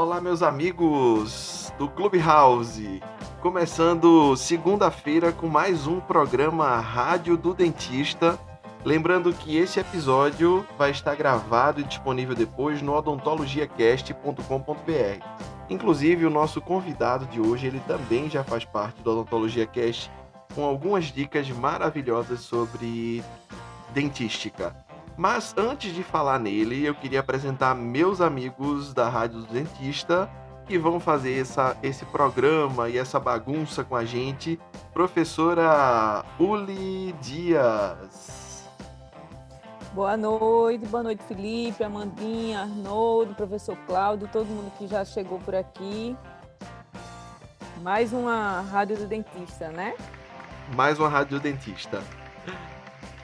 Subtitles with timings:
[0.00, 3.02] Olá, meus amigos do Clubhouse.
[3.40, 8.38] Começando segunda-feira com mais um programa Rádio do Dentista.
[8.84, 15.24] Lembrando que esse episódio vai estar gravado e disponível depois no odontologiacast.com.br.
[15.68, 20.12] Inclusive, o nosso convidado de hoje, ele também já faz parte do Odontologia Cast,
[20.54, 23.20] com algumas dicas maravilhosas sobre
[23.92, 24.76] dentística.
[25.18, 30.30] Mas antes de falar nele, eu queria apresentar meus amigos da Rádio do Dentista
[30.64, 34.60] que vão fazer essa, esse programa e essa bagunça com a gente.
[34.92, 38.64] Professora Uli Dias.
[39.92, 45.56] Boa noite, boa noite, Felipe, Amandinha, Arnoldo, professor Cláudio, todo mundo que já chegou por
[45.56, 46.16] aqui.
[47.82, 49.96] Mais uma Rádio do Dentista, né?
[50.76, 52.00] Mais uma Rádio do Dentista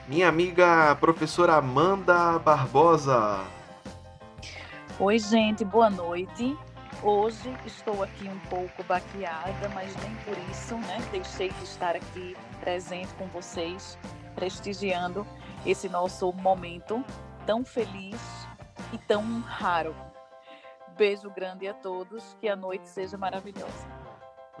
[0.07, 3.43] minha amiga professora Amanda Barbosa.
[4.99, 6.55] Oi, gente, boa noite.
[7.01, 10.97] Hoje estou aqui um pouco baqueada, mas nem por isso, né?
[11.11, 13.97] Deixei de estar aqui presente com vocês,
[14.35, 15.25] prestigiando
[15.65, 17.03] esse nosso momento
[17.45, 18.47] tão feliz
[18.93, 19.95] e tão raro.
[20.95, 24.04] Beijo grande a todos, que a noite seja maravilhosa.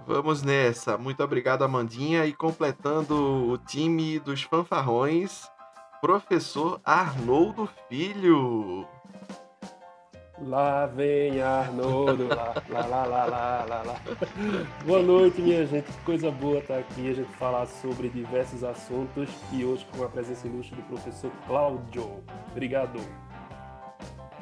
[0.07, 0.97] Vamos nessa.
[0.97, 2.25] Muito obrigado, Amandinha.
[2.25, 3.15] E completando
[3.49, 5.49] o time dos fanfarrões,
[5.99, 8.87] professor Arnoldo Filho.
[10.41, 13.95] Lá vem Arnoldo, lá, lá, lá, lá, lá, lá, lá.
[14.85, 15.85] Boa noite, minha gente.
[15.85, 20.09] Que coisa boa estar aqui, a gente falar sobre diversos assuntos e hoje com a
[20.09, 22.21] presença ilustre do professor Cláudio.
[22.51, 22.99] Obrigado.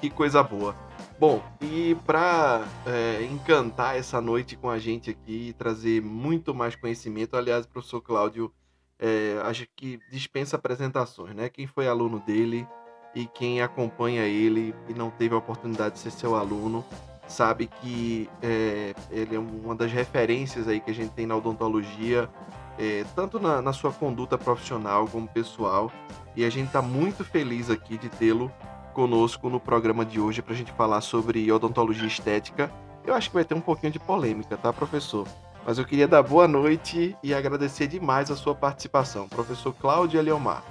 [0.02, 0.76] Que coisa boa.
[1.20, 6.76] Bom, e para é, encantar essa noite com a gente aqui e trazer muito mais
[6.76, 8.52] conhecimento, aliás, o professor Cláudio
[9.00, 11.50] é, acho que dispensa apresentações, né?
[11.50, 12.68] Quem foi aluno dele
[13.16, 16.84] e quem acompanha ele e não teve a oportunidade de ser seu aluno
[17.28, 22.30] sabe que é, ele é uma das referências aí que a gente tem na odontologia,
[22.78, 25.92] é, tanto na, na, sua conduta profissional como pessoal.
[26.36, 28.52] E a gente está muito feliz aqui de tê-lo
[28.94, 32.72] conosco no programa de hoje para a gente falar sobre odontologia estética.
[33.06, 35.28] Eu acho que vai ter um pouquinho de polêmica, tá, professor?
[35.66, 40.64] Mas eu queria dar boa noite e agradecer demais a sua participação, professor Cláudio Eliomar.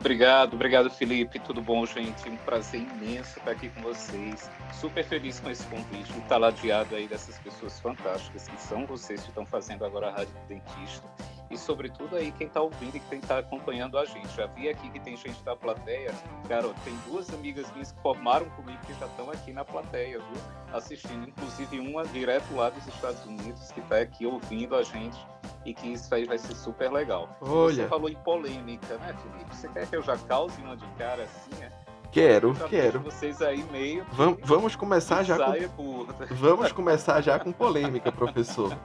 [0.00, 2.28] Obrigado, obrigado Felipe, tudo bom, gente?
[2.28, 4.48] Um prazer imenso estar aqui com vocês.
[4.72, 9.28] Super feliz com esse convite, estar ladeado aí dessas pessoas fantásticas que são vocês que
[9.28, 11.06] estão fazendo agora a Rádio Dentista
[11.50, 14.28] e, sobretudo, aí quem está ouvindo e quem está acompanhando a gente.
[14.36, 16.14] Já vi aqui que tem gente da plateia.
[16.46, 20.42] Cara, tem duas amigas minhas que formaram comigo que já estão aqui na plateia, viu?
[20.72, 21.26] Assistindo.
[21.26, 25.18] Inclusive, uma direto lá dos Estados Unidos que está aqui ouvindo a gente
[25.64, 27.34] e que isso aí vai ser super legal.
[27.40, 27.84] Olha.
[27.84, 29.56] Você falou em polêmica, né, Felipe?
[29.56, 31.72] Você quer que eu já cause uma de cara assim, né?
[32.10, 33.00] Quero, quero.
[33.00, 34.04] Vocês aí meio.
[34.12, 35.36] Vamos, vamos começar já
[35.76, 36.06] com.
[36.30, 38.76] Vamos começar já com polêmica, professor.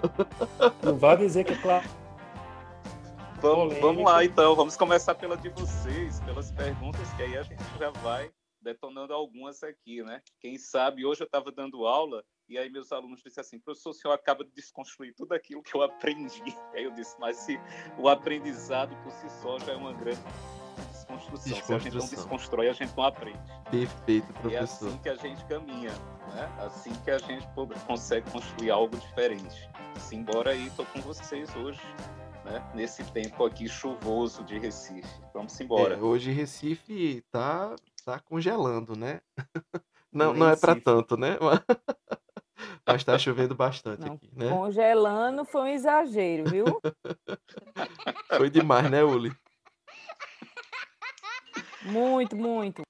[0.83, 2.02] Não vai dizer que é claro
[3.43, 7.61] Vamos, vamos lá então, vamos começar pela de vocês, pelas perguntas, que aí a gente
[7.77, 8.31] já vai
[8.61, 10.21] detonando algumas aqui, né?
[10.39, 13.93] Quem sabe, hoje eu estava dando aula e aí meus alunos disseram assim, professor, o
[13.93, 16.41] senhor acaba de desconstruir tudo aquilo que eu aprendi.
[16.73, 17.59] Aí eu disse, mas se
[17.99, 20.21] o aprendizado por si só já é uma grande
[20.93, 21.43] desconstrução.
[21.43, 21.65] desconstrução.
[21.65, 23.39] Se a gente não desconstrói, a gente não aprende.
[23.69, 24.51] Perfeito, professor.
[24.51, 25.91] E é assim que a gente caminha,
[26.33, 26.49] né?
[26.59, 27.45] Assim que a gente
[27.85, 29.69] consegue construir algo diferente.
[29.99, 31.81] Simbora aí, estou com vocês hoje
[32.43, 32.71] né?
[32.73, 35.07] Nesse tempo aqui chuvoso de Recife.
[35.33, 35.95] Vamos embora.
[35.95, 39.21] É, hoje Recife tá, tá congelando, né?
[40.11, 41.39] Não, não é para tanto, né?
[42.85, 44.47] Mas está chovendo bastante não, aqui, né?
[44.47, 46.65] Congelando foi um exagero, viu?
[48.37, 49.35] foi demais, né, Uli?
[51.81, 52.83] Muito, muito.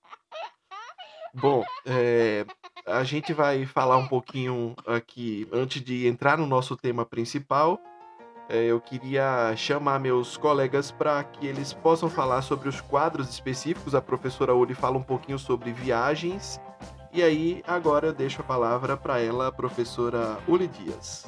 [1.33, 2.45] Bom, é,
[2.85, 7.92] a gente vai falar um pouquinho aqui, antes de entrar no nosso tema principal, é,
[8.55, 13.95] eu queria chamar meus colegas para que eles possam falar sobre os quadros específicos.
[13.95, 16.61] A professora Uli fala um pouquinho sobre viagens.
[17.11, 21.25] E aí, agora eu deixo a palavra para ela, a professora Uli Dias.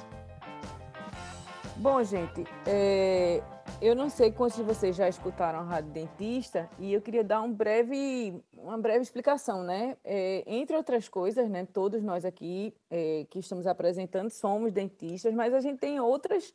[1.77, 3.41] Bom, gente, é,
[3.81, 7.41] eu não sei quantos de vocês já escutaram a Rádio Dentista e eu queria dar
[7.41, 9.97] um breve, uma breve explicação, né?
[10.03, 15.53] É, entre outras coisas, né, todos nós aqui é, que estamos apresentando somos dentistas, mas
[15.53, 16.53] a gente tem outras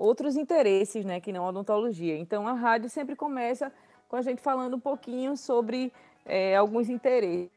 [0.00, 2.16] outros interesses, né, que não a odontologia.
[2.16, 3.70] Então, a rádio sempre começa
[4.08, 5.92] com a gente falando um pouquinho sobre
[6.24, 7.50] é, alguns interesses.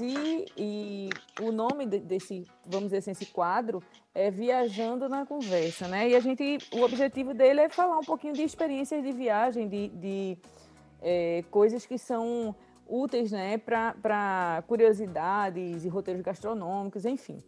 [0.00, 1.10] E, e
[1.42, 3.82] o nome desse, vamos dizer assim, esse quadro
[4.14, 6.08] é Viajando na Conversa, né?
[6.08, 9.88] E a gente, o objetivo dele é falar um pouquinho de experiências de viagem, de,
[9.88, 10.38] de
[11.02, 12.54] é, coisas que são
[12.86, 17.42] úteis né, para curiosidades e roteiros gastronômicos, enfim.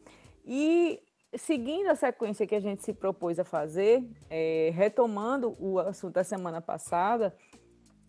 [0.45, 1.01] E
[1.37, 6.25] seguindo a sequência que a gente se propôs a fazer, é, retomando o assunto da
[6.25, 7.35] semana passada,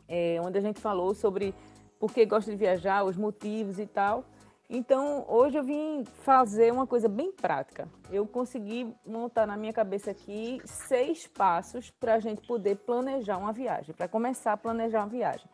[0.07, 1.53] é, onde a gente falou sobre
[1.99, 4.25] por que gosta de viajar, os motivos e tal.
[4.73, 7.89] Então, hoje eu vim fazer uma coisa bem prática.
[8.09, 13.51] Eu consegui montar na minha cabeça aqui seis passos para a gente poder planejar uma
[13.51, 15.47] viagem, para começar a planejar uma viagem.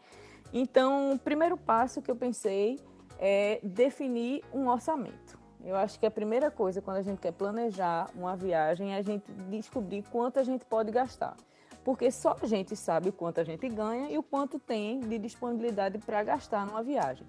[0.53, 2.79] Então, o primeiro passo que eu pensei
[3.19, 5.36] é definir um orçamento.
[5.63, 9.01] Eu acho que a primeira coisa quando a gente quer planejar uma viagem é a
[9.01, 11.35] gente descobrir quanto a gente pode gastar.
[11.83, 15.17] Porque só a gente sabe o quanto a gente ganha e o quanto tem de
[15.17, 17.25] disponibilidade para gastar numa viagem.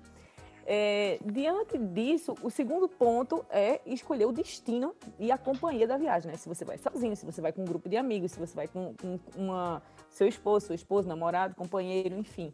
[0.71, 6.31] É, diante disso, o segundo ponto é escolher o destino e a companhia da viagem.
[6.31, 6.37] Né?
[6.37, 8.69] Se você vai sozinho, se você vai com um grupo de amigos, se você vai
[8.69, 9.81] com, com uma,
[10.11, 12.53] seu esposo, sua esposa, namorado, companheiro, enfim.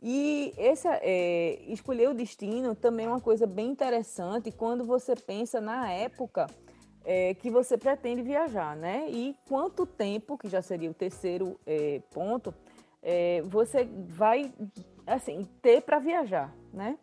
[0.00, 5.90] E é, escolher o destino também é uma coisa bem interessante quando você pensa na
[5.90, 6.46] época
[7.04, 9.06] é, que você pretende viajar, né?
[9.08, 12.54] E quanto tempo, que já seria o terceiro é, ponto,
[13.02, 14.52] é, você vai
[15.06, 16.96] assim ter para viajar, né?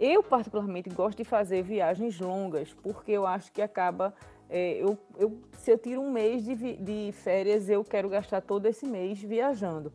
[0.00, 4.14] Eu particularmente gosto de fazer viagens longas porque eu acho que acaba
[4.48, 8.66] é, eu, eu, se eu tiro um mês de, de férias, eu quero gastar todo
[8.66, 9.92] esse mês viajando.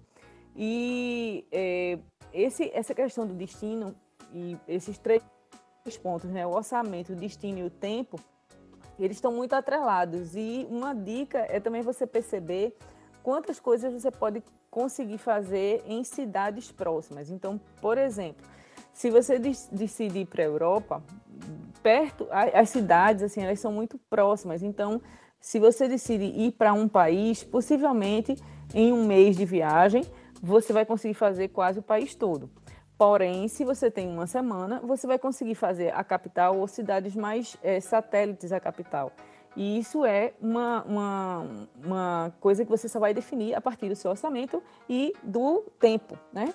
[0.55, 1.97] E é,
[2.33, 3.95] esse, essa questão do destino
[4.33, 5.21] e esses três
[6.01, 8.19] pontos, né, o orçamento, o destino e o tempo,
[8.99, 10.35] eles estão muito atrelados.
[10.35, 12.75] E uma dica é também você perceber
[13.21, 17.29] quantas coisas você pode conseguir fazer em cidades próximas.
[17.29, 18.45] Então, por exemplo,
[18.91, 21.03] se você decidir ir para a Europa,
[21.81, 24.63] perto, as cidades assim, elas são muito próximas.
[24.63, 25.01] Então,
[25.39, 28.35] se você decide ir para um país, possivelmente
[28.73, 30.03] em um mês de viagem,
[30.45, 32.49] você vai conseguir fazer quase o país todo.
[32.97, 37.55] Porém, se você tem uma semana, você vai conseguir fazer a capital ou cidades mais
[37.63, 39.13] é, satélites à capital.
[39.55, 43.95] E isso é uma, uma, uma coisa que você só vai definir a partir do
[43.95, 46.53] seu orçamento e do tempo, né?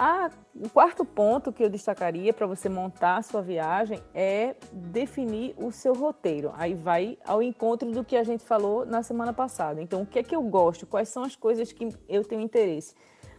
[0.00, 5.56] Ah, o quarto ponto que eu destacaria para você montar a sua viagem é definir
[5.58, 6.52] o seu roteiro.
[6.54, 9.82] Aí vai ao encontro do que a gente falou na semana passada.
[9.82, 10.86] Então, o que é que eu gosto?
[10.86, 12.94] Quais são as coisas que eu tenho interesse?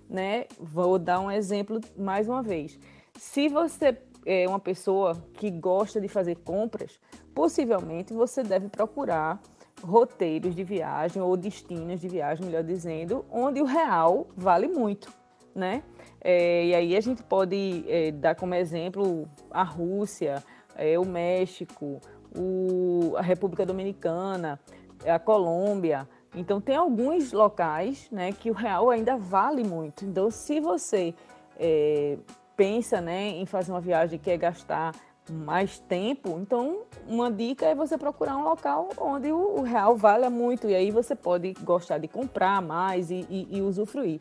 [0.10, 0.46] Né?
[0.60, 2.80] Vou dar um exemplo mais uma vez.
[3.18, 7.00] Se você é uma pessoa que gosta de fazer compras,
[7.34, 9.40] possivelmente você deve procurar
[9.82, 15.12] roteiros de viagem ou destinos de viagem, melhor dizendo, onde o real vale muito,
[15.56, 15.84] né?
[16.22, 20.44] É, e aí a gente pode é, dar como exemplo a Rússia,
[20.76, 22.02] é, o México,
[22.38, 24.60] o, a República Dominicana,
[25.06, 30.06] a Colômbia, então, tem alguns locais né, que o real ainda vale muito.
[30.06, 31.14] Então, se você
[31.58, 32.18] é,
[32.56, 34.94] pensa né, em fazer uma viagem que quer gastar
[35.32, 40.28] mais tempo, então uma dica é você procurar um local onde o, o real vale
[40.30, 44.20] muito e aí você pode gostar de comprar mais e, e, e usufruir.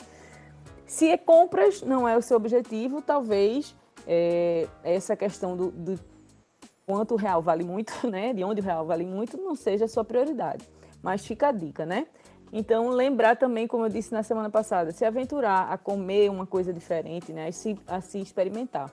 [0.87, 3.75] Se é compras não é o seu objetivo, talvez
[4.07, 6.01] é, essa questão do, do
[6.87, 9.89] quanto o real vale muito, né, de onde o real vale muito, não seja a
[9.89, 10.65] sua prioridade.
[11.03, 12.07] Mas fica a dica, né?
[12.53, 16.73] Então, lembrar também, como eu disse na semana passada, se aventurar a comer uma coisa
[16.73, 17.49] diferente, né?
[17.49, 18.91] A se, a se experimentar.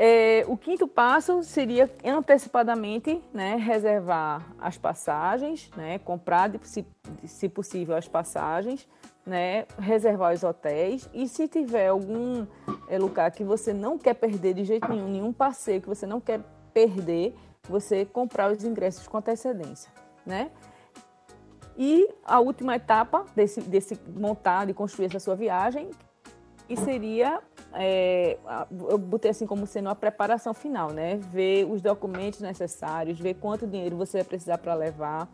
[0.00, 6.86] É, o quinto passo seria antecipadamente né, reservar as passagens, né, comprar, se,
[7.26, 8.86] se possível, as passagens,
[9.26, 12.46] né, reservar os hotéis e se tiver algum
[12.88, 16.20] é, lugar que você não quer perder de jeito nenhum, nenhum passeio que você não
[16.20, 16.42] quer
[16.72, 17.34] perder,
[17.68, 19.90] você comprar os ingressos com antecedência.
[20.24, 20.52] Né?
[21.80, 25.88] E a última etapa desse, desse montar, de construir essa sua viagem,
[26.68, 27.40] e seria,
[27.72, 28.36] é,
[28.90, 31.16] eu botei assim como sendo a preparação final, né?
[31.16, 35.32] Ver os documentos necessários, ver quanto dinheiro você vai precisar para levar.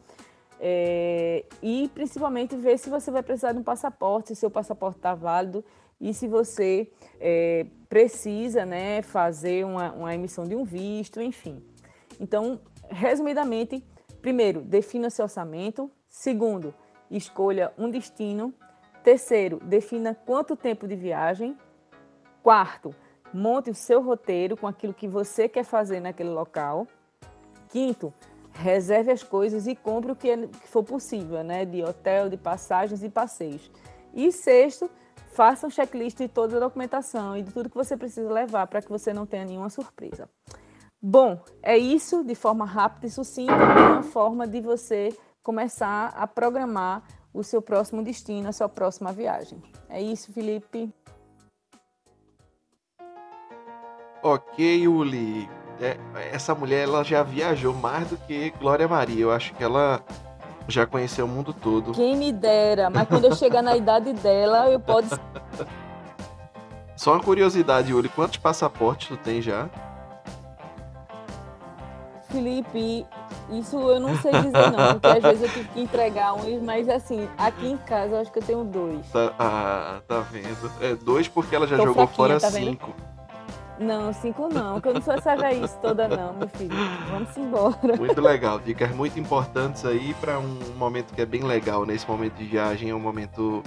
[0.61, 5.15] É, e principalmente ver se você vai precisar de um passaporte, se seu passaporte está
[5.15, 5.65] válido
[6.01, 11.63] e se você é, precisa né, fazer uma, uma emissão de um visto, enfim.
[12.21, 13.85] Então, resumidamente,
[14.23, 16.73] primeiro, defina seu orçamento, Segundo,
[17.11, 18.55] escolha um destino.
[19.03, 21.59] Terceiro, defina quanto tempo de viagem.
[22.41, 22.95] Quarto,
[23.33, 26.87] monte o seu roteiro com aquilo que você quer fazer naquele local.
[27.69, 28.15] Quinto,
[28.53, 31.65] reserve as coisas e compre o que for possível, né?
[31.65, 33.69] De hotel, de passagens e passeios.
[34.15, 34.89] E sexto,
[35.33, 38.81] faça um checklist de toda a documentação e de tudo que você precisa levar para
[38.81, 40.31] que você não tenha nenhuma surpresa.
[41.03, 45.13] Bom, é isso de forma rápida e sucinta, uma forma de você
[45.45, 49.63] começar a programar o seu próximo destino, a sua próxima viagem.
[49.91, 50.91] É isso, Felipe.
[54.23, 55.49] Ok, Uli.
[55.81, 55.99] É,
[56.33, 59.21] essa mulher ela já viajou mais do que Glória Maria.
[59.21, 60.03] Eu acho que ela
[60.67, 61.93] já conheceu o mundo todo.
[61.93, 65.21] Quem me dera, mas quando eu chegar na idade dela, eu posso.
[66.97, 69.69] Só uma curiosidade, Uli, quantos passaportes tu tem já?
[72.31, 73.07] Felipe,
[73.51, 76.89] isso eu não sei dizer não, porque às vezes eu tive que entregar uns, mas
[76.89, 79.07] assim, aqui em casa eu acho que eu tenho dois.
[79.11, 80.71] Tá, ah, tá vendo?
[80.81, 82.95] É dois porque ela já Tô jogou fora tá cinco.
[83.79, 86.75] Não, cinco não, que eu não sou essa raiz toda não, meu filho.
[87.11, 87.97] Vamos embora.
[87.99, 92.35] Muito legal, dicas muito importantes aí para um momento que é bem legal, nesse momento
[92.35, 93.63] de viagem, é um momento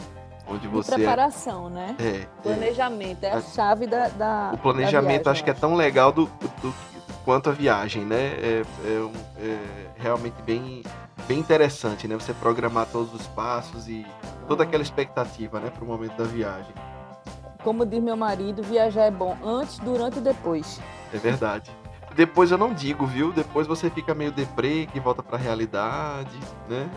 [0.47, 0.91] onde você...
[0.91, 1.95] De preparação, né?
[1.99, 2.25] É.
[2.41, 5.75] Planejamento, é, é a chave da, da O planejamento da viagem, acho que é tão
[5.75, 6.25] legal do,
[6.61, 6.73] do,
[7.27, 8.15] quanto a viagem, né?
[8.41, 9.09] É, é,
[9.45, 9.57] é,
[9.97, 10.81] realmente bem,
[11.27, 12.15] bem interessante, né?
[12.15, 14.05] Você programar todos os passos e
[14.47, 15.69] toda aquela expectativa, né?
[15.69, 16.73] Para o momento da viagem.
[17.65, 20.79] Como diz meu marido, viajar é bom antes, durante e depois.
[21.13, 21.69] É verdade.
[22.15, 23.33] Depois eu não digo, viu?
[23.33, 26.89] Depois você fica meio deprê, que volta pra realidade, né?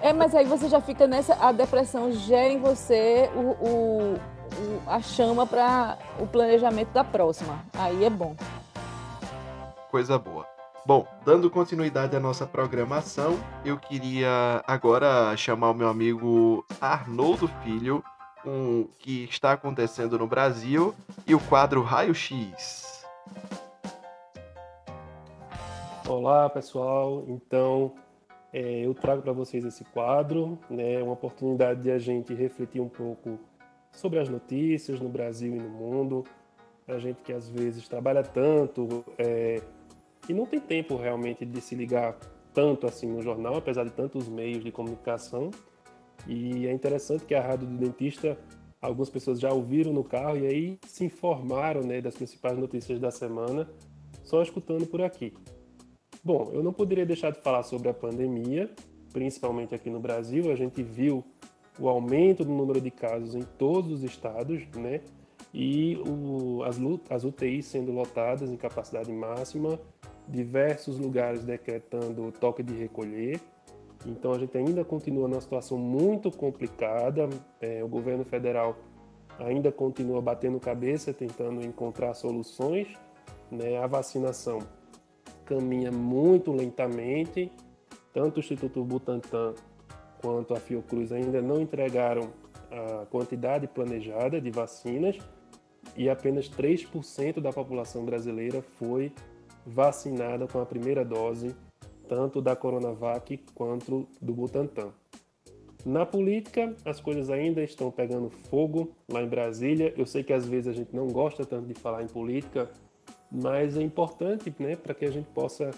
[0.00, 1.34] É, mas aí você já fica nessa.
[1.34, 7.58] A depressão gera em você o, o, o a chama para o planejamento da próxima.
[7.74, 8.36] Aí é bom
[9.92, 10.46] coisa boa.
[10.86, 18.02] Bom, dando continuidade à nossa programação, eu queria agora chamar o meu amigo Arnoldo Filho,
[18.42, 20.94] um, que está acontecendo no Brasil,
[21.26, 23.04] e o quadro Raio X.
[26.08, 27.22] Olá, pessoal.
[27.28, 27.92] Então,
[28.50, 32.88] é, eu trago para vocês esse quadro, né, uma oportunidade de a gente refletir um
[32.88, 33.38] pouco
[33.92, 36.24] sobre as notícias no Brasil e no mundo.
[36.88, 39.60] A gente que às vezes trabalha tanto, é,
[40.28, 42.16] e não tem tempo realmente de se ligar
[42.52, 45.50] tanto assim no jornal, apesar de tantos meios de comunicação.
[46.26, 48.38] E é interessante que a rádio do dentista,
[48.80, 53.10] algumas pessoas já ouviram no carro e aí se informaram né, das principais notícias da
[53.10, 53.68] semana,
[54.22, 55.32] só escutando por aqui.
[56.22, 58.70] Bom, eu não poderia deixar de falar sobre a pandemia,
[59.12, 60.52] principalmente aqui no Brasil.
[60.52, 61.24] A gente viu
[61.78, 65.00] o aumento do número de casos em todos os estados, né?
[65.52, 66.78] E o, as,
[67.10, 69.80] as UTIs sendo lotadas em capacidade máxima
[70.28, 73.40] diversos lugares decretando toque de recolher.
[74.06, 77.28] Então a gente ainda continua numa situação muito complicada.
[77.60, 78.76] É, o governo federal
[79.38, 82.88] ainda continua batendo cabeça, tentando encontrar soluções.
[83.50, 83.78] Né?
[83.78, 84.60] A vacinação
[85.44, 87.50] caminha muito lentamente.
[88.12, 89.54] Tanto o Instituto Butantan
[90.20, 92.30] quanto a Fiocruz ainda não entregaram
[92.70, 95.18] a quantidade planejada de vacinas
[95.96, 99.31] e apenas 3% da população brasileira foi vacinada
[100.50, 101.54] com a primeira dose,
[102.08, 104.92] tanto da Coronavac quanto do Butantan.
[105.84, 109.92] Na política, as coisas ainda estão pegando fogo lá em Brasília.
[109.96, 112.70] Eu sei que às vezes a gente não gosta tanto de falar em política,
[113.30, 115.70] mas é importante né, para que a gente possa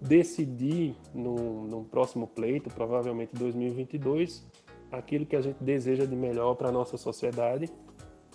[0.00, 4.46] decidir no próximo pleito, provavelmente 2022,
[4.92, 7.70] aquilo que a gente deseja de melhor para a nossa sociedade.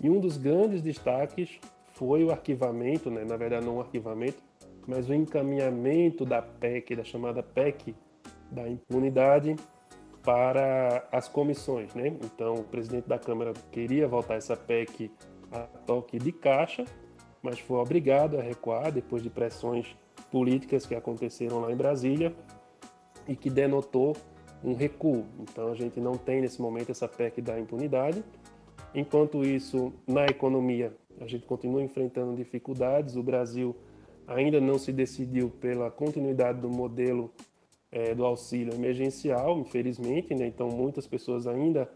[0.01, 1.59] E um dos grandes destaques
[1.93, 4.41] foi o arquivamento, né, na verdade não o arquivamento,
[4.87, 7.95] mas o encaminhamento da PEC, da chamada PEC
[8.51, 9.55] da impunidade,
[10.23, 11.93] para as comissões.
[11.93, 12.15] Né?
[12.23, 15.11] Então, o presidente da Câmara queria votar essa PEC
[15.51, 16.85] a toque de caixa,
[17.41, 19.95] mas foi obrigado a recuar depois de pressões
[20.31, 22.33] políticas que aconteceram lá em Brasília
[23.27, 24.15] e que denotou
[24.63, 25.25] um recuo.
[25.39, 28.23] Então, a gente não tem nesse momento essa PEC da impunidade.
[28.95, 33.15] Enquanto isso, na economia, a gente continua enfrentando dificuldades.
[33.15, 33.75] O Brasil
[34.27, 37.31] ainda não se decidiu pela continuidade do modelo
[37.91, 40.47] é, do auxílio emergencial, infelizmente, né?
[40.47, 41.89] então muitas pessoas ainda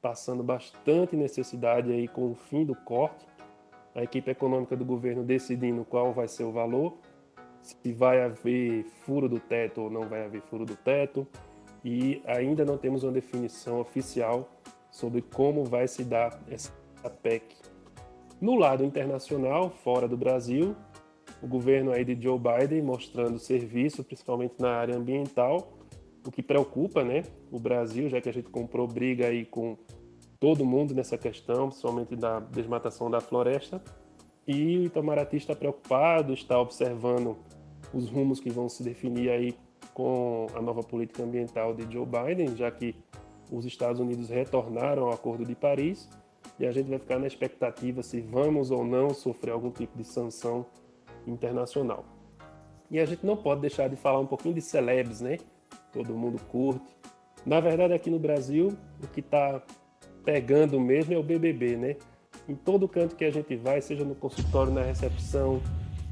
[0.00, 3.26] passando bastante necessidade aí com o fim do corte,
[3.94, 6.96] a equipe econômica do governo decidindo qual vai ser o valor,
[7.60, 11.26] se vai haver furo do teto ou não vai haver furo do teto,
[11.84, 14.48] e ainda não temos uma definição oficial
[14.90, 16.72] sobre como vai se dar essa
[17.22, 17.44] PEC.
[18.40, 20.74] No lado internacional, fora do Brasil,
[21.44, 25.74] o governo aí de Joe Biden mostrando serviço, principalmente na área ambiental,
[26.26, 27.22] o que preocupa, né,
[27.52, 29.76] o Brasil, já que a gente comprou briga aí com
[30.40, 33.82] todo mundo nessa questão, principalmente da desmatação da floresta.
[34.46, 37.36] E o Itamaraty está preocupado, está observando
[37.92, 39.54] os rumos que vão se definir aí
[39.92, 42.96] com a nova política ambiental de Joe Biden, já que
[43.52, 46.08] os Estados Unidos retornaram ao Acordo de Paris
[46.58, 50.04] e a gente vai ficar na expectativa se vamos ou não sofrer algum tipo de
[50.04, 50.64] sanção
[51.26, 52.04] internacional.
[52.90, 55.38] E a gente não pode deixar de falar um pouquinho de celebs, né?
[55.92, 56.94] Todo mundo curte.
[57.44, 59.62] Na verdade, aqui no Brasil, o que está
[60.24, 61.96] pegando mesmo é o BBB, né?
[62.48, 65.62] em todo canto que a gente vai, seja no consultório, na recepção,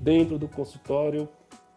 [0.01, 1.29] dentro do consultório.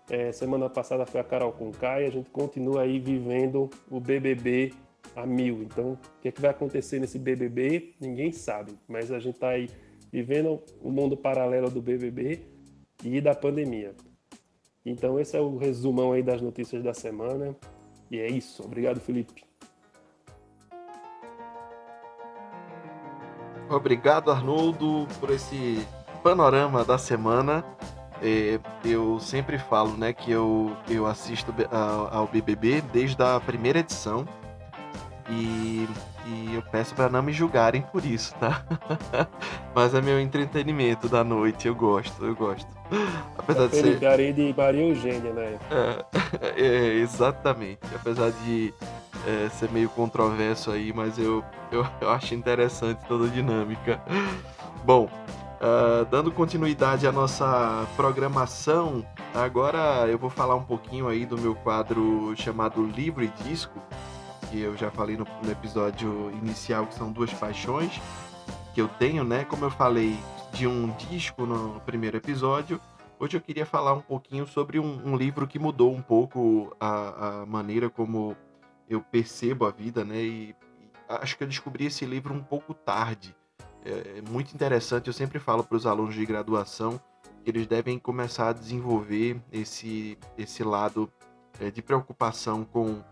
[0.10, 4.74] É, semana passada foi a Carol Conká e a gente continua aí vivendo o BBB
[5.15, 5.63] a mil.
[5.63, 7.96] Então, o que, é que vai acontecer nesse BBB?
[8.00, 9.70] Ninguém sabe, mas a gente está aí
[10.12, 12.42] vivendo o mundo paralelo do BBB
[13.06, 13.94] e da pandemia.
[14.84, 17.56] Então, esse é o resumão aí das notícias da semana.
[18.10, 18.64] E é isso.
[18.64, 19.44] Obrigado, Felipe.
[23.70, 25.86] Obrigado, Arnoldo, por esse
[26.24, 27.64] panorama da semana.
[28.84, 31.54] Eu sempre falo né, que eu, eu assisto
[32.12, 34.28] ao BBB desde a primeira edição.
[35.30, 35.88] E,
[36.28, 38.64] e eu peço para não me julgarem por isso, tá?
[39.74, 42.75] Mas é meu entretenimento da noite, eu gosto, eu gosto.
[43.38, 44.34] Apesar de ser.
[44.34, 45.60] de Maria Eugênia, né?
[45.72, 46.06] É,
[46.62, 47.80] é, exatamente.
[47.94, 48.74] Apesar de
[49.27, 54.01] é, ser meio controverso aí, mas eu, eu, eu acho interessante toda a dinâmica.
[54.84, 61.38] Bom, uh, dando continuidade à nossa programação, agora eu vou falar um pouquinho aí do
[61.38, 63.82] meu quadro chamado Livro e Disco
[64.56, 68.00] que eu já falei no, no episódio inicial, que são duas paixões
[68.74, 69.46] que eu tenho, né?
[69.46, 70.18] Como eu falei
[70.56, 72.80] de um disco no primeiro episódio,
[73.20, 77.42] hoje eu queria falar um pouquinho sobre um, um livro que mudou um pouco a,
[77.42, 78.38] a, maneira como
[78.90, 80.16] eu percebo a vida, né?
[80.16, 83.36] E, e, acho que eu descobri esse livro um pouco tarde.
[83.84, 87.02] É, é muito interessante, eu sempre falo para os alunos de graduação
[87.44, 91.12] que eles devem começar a desenvolver esse, esse lado
[91.60, 93.04] é, de preocupação com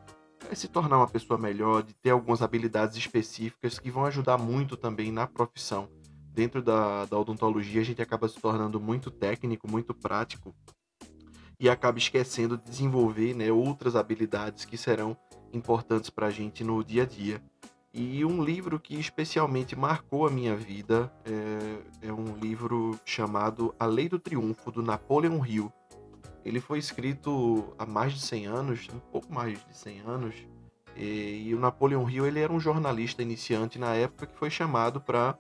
[0.50, 4.78] é se tornar uma pessoa melhor, de ter algumas habilidades específicas que vão ajudar muito
[4.78, 5.90] também na profissão.
[6.34, 10.54] Dentro da, da odontologia, a gente acaba se tornando muito técnico, muito prático
[11.60, 15.16] e acaba esquecendo de desenvolver né, outras habilidades que serão
[15.54, 17.42] importantes para a gente no dia a dia.
[17.94, 23.86] E um livro que especialmente marcou a minha vida é, é um livro chamado A
[23.86, 25.72] Lei do Triunfo, do Napoleon Hill
[26.46, 30.36] ele foi escrito há mais de 100 anos, um pouco mais de 100 anos,
[30.96, 35.00] e, e o Napoleon Hill ele era um jornalista iniciante na época que foi chamado
[35.00, 35.38] para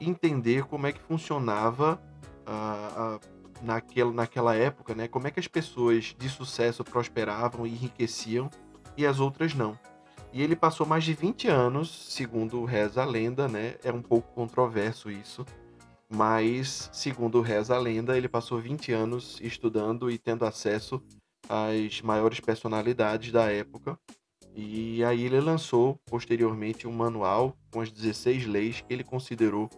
[0.00, 2.00] entender como é que funcionava
[2.46, 3.20] a, a,
[3.62, 5.08] naquela, naquela época, né?
[5.08, 8.50] Como é que as pessoas de sucesso prosperavam e enriqueciam
[8.96, 9.78] e as outras não.
[10.32, 13.76] E ele passou mais de 20 anos, segundo reza a lenda, né?
[13.82, 15.44] É um pouco controverso isso,
[16.08, 21.02] mas, segundo reza a lenda, ele passou 20 anos estudando e tendo acesso
[21.48, 23.98] às maiores personalidades da época.
[24.54, 29.70] E aí ele lançou posteriormente um manual com as 16 leis que ele considerou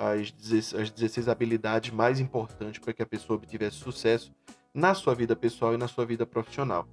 [0.00, 4.32] as 16 habilidades mais importantes para que a pessoa obtivesse sucesso
[4.72, 6.88] na sua vida pessoal e na sua vida profissional.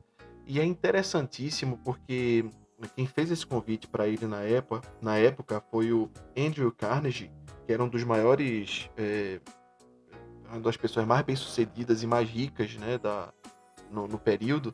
[0.45, 2.45] E é interessantíssimo porque
[2.95, 7.31] quem fez esse convite para ele na época, na época foi o Andrew Carnegie,
[7.65, 9.39] que era um dos maiores, é,
[10.49, 13.33] uma das pessoas mais bem-sucedidas e mais ricas, né, da,
[13.89, 14.73] no, no, período.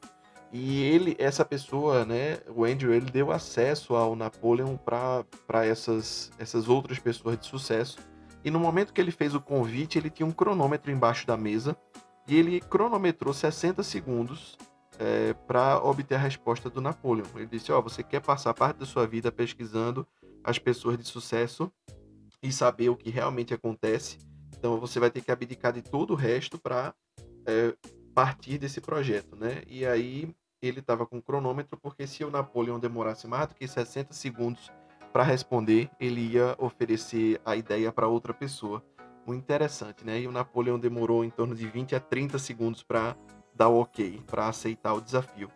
[0.51, 6.67] E ele, essa pessoa, né, o Andrew, ele deu acesso ao Napoleon para essas, essas
[6.67, 7.97] outras pessoas de sucesso.
[8.43, 11.77] E no momento que ele fez o convite, ele tinha um cronômetro embaixo da mesa
[12.27, 14.57] e ele cronometrou 60 segundos
[14.99, 17.25] é, para obter a resposta do Napoleon.
[17.35, 20.05] Ele disse: Ó, oh, você quer passar parte da sua vida pesquisando
[20.43, 21.71] as pessoas de sucesso
[22.41, 24.17] e saber o que realmente acontece.
[24.57, 26.93] Então você vai ter que abdicar de todo o resto para
[27.45, 27.75] é,
[28.13, 29.63] partir desse projeto, né?
[29.67, 34.13] E aí ele estava com cronômetro porque se o Napoleão demorasse mais do que 60
[34.13, 34.71] segundos
[35.13, 38.83] para responder, ele ia oferecer a ideia para outra pessoa.
[39.25, 40.19] Muito interessante, né?
[40.19, 43.15] E o Napoleão demorou em torno de 20 a 30 segundos para
[43.55, 45.49] dar o ok, para aceitar o desafio.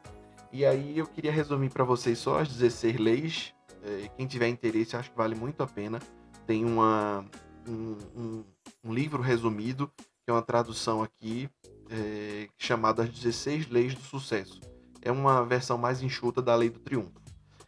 [0.54, 3.54] E aí eu queria resumir para vocês só as 16 leis.
[3.84, 6.00] É, quem tiver interesse, acho que vale muito a pena
[6.48, 7.26] tem uma,
[7.67, 8.43] um, um,
[8.86, 11.50] um, livro resumido, que é uma tradução aqui,
[11.91, 14.62] é, chamada As 16 Leis do Sucesso.
[15.02, 17.22] É uma versão mais enxuta da Lei do Triunfo.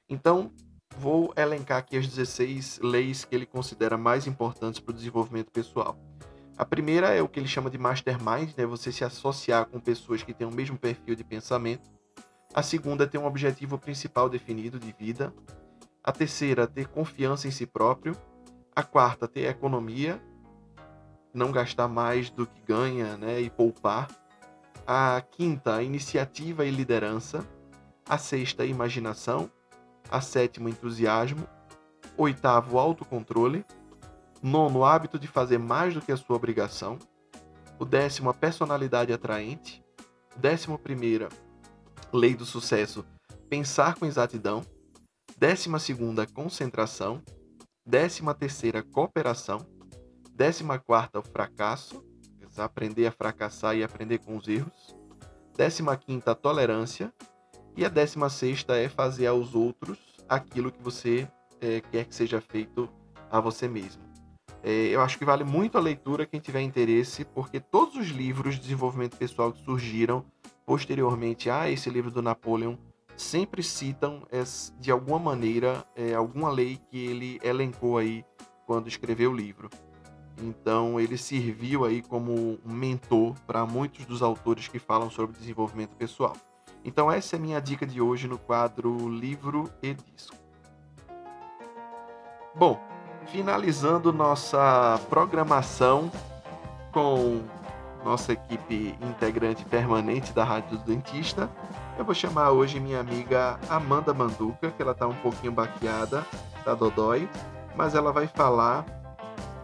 [0.08, 0.52] Então,
[1.00, 5.98] vou elencar aqui as 16 leis que ele considera mais importantes para o desenvolvimento pessoal.
[6.58, 8.66] A primeira é o que ele chama de mastermind, né?
[8.66, 11.90] você se associar com pessoas que têm o mesmo perfil de pensamento.
[12.54, 15.34] A segunda é ter um objetivo principal definido de vida.
[16.04, 18.14] A terceira, ter confiança em si próprio.
[18.76, 20.22] A quarta, ter economia,
[21.34, 24.10] não gastar mais do que ganha né, e poupar.
[24.86, 27.48] A quinta, iniciativa e liderança.
[28.08, 29.50] A sexta, imaginação.
[30.10, 31.48] A sétima, entusiasmo.
[32.18, 33.66] Oitavo, autocontrole.
[34.42, 36.98] Nono, hábito de fazer mais do que a sua obrigação.
[37.78, 39.84] O décimo, a personalidade atraente.
[40.36, 41.28] Décimo primeira,
[42.14, 43.06] lei do sucesso,
[43.50, 44.64] pensar com exatidão.
[45.38, 47.22] Décima segunda, concentração.
[47.90, 49.66] 13ª cooperação,
[50.40, 52.02] Décima quarta, o fracasso,
[52.56, 54.96] aprender a fracassar e aprender com os erros.
[55.58, 57.14] Décima quinta, tolerância.
[57.80, 61.26] E a décima sexta é fazer aos outros aquilo que você
[61.62, 62.90] é, quer que seja feito
[63.32, 64.04] a você mesmo.
[64.62, 68.56] É, eu acho que vale muito a leitura quem tiver interesse, porque todos os livros
[68.56, 70.26] de desenvolvimento pessoal que surgiram
[70.66, 72.76] posteriormente a esse livro do Napoleon
[73.16, 74.28] sempre citam
[74.78, 78.26] de alguma maneira é, alguma lei que ele elencou aí
[78.66, 79.70] quando escreveu o livro.
[80.38, 85.96] Então ele serviu aí como um mentor para muitos dos autores que falam sobre desenvolvimento
[85.96, 86.36] pessoal.
[86.84, 90.36] Então essa é a minha dica de hoje no quadro Livro e Disco.
[92.56, 92.80] Bom,
[93.28, 96.12] finalizando nossa programação
[96.92, 97.42] com
[98.04, 101.50] nossa equipe integrante permanente da Rádio do Dentista,
[101.98, 106.26] eu vou chamar hoje minha amiga Amanda Manduca, que ela está um pouquinho baqueada,
[106.64, 107.30] tá dodói,
[107.76, 108.86] mas ela vai falar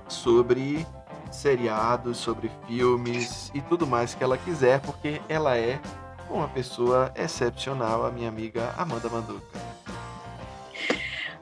[0.07, 0.85] sobre
[1.31, 5.79] seriados, sobre filmes e tudo mais que ela quiser, porque ela é
[6.29, 9.59] uma pessoa excepcional, a minha amiga Amanda Manduca.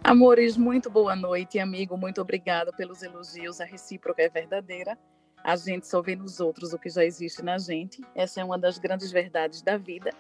[0.04, 1.98] Amores, muito boa noite, amigo.
[1.98, 3.62] Muito obrigada pelos elogios.
[3.62, 4.98] A recíproca é verdadeira.
[5.44, 8.02] A gente só vê nos outros o que já existe na gente.
[8.14, 10.12] Essa é uma das grandes verdades da vida.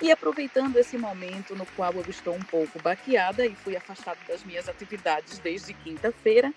[0.00, 4.44] E aproveitando esse momento no qual eu estou um pouco baqueada e fui afastada das
[4.44, 6.52] minhas atividades desde quinta-feira,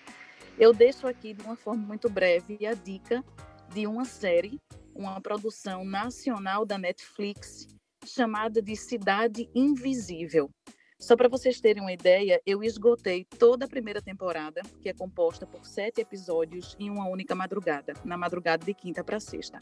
[0.58, 3.24] eu deixo aqui de uma forma muito breve a dica
[3.72, 4.60] de uma série,
[5.00, 7.66] uma produção nacional da Netflix
[8.04, 10.50] chamada de Cidade Invisível.
[10.98, 15.46] Só para vocês terem uma ideia, eu esgotei toda a primeira temporada, que é composta
[15.46, 19.58] por sete episódios em uma única madrugada, na madrugada de quinta para sexta.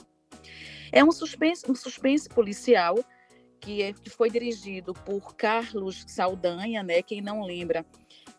[0.90, 2.96] É um suspense, um suspense policial
[3.60, 7.02] que, é, que foi dirigido por Carlos Saldanha, né?
[7.02, 7.86] Quem não lembra,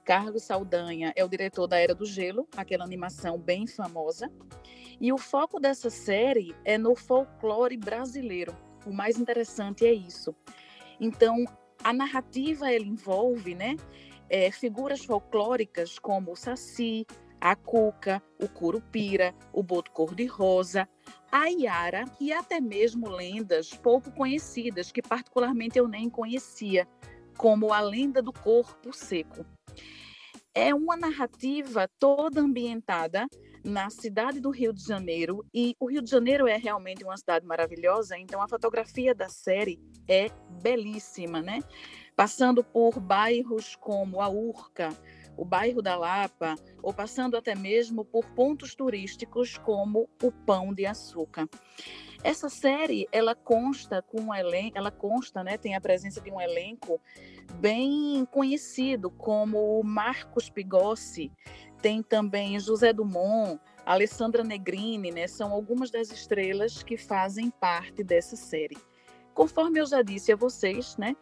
[0.03, 4.29] Carlos Saldanha é o diretor da Era do Gelo, aquela animação bem famosa.
[4.99, 8.55] E o foco dessa série é no folclore brasileiro.
[8.85, 10.35] O mais interessante é isso.
[10.99, 11.45] Então,
[11.83, 13.77] a narrativa ela envolve né,
[14.29, 17.05] é, figuras folclóricas como o Saci,
[17.39, 20.87] a Cuca, o Curupira, o Boto Cor-de-Rosa,
[21.31, 26.87] a Iara e até mesmo lendas pouco conhecidas, que particularmente eu nem conhecia,
[27.37, 29.45] como a lenda do corpo seco.
[30.53, 33.27] É uma narrativa toda ambientada
[33.63, 37.45] na cidade do Rio de Janeiro e o Rio de Janeiro é realmente uma cidade
[37.45, 40.27] maravilhosa, então a fotografia da série é
[40.61, 41.59] belíssima, né?
[42.15, 44.89] Passando por bairros como a Urca,
[45.37, 50.85] o bairro da Lapa, ou passando até mesmo por pontos turísticos como o Pão de
[50.85, 51.47] Açúcar.
[52.21, 56.41] Essa série, ela consta com um elenco, ela consta, né, tem a presença de um
[56.41, 56.99] elenco
[57.55, 61.31] bem conhecido como Marcos Pigossi,
[61.81, 65.27] tem também José Dumont, Alessandra Negrini, né?
[65.27, 68.77] São algumas das estrelas que fazem parte dessa série.
[69.33, 71.15] Conforme eu já disse a vocês, né?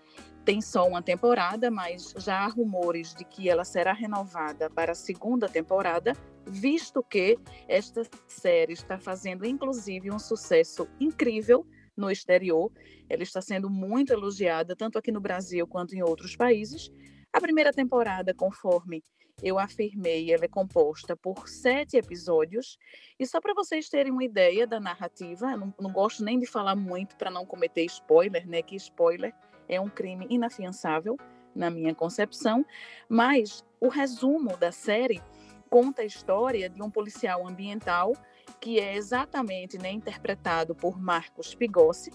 [0.44, 4.96] Tem só uma temporada, mas já há rumores de que ela será renovada para a
[4.96, 6.14] segunda temporada,
[6.46, 12.72] visto que esta série está fazendo inclusive um sucesso incrível no exterior.
[13.10, 16.90] Ela está sendo muito elogiada tanto aqui no Brasil quanto em outros países.
[17.34, 19.04] A primeira temporada, conforme
[19.42, 22.78] eu afirmei, ela é composta por sete episódios.
[23.20, 26.76] E só para vocês terem uma ideia da narrativa, não, não gosto nem de falar
[26.76, 28.62] muito para não cometer spoiler, né?
[28.62, 29.34] Que spoiler
[29.68, 31.18] é um crime inafiançável
[31.54, 32.66] na minha concepção.
[33.08, 35.22] Mas o resumo da série
[35.70, 38.14] conta a história de um policial ambiental
[38.60, 42.12] que é exatamente né, interpretado por Marcos Pigossi,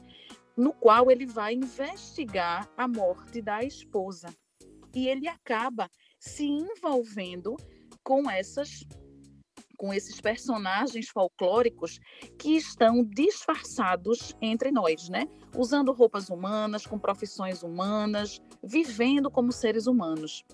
[0.56, 4.28] no qual ele vai investigar a morte da esposa.
[4.94, 5.90] E ele acaba
[6.22, 7.56] se envolvendo
[8.04, 8.86] com essas
[9.76, 11.98] com esses personagens folclóricos
[12.38, 15.26] que estão disfarçados entre nós, né?
[15.56, 20.44] Usando roupas humanas, com profissões humanas, vivendo como seres humanos.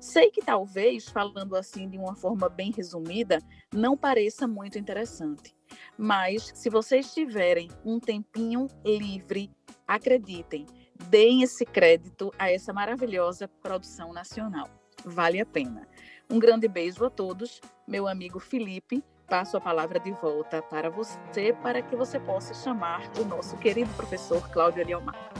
[0.00, 3.38] Sei que talvez, falando assim de uma forma bem resumida,
[3.72, 5.54] não pareça muito interessante.
[5.96, 9.52] Mas se vocês tiverem um tempinho livre,
[9.86, 10.66] acreditem,
[11.08, 14.68] deem esse crédito a essa maravilhosa produção nacional
[15.04, 15.86] vale a pena.
[16.30, 17.60] Um grande beijo a todos.
[17.86, 23.10] Meu amigo Felipe, passo a palavra de volta para você, para que você possa chamar
[23.20, 25.32] o nosso querido professor Cláudio Eliomar.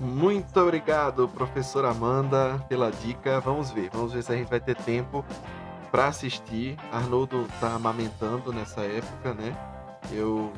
[0.00, 3.40] Muito obrigado, professora Amanda, pela dica.
[3.40, 5.24] Vamos ver, vamos ver se a gente vai ter tempo
[5.90, 6.76] para assistir.
[6.90, 9.54] Arnoldo tá amamentando nessa época, né?
[10.10, 10.52] Eu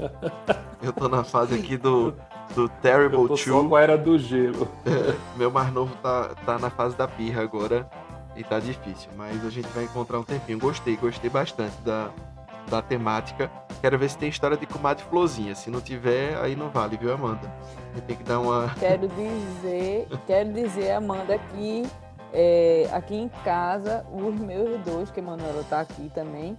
[0.83, 2.15] eu tô na fase aqui do
[2.55, 3.53] do Terrible eu tô Two.
[3.63, 4.69] Só com a era do gelo.
[5.37, 7.89] meu mais novo tá, tá na fase da pirra agora
[8.37, 10.59] e tá difícil, mas a gente vai encontrar um tempinho.
[10.59, 12.11] Gostei, gostei bastante da,
[12.69, 13.51] da temática.
[13.81, 15.55] Quero ver se tem história de comadre Florzinha.
[15.55, 17.53] Se não tiver, aí não vale, viu, Amanda?
[18.07, 18.75] Tem que dar uma.
[18.81, 21.85] Quero dizer, quero dizer, Amanda, que
[22.33, 26.59] é, aqui em casa, os meus dois, que a Manuela está aqui também,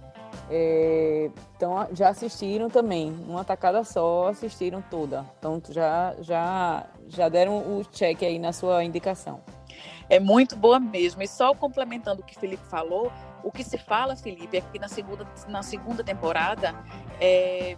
[0.50, 5.24] é, então já assistiram também, uma tacada só, assistiram toda.
[5.38, 9.40] Então já, já, já deram o check aí na sua indicação.
[10.08, 11.22] É muito boa mesmo.
[11.22, 13.10] E só complementando o que o Felipe falou,
[13.42, 16.74] o que se fala, Felipe, é que na segunda, na segunda temporada
[17.20, 17.76] é,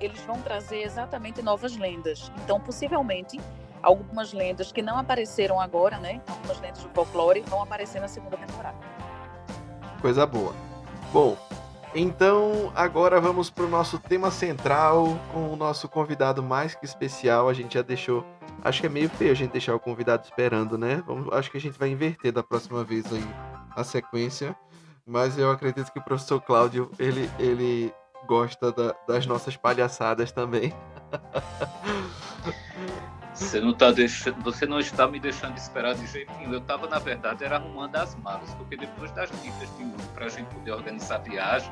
[0.00, 2.30] eles vão trazer exatamente novas lendas.
[2.44, 3.40] Então, possivelmente,
[3.82, 6.20] algumas lendas que não apareceram agora, né?
[6.26, 8.76] Algumas lendas do folclore vão aparecer na segunda temporada.
[10.00, 10.54] Coisa boa.
[11.12, 11.36] Bom,
[11.98, 17.48] então agora vamos para o nosso tema central com o nosso convidado mais que especial.
[17.48, 18.24] A gente já deixou.
[18.62, 21.02] Acho que é meio feio a gente deixar o convidado esperando, né?
[21.06, 23.26] Vamos, acho que a gente vai inverter da próxima vez aí
[23.74, 24.54] a sequência.
[25.06, 27.94] Mas eu acredito que o professor Cláudio, ele, ele
[28.26, 30.74] gosta da, das nossas palhaçadas também.
[33.36, 36.54] Você não, tá deixando, você não está me deixando esperar de jeito nenhum.
[36.54, 40.28] Eu estava, na verdade, era arrumando as malas, porque depois das dicas de para a
[40.28, 41.70] gente poder organizar a viagem,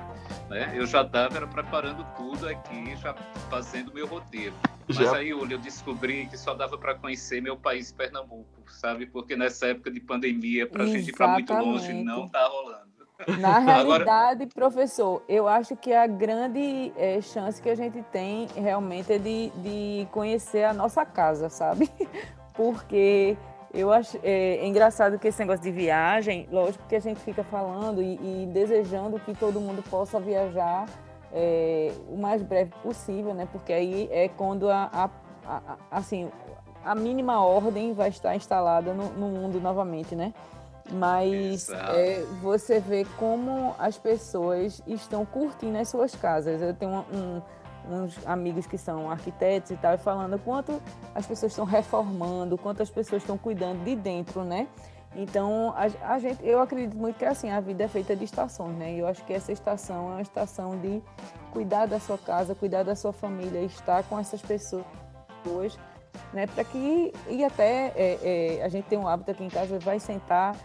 [0.50, 3.14] né, eu já estava preparando tudo aqui, já
[3.48, 4.55] fazendo meu roteiro.
[4.87, 5.16] Mas já.
[5.16, 9.07] aí, olha, eu descobri que só dava para conhecer meu país, Pernambuco, sabe?
[9.07, 12.93] Porque nessa época de pandemia, para a gente ir para muito longe, não está rolando.
[13.38, 14.48] Na realidade, Agora...
[14.54, 19.50] professor, eu acho que a grande é, chance que a gente tem realmente é de,
[19.56, 21.90] de conhecer a nossa casa, sabe?
[22.54, 23.37] Porque
[23.72, 27.42] eu acho é, é, engraçado que esse negócio de viagem, lógico que a gente fica
[27.42, 30.87] falando e, e desejando que todo mundo possa viajar
[31.32, 33.48] é, o mais breve possível, né?
[33.50, 35.10] Porque aí é quando a, a,
[35.56, 36.30] a assim
[36.84, 40.32] a mínima ordem vai estar instalada no, no mundo novamente, né?
[40.92, 46.60] Mas é, você vê como as pessoas estão curtindo as suas casas.
[46.60, 47.42] Eu tenho um,
[47.90, 50.80] uns amigos que são arquitetos e tal, falando quanto
[51.14, 54.68] as pessoas estão reformando, quanto as pessoas estão cuidando de dentro, né?
[55.16, 58.76] Então, a, a, gente, eu acredito muito que assim, a vida é feita de estações,
[58.76, 58.94] né?
[58.94, 61.00] E eu acho que essa estação é uma estação de
[61.52, 64.84] cuidar da sua casa, cuidar da sua família, estar com essas pessoas,
[66.32, 66.48] né?
[66.48, 70.00] Para que, e até é, é, a gente tem um hábito aqui em casa, vai
[70.00, 70.56] sentar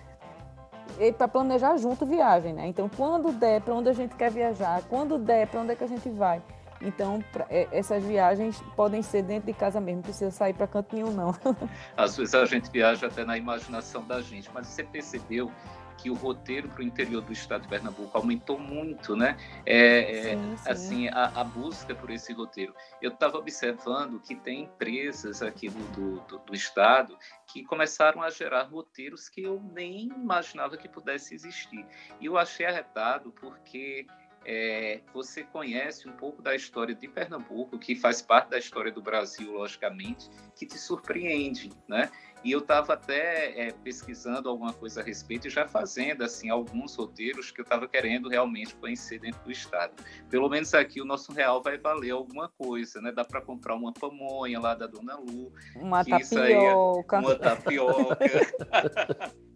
[1.17, 2.67] para planejar junto viagem, né?
[2.67, 5.83] Então, quando der para onde a gente quer viajar, quando der para onde é que
[5.83, 6.41] a gente vai.
[6.81, 10.67] Então, pra, é, essas viagens podem ser dentro de casa mesmo, não precisa sair para
[10.67, 11.35] canto nenhum, não.
[11.95, 15.51] Às vezes a gente viaja até na imaginação da gente, mas você percebeu
[16.01, 19.35] que o roteiro para o interior do estado de Pernambuco aumentou muito, né?
[19.65, 20.69] É, é sim, sim.
[20.69, 22.73] Assim, a, a, busca por esse roteiro.
[23.01, 27.17] Eu estava observando que tem empresas aqui do, do, do, estado
[27.51, 31.85] que começaram a gerar roteiros que eu nem imaginava que pudesse existir.
[32.19, 34.05] E eu achei arretado porque
[34.45, 39.01] é, você conhece um pouco da história de Pernambuco, que faz parte da história do
[39.01, 42.09] Brasil, logicamente, que te surpreende, né?
[42.43, 46.95] E eu estava até é, pesquisando alguma coisa a respeito e já fazendo assim alguns
[46.95, 49.93] roteiros que eu estava querendo realmente conhecer dentro do estado.
[50.29, 53.11] Pelo menos aqui o nosso real vai valer alguma coisa, né?
[53.11, 58.17] Dá para comprar uma pamonha lá da Dona Lu, uma tapioca, é uma tapioca.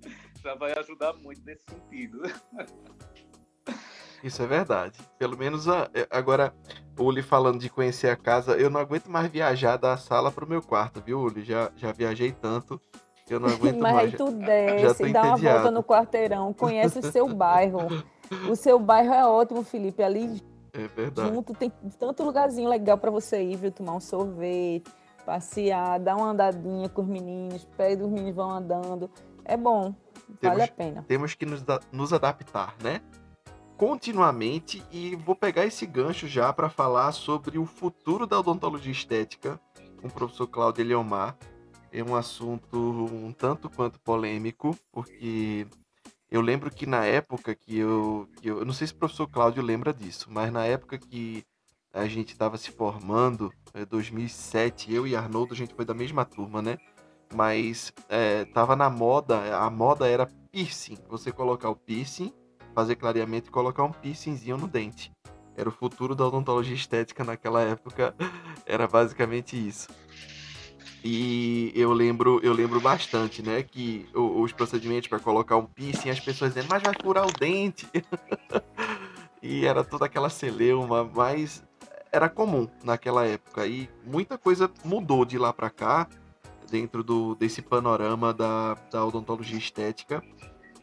[0.43, 2.22] já vai ajudar muito nesse sentido.
[4.24, 5.00] Isso é verdade.
[5.20, 6.54] Pelo menos a, é, agora,
[6.98, 10.48] o Uli falando de conhecer a casa, eu não aguento mais viajar da sala pro
[10.48, 11.44] meu quarto, viu, Uli?
[11.44, 12.80] Já, já viajei tanto
[13.30, 14.12] eu não aguento Mas mais.
[14.12, 17.80] Mas tu desce, dá uma volta no quarteirão, conhece o seu bairro.
[18.50, 20.02] O seu bairro é ótimo, Felipe.
[20.02, 20.42] Ali
[20.74, 21.30] é verdade.
[21.30, 23.72] junto tem tanto lugarzinho legal para você ir, viu?
[23.72, 24.90] Tomar um sorvete,
[25.24, 29.08] passear, dar uma andadinha com os meninos, pé dos meninos vão andando.
[29.46, 29.94] É bom,
[30.40, 31.06] temos, vale a pena.
[31.08, 33.02] Temos que nos, nos adaptar, né?
[33.78, 39.60] Continuamente e vou pegar esse gancho já para falar sobre o futuro da odontologia estética
[40.00, 41.38] com o professor Cláudio Eliomar.
[41.92, 45.68] É um assunto um tanto quanto polêmico, porque
[46.30, 49.28] eu lembro que na época que eu, que eu, eu não sei se o professor
[49.28, 51.44] Cláudio lembra disso, mas na época que
[51.94, 56.26] a gente estava se formando, é 2007, eu e Arnoldo, a gente foi da mesma
[56.26, 56.78] turma, né?
[57.32, 62.34] Mas é, tava na moda, a moda era piercing, você colocar o piercing
[62.74, 65.12] fazer clareamento e colocar um piercingzinho no dente.
[65.56, 68.16] Era o futuro da odontologia estética naquela época,
[68.66, 69.88] era basicamente isso.
[71.04, 76.20] E eu lembro, eu lembro bastante, né, que os procedimentos para colocar um piercing, as
[76.20, 77.86] pessoas dizendo, mas vai furar o dente.
[79.44, 81.62] e era toda aquela celeuma, mas
[82.10, 83.68] era comum naquela época.
[83.68, 86.08] E muita coisa mudou de lá para cá,
[86.72, 90.24] dentro do, desse panorama da, da odontologia estética.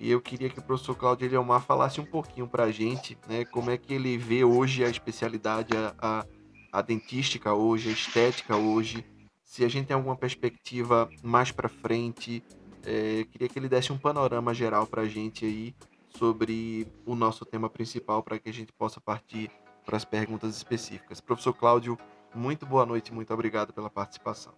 [0.01, 3.45] E eu queria que o professor Cláudio Eliomar falasse um pouquinho para a gente, né,
[3.45, 6.27] como é que ele vê hoje a especialidade, a, a,
[6.73, 9.05] a dentística hoje, a estética hoje,
[9.45, 12.43] se a gente tem alguma perspectiva mais para frente.
[12.83, 15.75] É, queria que ele desse um panorama geral para a gente aí
[16.17, 19.51] sobre o nosso tema principal, para que a gente possa partir
[19.85, 21.21] para as perguntas específicas.
[21.21, 21.99] Professor Cláudio,
[22.35, 24.55] muito boa noite, muito obrigado pela participação.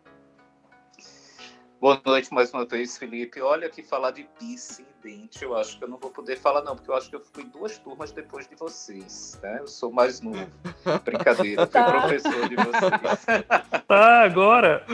[1.83, 3.41] Boa noite mais uma vez, Felipe.
[3.41, 6.77] Olha que falar de piercing dente, eu acho que eu não vou poder falar não,
[6.77, 9.59] porque eu acho que eu fui duas turmas depois de vocês, né?
[9.59, 10.47] Eu sou mais novo.
[11.05, 11.91] Brincadeira, fui tá.
[11.91, 13.85] professor de vocês.
[13.89, 14.87] Tá, agora!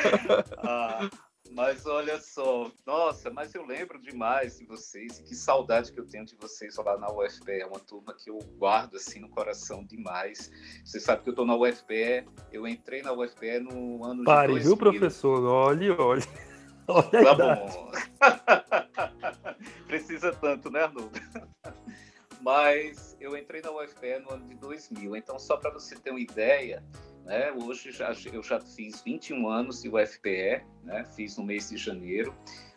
[0.64, 1.06] ah,
[1.54, 6.06] mas olha só, nossa, mas eu lembro demais de vocês e que saudade que eu
[6.06, 7.60] tenho de vocês lá na UFPE.
[7.60, 10.50] É uma turma que eu guardo assim no coração demais.
[10.84, 14.60] Você sabe que eu estou na UFPE, eu entrei na UFPE no ano Pare, de
[14.60, 14.62] 2000.
[14.62, 15.44] viu, professor?
[15.44, 16.22] Olhe, olhe.
[16.88, 17.92] olhe tá bom.
[19.86, 21.12] Precisa tanto, né, Arnoldo?
[22.40, 25.14] Mas eu entrei na UFPE no ano de 2000.
[25.16, 26.82] Então, só para você ter uma ideia,
[27.24, 27.52] né?
[27.52, 31.04] Hoje já, eu já fiz 21 anos de UFPE, né?
[31.16, 32.34] fiz no mês de janeiro.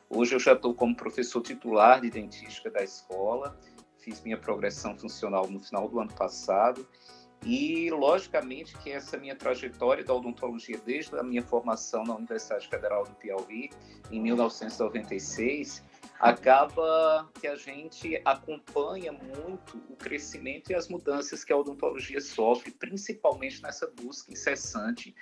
[0.09, 3.59] Hoje eu já estou como professor titular de dentística da escola,
[3.97, 6.87] fiz minha progressão funcional no final do ano passado.
[7.43, 13.03] E, logicamente, que essa minha trajetória da odontologia, desde a minha formação na Universidade Federal
[13.03, 13.69] do Piauí,
[14.11, 15.83] em 1996,
[16.25, 22.71] acaba que a gente acompanha muito o crescimento e as mudanças que a odontologia sofre,
[22.71, 25.15] principalmente nessa busca incessante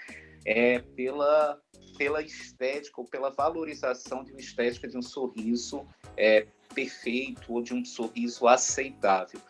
[0.46, 1.60] é, pela,
[1.98, 5.86] pela estética ou pela valorização de uma estética de um sorriso
[6.16, 9.42] é, perfeito ou de um sorriso aceitável.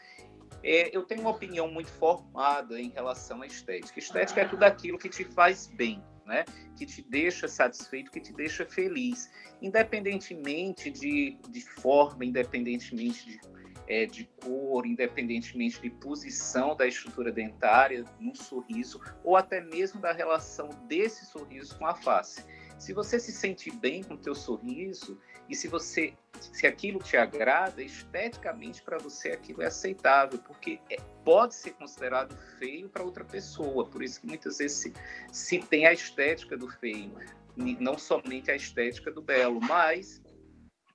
[0.63, 3.99] É, eu tenho uma opinião muito formada em relação à estética.
[3.99, 6.45] Estética é tudo aquilo que te faz bem, né?
[6.75, 9.29] que te deixa satisfeito, que te deixa feliz
[9.61, 13.41] independentemente de, de forma, independentemente de,
[13.87, 20.11] é, de cor, independentemente de posição da estrutura dentária no sorriso, ou até mesmo da
[20.11, 22.43] relação desse sorriso com a face.
[22.77, 25.17] Se você se sente bem com o teu sorriso
[25.53, 30.97] e se você se aquilo te agrada, esteticamente para você aquilo é aceitável, porque é,
[31.23, 33.87] pode ser considerado feio para outra pessoa.
[33.87, 34.93] Por isso que muitas vezes se,
[35.31, 37.13] se tem a estética do feio
[37.55, 40.21] não somente a estética do belo, mas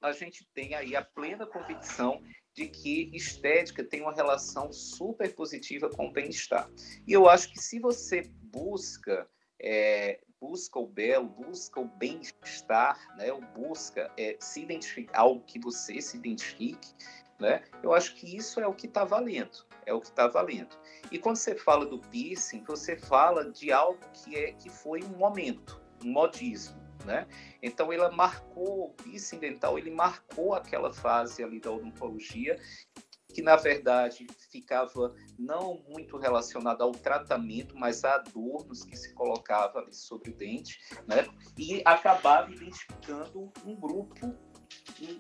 [0.03, 2.21] a gente tem aí a plena convicção
[2.53, 6.69] de que estética tem uma relação super positiva com o bem-estar.
[7.07, 9.29] E eu acho que se você busca
[9.63, 15.59] é, busca o belo, busca o bem-estar, né, ou busca é, se identificar algo que
[15.59, 16.95] você se identifique,
[17.39, 20.77] né, eu acho que isso é o que está valendo, é o que está valendo.
[21.11, 25.17] E quando você fala do piercing, você fala de algo que é que foi um
[25.17, 27.27] momento, modismo, né?
[27.63, 32.59] Então ela marcou, o incidental, ele marcou aquela fase ali da odontologia
[33.39, 39.79] que na verdade ficava não muito relacionada ao tratamento, mas a adornos que se colocava
[39.79, 41.25] ali sobre o dente, né?
[41.57, 44.35] E acabava identificando um grupo,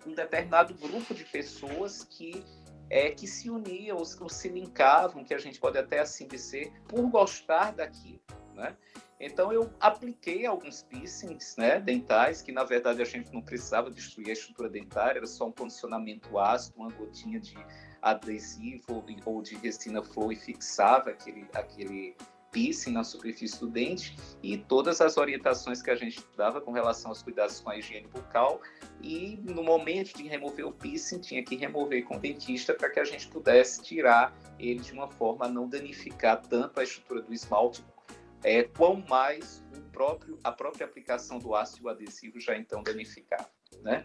[0.04, 2.44] um, determinado grupo de pessoas que
[2.90, 7.08] é, que se uniam, ou, se linkavam, que a gente pode até assim dizer, por
[7.08, 8.20] gostar daquilo,
[8.52, 8.74] né?
[9.20, 14.30] Então eu apliquei alguns piercings né, dentais, que na verdade a gente não precisava destruir
[14.30, 17.56] a estrutura dentária, era só um condicionamento ácido, uma gotinha de
[18.02, 22.16] adesivo ou de resina flor e fixava aquele, aquele
[22.50, 27.10] piercing na superfície do dente e todas as orientações que a gente dava com relação
[27.10, 28.60] aos cuidados com a higiene bucal
[29.02, 33.00] e no momento de remover o piercing tinha que remover com o dentista para que
[33.00, 37.32] a gente pudesse tirar ele de uma forma a não danificar tanto a estrutura do
[37.32, 37.84] esmalte
[38.42, 43.50] é, quão mais o próprio, a própria aplicação do ácido adesivo já então danificava.
[43.82, 44.02] Né?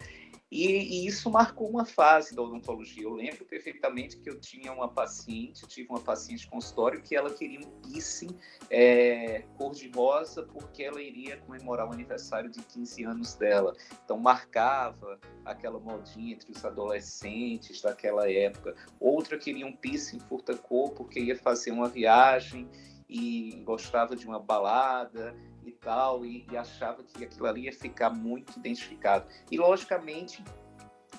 [0.53, 3.01] E, e, isso marcou uma fase da odontologia.
[3.01, 7.59] Eu lembro perfeitamente que eu tinha uma paciente, tive uma paciente consultório que ela queria
[7.59, 8.37] um piercing
[8.69, 13.73] é, cor-de-rosa porque ela iria comemorar o aniversário de 15 anos dela.
[14.05, 18.75] Então marcava aquela modinha entre os adolescentes daquela época.
[18.99, 22.69] Outra queria um piercing furta-cor porque ia fazer uma viagem
[23.09, 25.35] e gostava de uma balada
[25.65, 29.27] e tal, e, e, achava que aquilo ali ia ficar muito identificado.
[29.51, 30.43] E, logicamente,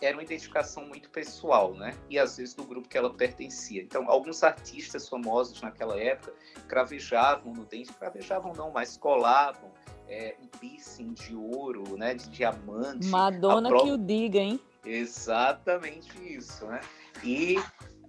[0.01, 1.97] era uma identificação muito pessoal, né?
[2.11, 3.82] E às vezes do grupo que ela pertencia.
[3.82, 6.32] Então, alguns artistas famosos naquela época
[6.68, 9.70] cravejavam no dente, cravejavam não, mas colavam
[10.09, 12.14] é, um piercing de ouro, né?
[12.14, 13.07] De diamante.
[13.07, 14.61] Madonna que o diga, hein?
[14.84, 16.80] Exatamente isso, né?
[17.22, 17.57] E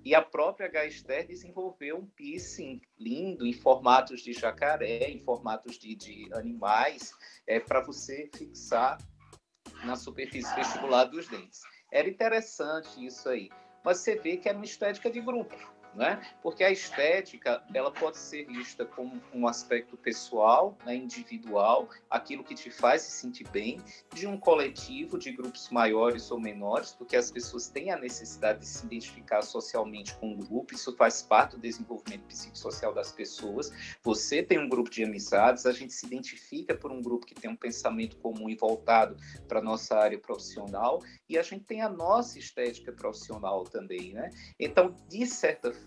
[0.06, 5.96] e a própria Gaster desenvolveu um piercing lindo em formatos de jacaré, em formatos de,
[5.96, 7.12] de animais,
[7.48, 9.00] é, para você fixar
[9.84, 11.62] na superfície vestibular dos dentes.
[11.92, 13.50] Era interessante isso aí.
[13.84, 15.56] Mas você vê que é uma estética de grupo
[15.96, 16.22] né?
[16.42, 22.54] Porque a estética ela pode ser vista como um aspecto pessoal, né, individual, aquilo que
[22.54, 23.80] te faz se sentir bem,
[24.14, 28.66] de um coletivo, de grupos maiores ou menores, porque as pessoas têm a necessidade de
[28.66, 33.72] se identificar socialmente com um grupo, isso faz parte do desenvolvimento psicossocial das pessoas.
[34.04, 37.50] Você tem um grupo de amizades, a gente se identifica por um grupo que tem
[37.50, 39.16] um pensamento comum e voltado
[39.48, 44.30] para nossa área profissional, e a gente tem a nossa estética profissional também, né?
[44.60, 45.85] Então, de certa forma,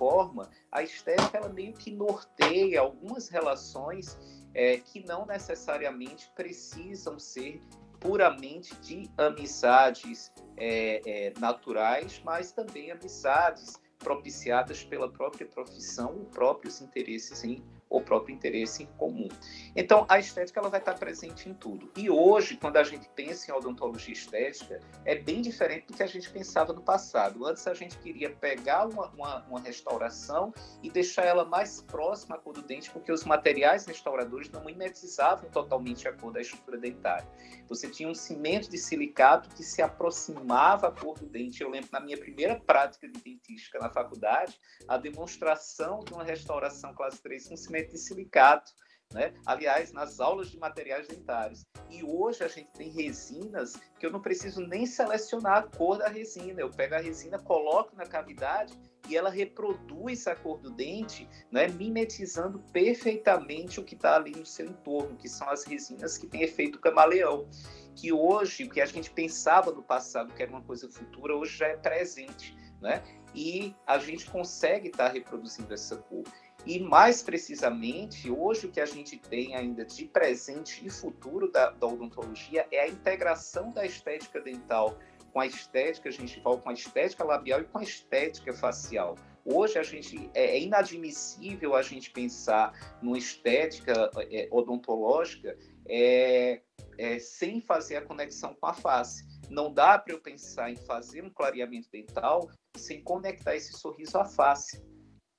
[0.71, 4.19] a estética ela meio que norteia algumas relações
[4.55, 7.61] é, que não necessariamente precisam ser
[8.01, 17.43] puramente de amizades é, é, naturais, mas também amizades propiciadas pela própria profissão, próprios interesses
[17.43, 19.29] em o próprio interesse em comum.
[19.75, 21.91] Então, a estética ela vai estar presente em tudo.
[21.97, 26.07] E hoje, quando a gente pensa em odontologia estética, é bem diferente do que a
[26.07, 27.47] gente pensava no passado.
[27.47, 32.39] Antes, a gente queria pegar uma, uma, uma restauração e deixar ela mais próxima à
[32.39, 37.27] cor do dente, porque os materiais restauradores não mimetizavam totalmente a cor da estrutura dentária.
[37.69, 41.63] Você tinha um cimento de silicato que se aproximava à cor do dente.
[41.63, 46.95] Eu lembro, na minha primeira prática de dentística na faculdade, a demonstração de uma restauração
[46.95, 48.73] classe 3 com cimento de silicato.
[49.13, 49.33] Né?
[49.47, 51.65] Aliás, nas aulas de materiais dentários.
[51.91, 56.09] E hoje a gente tem resinas que eu não preciso nem selecionar a cor da
[56.09, 56.61] resina.
[56.61, 61.69] Eu pego a resina, coloco na cavidade e ela reproduz a cor do dente, né?
[61.69, 66.43] mimetizando perfeitamente o que está ali no seu entorno, que são as resinas que têm
[66.43, 67.49] efeito camaleão.
[67.97, 71.57] Que hoje, o que a gente pensava no passado que era uma coisa futura, hoje
[71.57, 72.55] já é presente.
[72.83, 73.03] Né?
[73.35, 76.25] E a gente consegue estar tá reproduzindo essa cor.
[76.67, 81.71] E mais precisamente, hoje o que a gente tem ainda de presente e futuro da,
[81.71, 84.99] da odontologia é a integração da estética dental
[85.33, 89.17] com a estética gengival, com a estética labial e com a estética facial.
[89.45, 95.57] Hoje a gente é, é inadmissível a gente pensar numa estética é, odontológica
[95.89, 96.61] é,
[96.99, 99.25] é, sem fazer a conexão com a face.
[99.49, 104.25] Não dá para eu pensar em fazer um clareamento dental sem conectar esse sorriso à
[104.25, 104.85] face.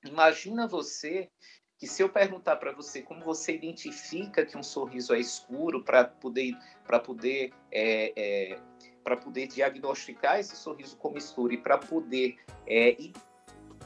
[0.04, 1.30] Imagina você
[1.78, 6.04] que se eu perguntar para você como você identifica que um sorriso é escuro para
[6.04, 8.60] poder para poder é, é,
[9.02, 12.36] para poder diagnosticar esse sorriso como escuro e para poder
[12.66, 12.96] é,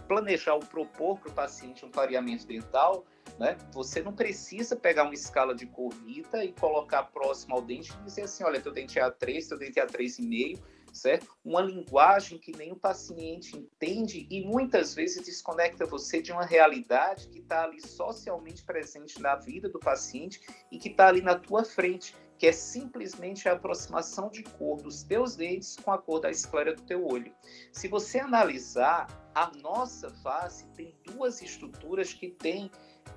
[0.09, 3.05] planejar ou propor para o paciente um clareamento dental,
[3.39, 3.57] né?
[3.73, 8.23] Você não precisa pegar uma escala de corrida e colocar próximo ao dente e dizer
[8.23, 10.61] assim, olha, teu dente é A3, teu dente é A3,5,
[10.95, 11.27] certo?
[11.45, 17.29] Uma linguagem que nem o paciente entende e muitas vezes desconecta você de uma realidade
[17.29, 20.41] que está ali socialmente presente na vida do paciente
[20.71, 25.03] e que está ali na tua frente, que é simplesmente a aproximação de cor dos
[25.03, 27.35] teus dentes com a cor da esclera do teu olho.
[27.73, 32.71] Se você analisar, a nossa face tem duas estruturas que têm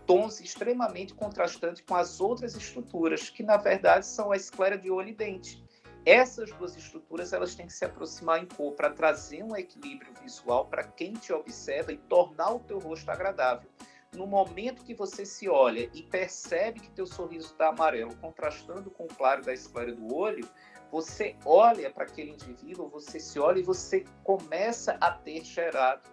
[0.05, 5.09] tons extremamente contrastantes com as outras estruturas, que na verdade são a esclera de olho
[5.09, 5.66] e dente.
[6.07, 10.65] Essas duas estruturas elas têm que se aproximar em cor para trazer um equilíbrio visual
[10.65, 13.69] para quem te observa e tornar o teu rosto agradável.
[14.15, 19.03] No momento que você se olha e percebe que teu sorriso está amarelo, contrastando com
[19.03, 20.47] o claro da esclera do olho,
[20.89, 26.07] você olha para aquele indivíduo, você se olha e você começa a ter gerado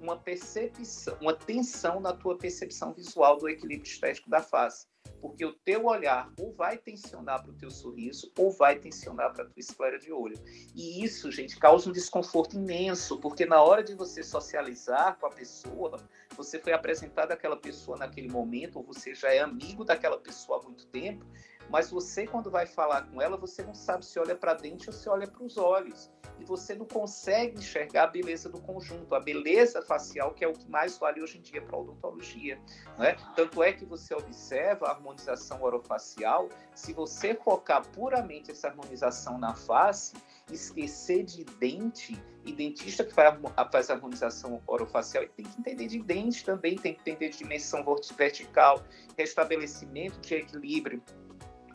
[0.00, 4.86] uma percepção, uma tensão na tua percepção visual do equilíbrio estético da face
[5.24, 9.44] porque o teu olhar ou vai tensionar para o teu sorriso ou vai tensionar para
[9.44, 10.36] a tua esclera de olho.
[10.74, 15.30] E isso, gente, causa um desconforto imenso, porque na hora de você socializar com a
[15.30, 15.98] pessoa,
[16.36, 20.62] você foi apresentado àquela pessoa naquele momento, ou você já é amigo daquela pessoa há
[20.62, 21.24] muito tempo,
[21.70, 24.92] mas você, quando vai falar com ela, você não sabe se olha para dentro ou
[24.92, 29.20] se olha para os olhos e você não consegue enxergar a beleza do conjunto, a
[29.20, 32.60] beleza facial, que é o que mais vale hoje em dia para a odontologia.
[32.98, 33.16] Né?
[33.36, 39.54] Tanto é que você observa a harmonização orofacial, se você focar puramente essa harmonização na
[39.54, 40.14] face,
[40.50, 46.44] esquecer de dente, e dentista que faz a harmonização orofacial tem que entender de dente
[46.44, 47.82] também, tem que entender de dimensão
[48.16, 48.82] vertical,
[49.16, 51.02] restabelecimento de equilíbrio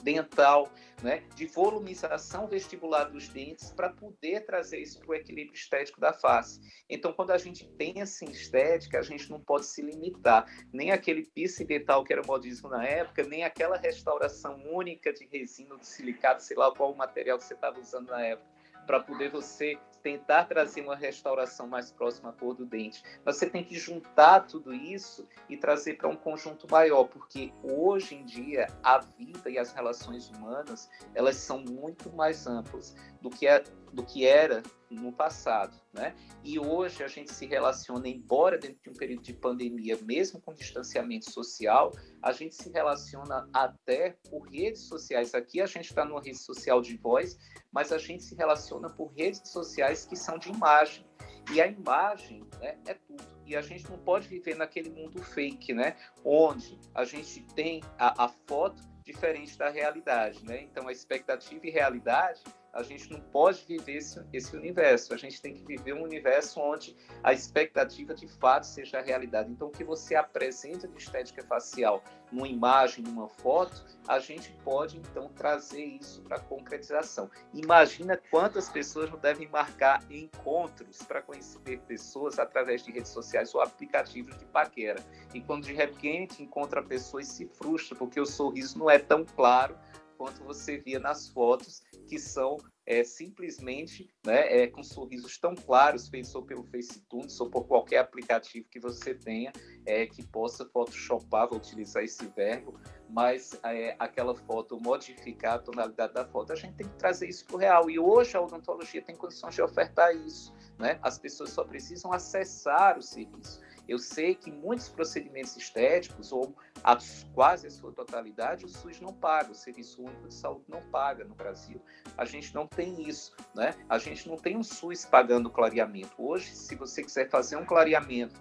[0.03, 0.71] dental,
[1.01, 6.11] né, de volumização vestibular dos dentes para poder trazer isso para o equilíbrio estético da
[6.11, 6.59] face.
[6.89, 11.23] Então, quando a gente pensa em estética, a gente não pode se limitar nem aquele
[11.23, 16.43] piso dental que era modismo na época, nem aquela restauração única de resina, de silicato,
[16.43, 20.45] sei lá qual o material que você estava usando na época para poder você tentar
[20.45, 23.03] trazer uma restauração mais próxima à cor do dente.
[23.23, 28.15] Mas você tem que juntar tudo isso e trazer para um conjunto maior, porque hoje
[28.15, 33.47] em dia a vida e as relações humanas elas são muito mais amplas do que
[33.47, 33.61] a,
[33.93, 36.15] do que era no passado, né?
[36.43, 40.53] E hoje a gente se relaciona, embora dentro de um período de pandemia, mesmo com
[40.53, 45.35] distanciamento social, a gente se relaciona até por redes sociais.
[45.35, 47.37] Aqui a gente está numa rede social de voz,
[47.71, 51.05] mas a gente se relaciona por redes sociais que são de imagem.
[51.51, 53.23] E a imagem né, é tudo.
[53.45, 55.97] E a gente não pode viver naquele mundo fake, né?
[56.23, 60.61] Onde a gente tem a, a foto diferente da realidade, né?
[60.61, 65.13] Então a expectativa e realidade a gente não pode viver esse, esse universo.
[65.13, 69.51] A gente tem que viver um universo onde a expectativa de fato seja a realidade.
[69.51, 74.97] Então, o que você apresenta de estética facial numa imagem, numa foto, a gente pode
[74.97, 77.29] então trazer isso para concretização.
[77.53, 83.61] Imagina quantas pessoas não devem marcar encontros para conhecer pessoas através de redes sociais ou
[83.61, 85.03] aplicativos de paquera.
[85.33, 89.75] E quando de repente encontra pessoas se frustra porque o sorriso não é tão claro
[90.19, 96.09] quanto você via nas fotos, que são é, simplesmente né, é, com sorrisos tão claros,
[96.09, 99.53] feitos pelo FaceTune, ou por qualquer aplicativo que você tenha,
[99.85, 102.77] é, que possa photoshopar, vou utilizar esse verbo,
[103.09, 107.45] mas é, aquela foto, modificar a tonalidade da foto, a gente tem que trazer isso
[107.45, 107.89] para o real.
[107.89, 110.53] E hoje a odontologia tem condições de ofertar isso.
[110.77, 110.99] Né?
[111.01, 113.61] As pessoas só precisam acessar o serviço.
[113.89, 116.95] Eu sei que muitos procedimentos estéticos, ou a,
[117.33, 121.25] quase a sua totalidade, o SUS não paga, o Serviço Único de Saúde não paga
[121.25, 121.81] no Brasil.
[122.15, 123.73] A gente não tem isso, né?
[123.89, 126.13] A gente não tem um SUS pagando clareamento.
[126.19, 128.39] Hoje, se você quiser fazer um clareamento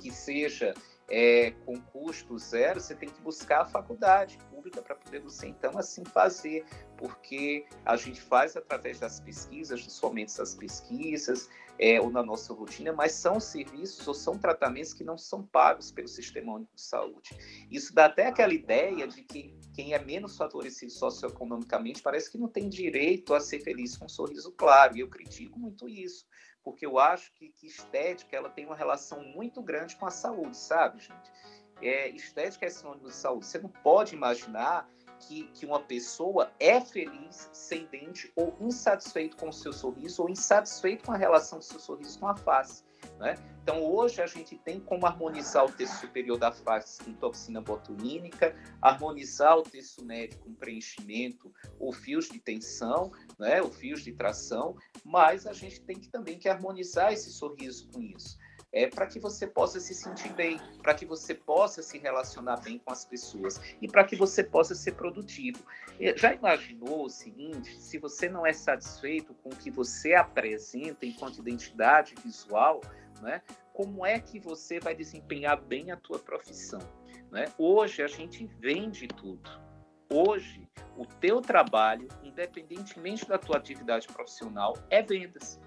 [0.00, 0.72] que seja
[1.10, 5.78] é, com custo zero, você tem que buscar a faculdade pública para poder você então
[5.78, 6.64] assim fazer,
[6.96, 12.92] porque a gente faz através das pesquisas, somente das pesquisas, é, ou na nossa rotina,
[12.92, 17.36] mas são serviços ou são tratamentos que não são pagos pelo Sistema Único de Saúde.
[17.70, 22.48] Isso dá até aquela ideia de que quem é menos favorecido socioeconomicamente parece que não
[22.48, 26.26] tem direito a ser feliz com um sorriso claro, e eu critico muito isso,
[26.62, 30.56] porque eu acho que, que estética ela tem uma relação muito grande com a saúde,
[30.56, 31.32] sabe, gente?
[31.82, 33.46] É, estética é sinônimo de saúde.
[33.46, 34.88] Você não pode imaginar
[35.26, 40.30] que, que uma pessoa é feliz sem dente ou insatisfeito com o seu sorriso ou
[40.30, 42.84] insatisfeito com a relação do seu sorriso com a face.
[43.18, 43.34] Né?
[43.62, 48.56] Então, hoje a gente tem como harmonizar o texto superior da face com toxina botulínica,
[48.80, 53.62] harmonizar o texto médio com preenchimento ou fios de tensão, né?
[53.62, 58.00] ou fios de tração, mas a gente tem que também que harmonizar esse sorriso com
[58.00, 58.38] isso
[58.74, 62.78] é, para que você possa se sentir bem, para que você possa se relacionar bem
[62.78, 65.64] com as pessoas e para que você possa ser produtivo.
[66.16, 71.38] Já imaginou o seguinte: se você não é satisfeito com o que você apresenta enquanto
[71.38, 72.80] identidade visual,
[73.22, 73.40] né,
[73.72, 76.80] como é que você vai desempenhar bem a tua profissão?
[77.30, 77.44] Né?
[77.56, 79.48] Hoje a gente vende tudo.
[80.12, 85.60] Hoje, o teu trabalho, independentemente da tua atividade profissional, é vendas.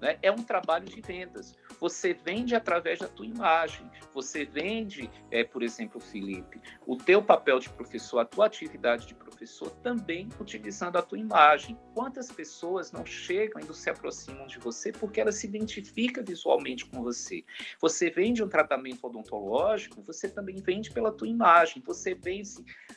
[0.00, 0.18] Né?
[0.22, 1.54] É um trabalho de vendas.
[1.80, 3.90] Você vende através da tua imagem.
[4.14, 9.14] Você vende, é, por exemplo, Felipe, o teu papel de professor, a tua atividade de
[9.14, 11.78] professor também utilizando a tua imagem.
[11.94, 16.86] Quantas pessoas não chegam e não se aproximam de você porque ela se identifica visualmente
[16.86, 17.44] com você?
[17.80, 21.82] Você vende um tratamento odontológico, você também vende pela tua imagem.
[21.84, 22.38] Você vende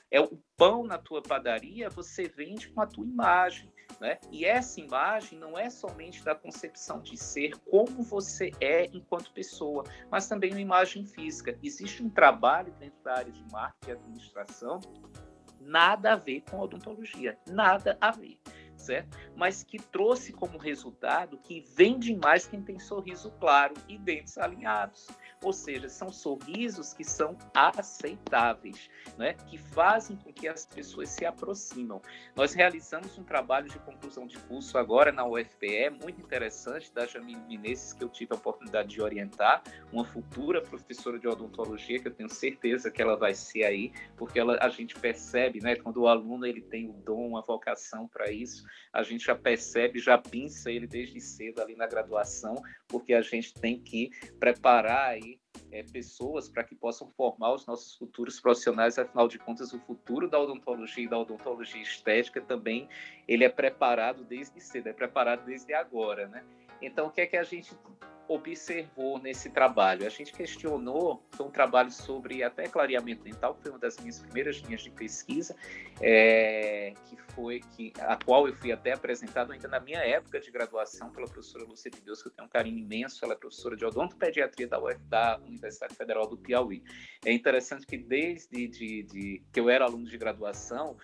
[0.09, 3.69] é o pão na tua padaria, você vende com a tua imagem.
[4.01, 4.17] Né?
[4.31, 9.83] E essa imagem não é somente da concepção de ser como você é enquanto pessoa,
[10.09, 11.55] mas também uma imagem física.
[11.61, 14.79] Existe um trabalho dentro da área de marketing e administração
[15.59, 18.39] nada a ver com odontologia, nada a ver,
[18.81, 19.17] certo?
[19.35, 25.07] Mas que trouxe como resultado que vende mais quem tem sorriso claro e dentes alinhados.
[25.43, 29.33] Ou seja, são sorrisos que são aceitáveis, né?
[29.47, 31.99] que fazem com que as pessoas se aproximam.
[32.35, 37.41] Nós realizamos um trabalho de conclusão de curso agora na UFPE, muito interessante, da Jamile
[37.47, 42.13] Menezes, que eu tive a oportunidade de orientar, uma futura professora de odontologia, que eu
[42.13, 46.07] tenho certeza que ela vai ser aí, porque ela, a gente percebe, né, quando o
[46.07, 48.63] aluno ele tem o dom, a vocação para isso,
[48.93, 52.55] a gente já percebe, já pinça ele desde cedo ali na graduação,
[52.87, 54.09] porque a gente tem que
[54.39, 55.39] preparar aí
[55.71, 58.97] é, pessoas para que possam formar os nossos futuros profissionais.
[58.97, 62.87] Afinal de contas, o futuro da odontologia e da odontologia estética também
[63.27, 66.43] ele é preparado desde cedo, é preparado desde agora, né?
[66.81, 67.73] Então, o que é que a gente
[68.33, 70.05] observou nesse trabalho?
[70.05, 74.57] A gente questionou, foi um trabalho sobre até clareamento dental, foi uma das minhas primeiras
[74.57, 75.55] linhas de pesquisa,
[75.99, 80.51] é, que foi que a qual eu fui até apresentado ainda na minha época de
[80.51, 83.75] graduação pela professora Lúcia de Deus, que eu tenho um carinho imenso, ela é professora
[83.75, 86.83] de odontopediatria da, UF, da Universidade Federal do Piauí.
[87.25, 90.97] É interessante que desde de, de, que eu era aluno de graduação,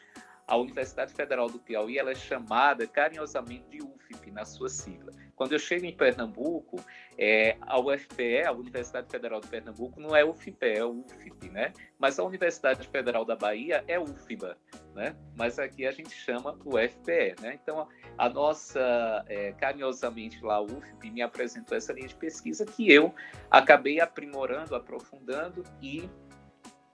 [0.47, 5.11] a Universidade Federal do Piauí ela é chamada carinhosamente de UFP na sua sigla.
[5.35, 6.83] Quando eu chego em Pernambuco,
[7.17, 11.73] é, a UFPE, a Universidade Federal de Pernambuco, não é UFPE, é UFP, né?
[11.99, 14.57] Mas a Universidade Federal da Bahia é UFBA,
[14.95, 15.15] né?
[15.35, 17.59] Mas aqui a gente chama UFPE, né?
[17.61, 17.87] Então,
[18.17, 23.13] a nossa, é, carinhosamente lá, a UFP me apresentou essa linha de pesquisa que eu
[23.51, 26.09] acabei aprimorando, aprofundando e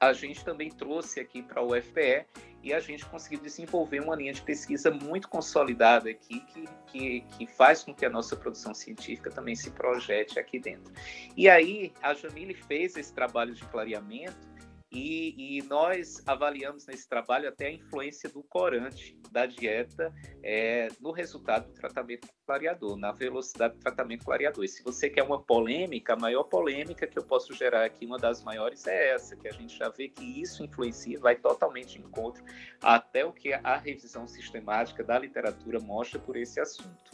[0.07, 2.25] a gente também trouxe aqui para a UFPE
[2.61, 7.47] e a gente conseguiu desenvolver uma linha de pesquisa muito consolidada aqui, que, que, que
[7.47, 10.93] faz com que a nossa produção científica também se projete aqui dentro.
[11.35, 14.53] E aí, a Jamile fez esse trabalho de clareamento
[14.93, 20.13] e, e, nós avaliamos nesse trabalho até a influência do corante da dieta
[20.43, 24.63] é, no resultado do tratamento clareador, na velocidade do tratamento clareador.
[24.63, 28.19] E se você quer uma polêmica, a maior polêmica que eu posso gerar aqui, uma
[28.19, 32.03] das maiores, é essa, que a gente já vê que isso influencia, vai totalmente em
[32.03, 32.43] encontro
[32.79, 37.11] até o que a revisão sistemática da literatura mostra por esse assunto.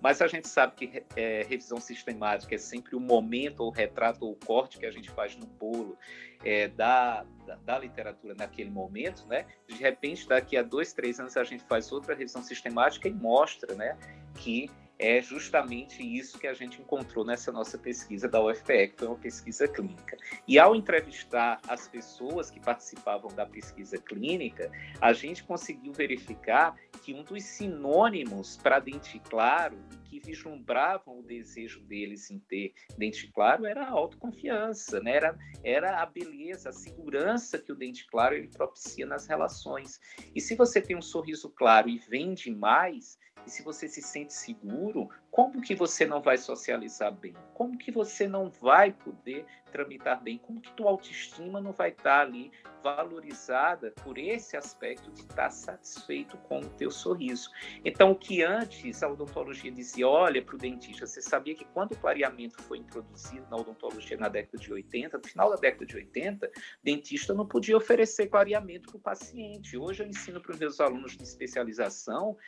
[0.00, 4.32] Mas a gente sabe que é, revisão sistemática é sempre o momento, o retrato, ou
[4.32, 5.96] o corte que a gente faz no bolo
[6.44, 9.46] é, da, da, da, literatura naquele momento, né?
[9.66, 13.74] De repente, daqui a dois, três anos, a gente faz outra revisão sistemática e mostra,
[13.74, 13.96] né?
[14.34, 19.08] Que é justamente isso que a gente encontrou nessa nossa pesquisa da UFPE, que foi
[19.08, 20.16] uma pesquisa clínica.
[20.48, 24.70] E ao entrevistar as pessoas que participavam da pesquisa clínica,
[25.00, 31.80] a gente conseguiu verificar que um dos sinônimos para dente claro que vislumbravam o desejo
[31.82, 35.16] deles em ter dente claro era a autoconfiança, né?
[35.16, 40.00] era, era a beleza, a segurança que o dente claro ele propicia nas relações.
[40.34, 43.18] E se você tem um sorriso claro e vende mais,
[43.50, 47.34] se você se sente seguro, como que você não vai socializar bem?
[47.52, 50.38] Como que você não vai poder tramitar bem?
[50.38, 52.50] Como que tua autoestima não vai estar ali
[52.82, 57.50] valorizada por esse aspecto de estar satisfeito com o teu sorriso?
[57.84, 61.92] Então, o que antes a odontologia dizia, olha para o dentista, você sabia que quando
[61.92, 65.96] o clareamento foi introduzido na odontologia na década de 80, no final da década de
[65.96, 66.50] 80,
[66.82, 69.76] dentista não podia oferecer clareamento para o paciente.
[69.76, 72.38] Hoje eu ensino para os meus alunos de especialização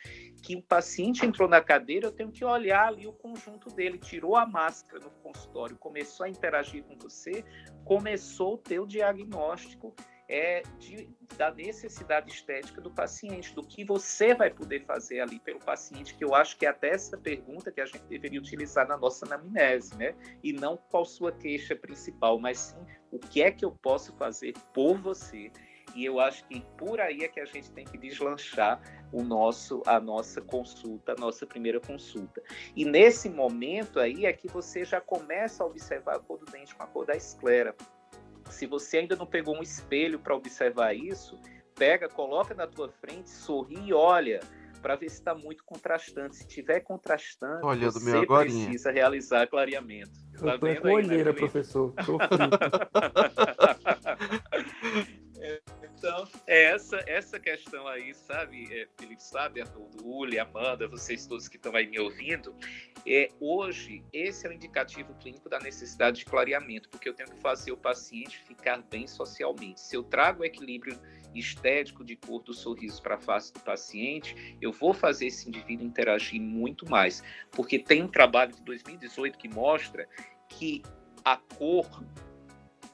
[0.41, 4.35] que o paciente entrou na cadeira, eu tenho que olhar ali o conjunto dele, tirou
[4.35, 7.43] a máscara no consultório, começou a interagir com você,
[7.85, 9.93] começou o teu diagnóstico
[10.29, 15.59] é, de, da necessidade estética do paciente, do que você vai poder fazer ali pelo
[15.59, 18.95] paciente, que eu acho que é até essa pergunta que a gente deveria utilizar na
[18.95, 20.13] nossa anamnese, né?
[20.43, 24.53] E não qual sua queixa principal, mas sim o que é que eu posso fazer
[24.73, 25.51] por você
[25.99, 28.79] e eu acho que por aí é que a gente tem que deslanchar
[29.11, 32.41] o nosso a nossa consulta, a nossa primeira consulta.
[32.73, 36.73] E nesse momento aí é que você já começa a observar a cor do dente
[36.73, 37.75] com a cor da esclera.
[38.49, 41.37] Se você ainda não pegou um espelho para observar isso,
[41.75, 44.39] pega, coloca na tua frente, sorri e olha
[44.81, 46.37] para ver se está muito contrastante.
[46.37, 50.11] Se tiver contrastante, Olha, você precisa realizar clareamento.
[50.39, 51.93] Tá Eu tô com olheira, professor.
[55.99, 61.49] Então, é essa, essa questão aí, sabe, é, Felipe, sabe, Arnoldo, Uli, Amanda, vocês todos
[61.49, 62.55] que estão aí me ouvindo,
[63.05, 67.41] é, hoje, esse é o indicativo clínico da necessidade de clareamento, porque eu tenho que
[67.41, 69.81] fazer o paciente ficar bem socialmente.
[69.81, 70.97] Se eu trago o equilíbrio
[71.35, 75.85] estético de cor do sorriso para a face do paciente, eu vou fazer esse indivíduo
[75.85, 77.21] interagir muito mais,
[77.51, 80.07] porque tem um trabalho de 2018 que mostra
[80.47, 80.81] que
[81.25, 82.01] a cor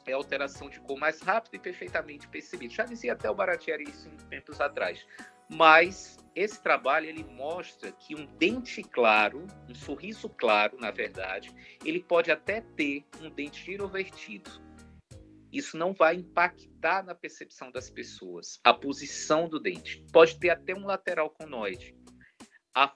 [0.06, 2.74] é a alteração de cor mais rápida e perfeitamente percebida.
[2.74, 5.06] Já dizia até o Baratieri isso em tempos atrás.
[5.50, 11.54] Mas esse trabalho ele mostra que um dente claro, um sorriso claro, na verdade,
[11.84, 14.50] ele pode até ter um dente girovertido.
[15.52, 20.04] Isso não vai impactar na percepção das pessoas, a posição do dente.
[20.12, 21.96] Pode ter até um lateral conoide.
[22.76, 22.94] A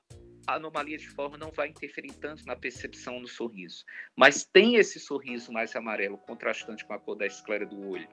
[0.49, 3.85] a anomalia de forma não vai interferir tanto na percepção do sorriso.
[4.15, 8.07] Mas tem esse sorriso mais amarelo, contrastante com a cor da esclera do olho,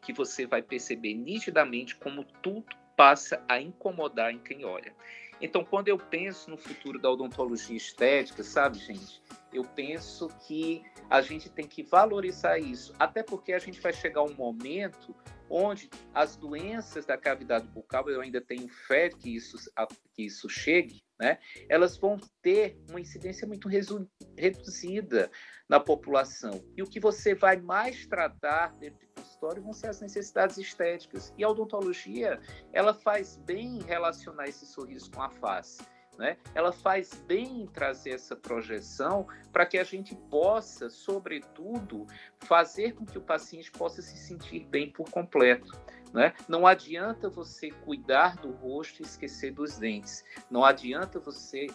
[0.00, 2.64] que você vai perceber nitidamente como tudo
[2.96, 4.94] passa a incomodar em quem olha.
[5.40, 9.20] Então, quando eu penso no futuro da odontologia estética, sabe, gente,
[9.52, 14.22] eu penso que a gente tem que valorizar isso, até porque a gente vai chegar
[14.22, 15.14] um momento
[15.52, 19.58] onde as doenças da cavidade bucal, eu ainda tenho fé que isso,
[20.14, 21.38] que isso chegue, né?
[21.68, 23.68] Elas vão ter uma incidência muito
[24.36, 25.30] reduzida
[25.68, 26.64] na população.
[26.74, 31.34] E o que você vai mais tratar dentro do consultório vão ser as necessidades estéticas.
[31.36, 32.40] E a odontologia,
[32.72, 35.82] ela faz bem relacionar esse sorriso com a face.
[36.22, 36.36] Né?
[36.54, 42.06] Ela faz bem trazer essa projeção para que a gente possa, sobretudo,
[42.38, 45.76] fazer com que o paciente possa se sentir bem por completo.
[46.14, 46.32] Né?
[46.46, 50.24] Não adianta você cuidar do rosto e esquecer dos dentes.
[50.48, 51.66] Não adianta você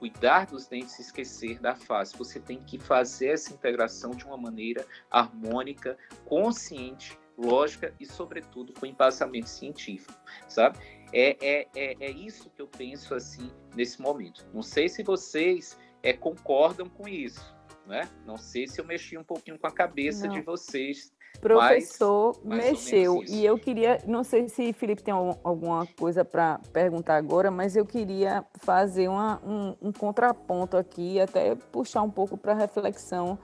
[0.00, 2.18] cuidar dos dentes e esquecer da face.
[2.18, 8.84] Você tem que fazer essa integração de uma maneira harmônica, consciente, lógica e, sobretudo, com
[8.84, 10.12] embasamento científico,
[10.48, 10.76] sabe?
[11.12, 14.46] É, é, é, é isso que eu penso assim nesse momento.
[14.52, 17.54] Não sei se vocês é, concordam com isso,
[17.86, 18.08] né?
[18.24, 20.34] Não sei se eu mexi um pouquinho com a cabeça Não.
[20.34, 23.22] de vocês professor mexeu.
[23.28, 27.84] E eu queria, não sei se Felipe tem alguma coisa para perguntar agora, mas eu
[27.84, 33.38] queria fazer uma, um, um, contraponto aqui, até puxar um pouco para reflexão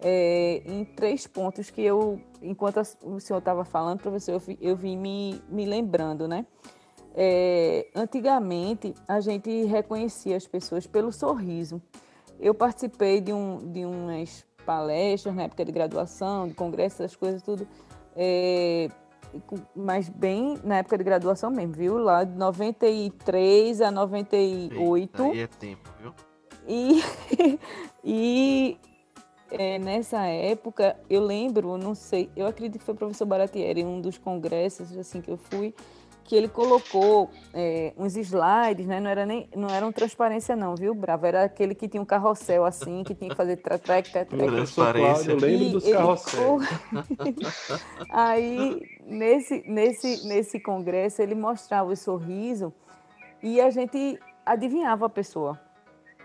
[0.00, 4.96] é, em três pontos que eu, enquanto o senhor estava falando, professor, eu, eu vim
[4.96, 6.46] me, me lembrando, né?
[7.14, 11.80] É, antigamente, a gente reconhecia as pessoas pelo sorriso.
[12.40, 17.42] Eu participei de, um, de umas palestras na época de graduação, de congressos, essas coisas,
[17.42, 17.66] tudo.
[18.16, 18.88] É,
[19.74, 21.98] mas bem na época de graduação mesmo, viu?
[21.98, 24.90] Lá de 93 a 98.
[24.96, 26.14] Eita, aí é tempo, viu?
[26.66, 27.02] E,
[28.04, 28.78] e
[29.50, 34.00] é, nessa época, eu lembro, não sei, eu acredito que foi o professor Baratieri, um
[34.00, 35.74] dos congressos assim que eu fui,
[36.24, 39.00] que ele colocou é, uns slides, né?
[39.00, 41.26] Não era nem, não eram transparência não, viu, Bravo?
[41.26, 44.36] Era aquele que tinha um carrossel assim, que tinha que fazer trek, trek, trek.
[44.36, 45.32] Transparência.
[45.32, 46.58] Eu lembro dos carrossel.
[48.10, 52.72] Aí, nesse, nesse, nesse congresso, ele mostrava o sorriso
[53.42, 55.60] e a gente adivinhava a pessoa.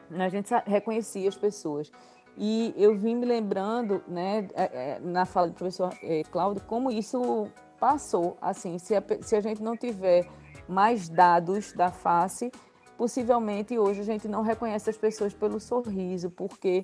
[0.10, 0.26] Né?
[0.26, 1.92] A gente reconhecia as pessoas.
[2.38, 6.92] E eu vim me lembrando, né, é, é, na fala do professor é, Cláudio, como
[6.92, 7.48] isso
[7.80, 8.38] passou.
[8.42, 10.28] Assim, se a, se a gente não tiver
[10.68, 12.52] mais dados da face,
[12.98, 16.84] possivelmente hoje a gente não reconhece as pessoas pelo sorriso, porque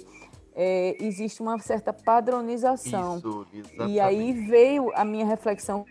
[0.56, 3.18] é, existe uma certa padronização.
[3.18, 5.86] Isso, e aí veio a minha reflexão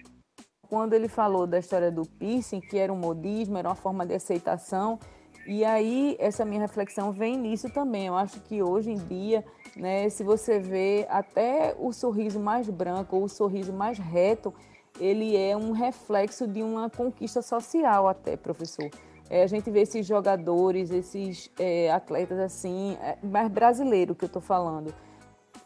[0.68, 4.14] quando ele falou da história do piercing, que era um modismo, era uma forma de
[4.14, 4.98] aceitação.
[5.46, 8.06] E aí essa minha reflexão vem nisso também.
[8.06, 9.44] Eu acho que hoje em dia,
[9.76, 14.54] né, se você vê até o sorriso mais branco ou o sorriso mais reto,
[15.00, 18.90] ele é um reflexo de uma conquista social até, professor.
[19.30, 24.26] É, a gente vê esses jogadores, esses é, atletas assim, é, mais brasileiro que eu
[24.26, 24.92] estou falando,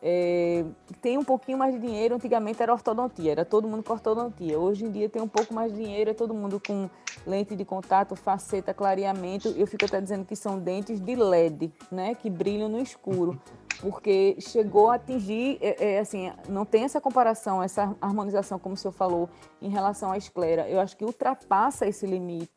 [0.02, 0.64] é,
[1.00, 4.58] tem um pouquinho mais de dinheiro, antigamente era ortodontia, era todo mundo com ortodontia.
[4.58, 6.88] Hoje em dia tem um pouco mais de dinheiro, é todo mundo com
[7.26, 9.48] lente de contato, faceta, clareamento.
[9.48, 13.40] Eu fico até dizendo que são dentes de LED, né, que brilham no escuro
[13.80, 18.78] porque chegou a atingir, é, é, assim, não tem essa comparação, essa harmonização, como o
[18.78, 19.28] senhor falou,
[19.60, 20.68] em relação à esclera.
[20.68, 22.50] Eu acho que ultrapassa esse limite,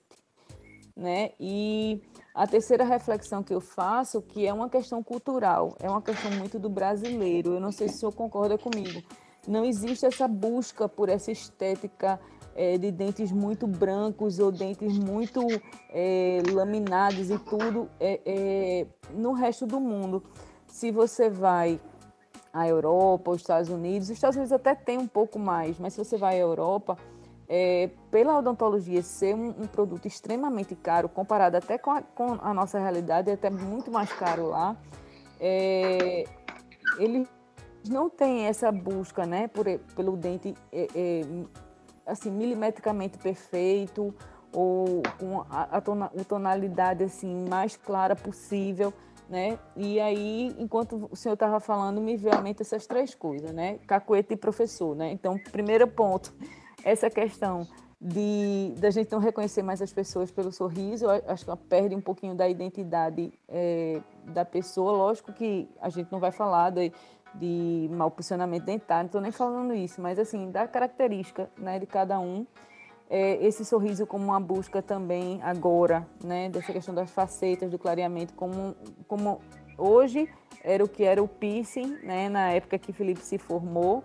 [0.95, 1.32] né?
[1.39, 2.01] E
[2.34, 6.57] a terceira reflexão que eu faço, que é uma questão cultural, é uma questão muito
[6.57, 7.53] do brasileiro.
[7.53, 9.03] Eu não sei se o senhor concorda comigo.
[9.47, 12.20] Não existe essa busca por essa estética
[12.55, 15.41] é, de dentes muito brancos ou dentes muito
[15.89, 20.24] é, laminados e tudo é, é no resto do mundo
[20.70, 21.80] se você vai
[22.53, 26.03] à Europa, aos Estados Unidos, os Estados Unidos até tem um pouco mais, mas se
[26.03, 26.97] você vai à Europa,
[27.47, 32.53] é, pela odontologia ser um, um, produto extremamente caro, comparado até com a, com a,
[32.53, 34.78] nossa realidade, é até muito mais caro lá,
[35.39, 36.26] é,
[36.99, 37.28] eles
[37.89, 39.65] não têm essa busca né, por,
[39.95, 41.22] pelo dente é, é
[42.05, 44.13] assim, milimetricamente perfeito
[44.51, 48.93] ou com a, a tonalidade assim, mais clara possível
[49.30, 49.60] né?
[49.76, 53.78] E aí, enquanto o senhor estava falando, me veio à mente essas três coisas, né?
[53.86, 55.12] Cacuete e professor, né?
[55.12, 56.34] Então, primeiro ponto,
[56.84, 57.68] essa questão
[58.02, 62.02] de da gente não reconhecer mais as pessoas pelo sorriso, acho que ela perde um
[62.02, 64.92] pouquinho da identidade é, da pessoa.
[64.94, 66.92] Lógico que a gente não vai falar de,
[67.36, 71.86] de mau posicionamento dentário, não estou nem falando isso, mas assim, da característica né, de
[71.86, 72.48] cada um
[73.10, 78.34] é, esse sorriso como uma busca também agora, né, dessa questão das facetas, do clareamento,
[78.34, 78.76] como,
[79.07, 79.41] como
[79.78, 80.30] hoje
[80.64, 84.03] era o que era o piercing, né, na época que Felipe se formou,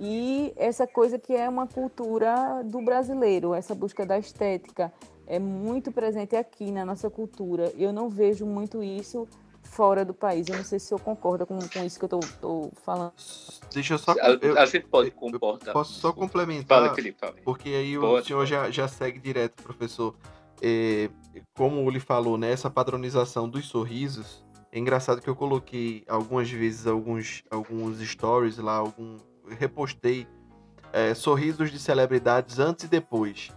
[0.00, 4.92] e essa coisa que é uma cultura do brasileiro, essa busca da estética,
[5.26, 7.72] é muito presente aqui na nossa cultura.
[7.78, 9.28] Eu não vejo muito isso
[9.72, 10.46] fora do país.
[10.48, 13.12] Eu não sei se o senhor concorda com, com isso que eu estou falando.
[13.72, 14.12] Deixa eu só.
[14.12, 15.72] Eu, a, gente pode concordar.
[15.72, 16.82] Posso só complementar?
[16.82, 17.34] Fala, Felipe, fala.
[17.42, 20.14] Porque aí pode, o senhor já, já segue direto, professor.
[20.60, 21.08] É,
[21.54, 24.44] como ele falou, né, essa padronização dos sorrisos.
[24.70, 29.18] É engraçado que eu coloquei algumas vezes alguns, alguns stories lá, algum,
[29.58, 30.26] repostei
[30.92, 33.50] é, sorrisos de celebridades antes e depois.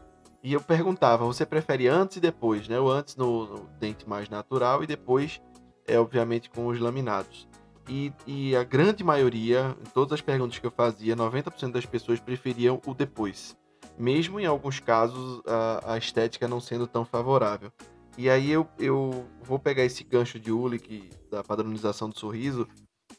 [0.44, 2.80] E eu perguntava, você prefere antes e depois, né?
[2.80, 5.42] O antes no, no dente mais natural e depois
[5.88, 7.48] é obviamente com os laminados.
[7.88, 12.82] E, e a grande maioria, todas as perguntas que eu fazia, 90% das pessoas preferiam
[12.86, 13.56] o depois.
[13.98, 17.72] mesmo em alguns casos a, a estética não sendo tão favorável.
[18.18, 22.68] E aí eu, eu vou pegar esse gancho de Uli da padronização do sorriso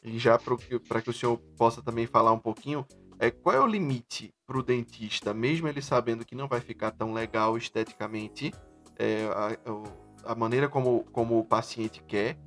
[0.03, 2.85] e já para que o senhor possa também falar um pouquinho,
[3.19, 6.91] é, qual é o limite para o dentista, mesmo ele sabendo que não vai ficar
[6.91, 8.53] tão legal esteticamente,
[8.97, 12.37] é, a, a, maneira como, como o paciente quer,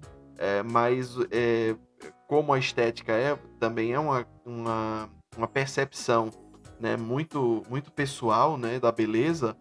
[0.40, 1.76] é, mas é,
[2.26, 6.30] como a estética é também é uma, uma, uma percepção
[6.80, 9.54] né, muito, muito pessoal né, da beleza,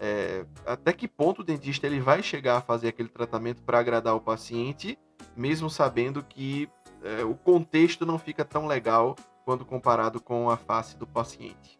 [0.00, 4.16] é, até que ponto o dentista ele vai chegar a fazer aquele tratamento para agradar
[4.16, 4.98] o paciente,
[5.36, 6.68] mesmo sabendo que
[7.04, 9.14] é, o contexto não fica tão legal
[9.44, 11.78] quando comparado com a face do paciente.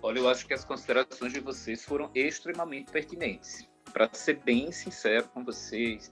[0.00, 3.68] Olha, eu acho que as considerações de vocês foram extremamente pertinentes.
[3.96, 6.10] Para ser bem sincero com vocês,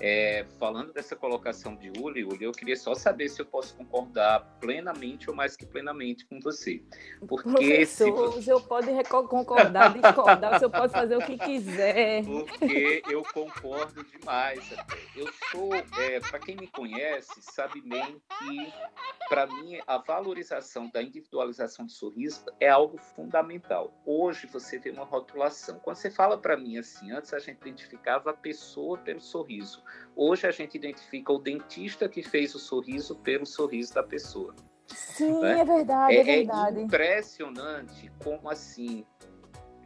[0.00, 4.40] é, falando dessa colocação de Uli, Uli, eu queria só saber se eu posso concordar
[4.58, 6.82] plenamente ou mais que plenamente com você.
[7.28, 8.38] Porque Professor, se...
[8.38, 8.88] o senhor pode
[9.28, 12.24] concordar, discordar, o senhor pode fazer o que quiser.
[12.24, 14.64] Porque eu concordo demais.
[15.14, 18.72] Eu sou, é, para quem me conhece, sabe bem que,
[19.28, 23.92] para mim, a valorização da individualização de sorriso é algo fundamental.
[24.06, 25.78] Hoje você vê uma rotulação.
[25.80, 29.82] Quando você fala para mim assim, antes a gente identificava a pessoa pelo sorriso.
[30.14, 34.54] Hoje a gente identifica o dentista que fez o sorriso pelo sorriso da pessoa.
[34.88, 35.60] Sim, né?
[35.60, 36.78] é verdade, é, é verdade.
[36.78, 39.06] É impressionante como assim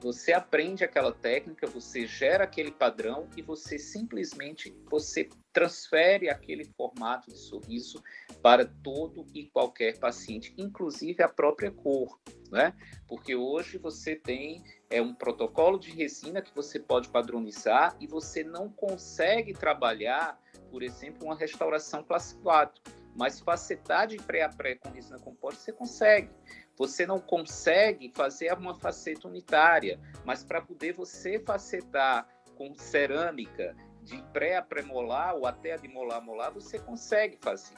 [0.05, 7.31] você aprende aquela técnica, você gera aquele padrão e você simplesmente você transfere aquele formato
[7.31, 8.03] de sorriso
[8.43, 12.75] para todo e qualquer paciente, inclusive a própria cor, né?
[13.09, 14.63] Porque hoje você tem
[14.95, 20.41] é um protocolo de resina que você pode padronizar e você não consegue trabalhar,
[20.71, 22.81] por exemplo, uma restauração classe 4,
[23.17, 26.31] mas facetar de pré a pré com resina composta você consegue.
[26.77, 34.23] Você não consegue fazer uma faceta unitária, mas para poder você facetar com cerâmica de
[34.33, 37.75] pré a pré-molar ou até a de molar a molar, você consegue fazer.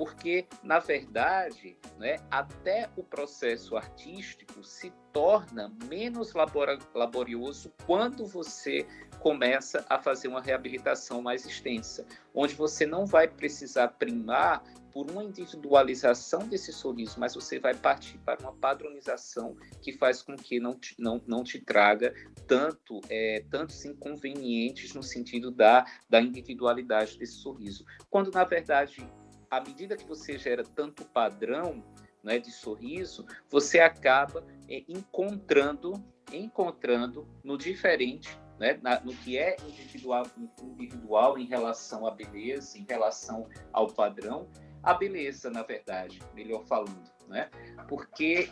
[0.00, 6.32] Porque, na verdade, né, até o processo artístico se torna menos
[6.94, 8.86] laborioso quando você
[9.18, 15.22] começa a fazer uma reabilitação mais extensa, onde você não vai precisar primar por uma
[15.22, 20.74] individualização desse sorriso, mas você vai partir para uma padronização que faz com que não
[20.74, 22.14] te, não, não te traga
[22.46, 27.84] tanto é, tantos inconvenientes no sentido da, da individualidade desse sorriso.
[28.08, 29.06] Quando, na verdade,
[29.50, 31.84] à medida que você gera tanto padrão
[32.22, 35.94] né, de sorriso, você acaba é, encontrando,
[36.32, 40.26] encontrando no diferente né, na, no que é individual,
[40.62, 44.46] individual em relação à beleza, em relação ao padrão,
[44.82, 47.50] a beleza, na verdade, melhor falando, né?
[47.88, 48.50] Porque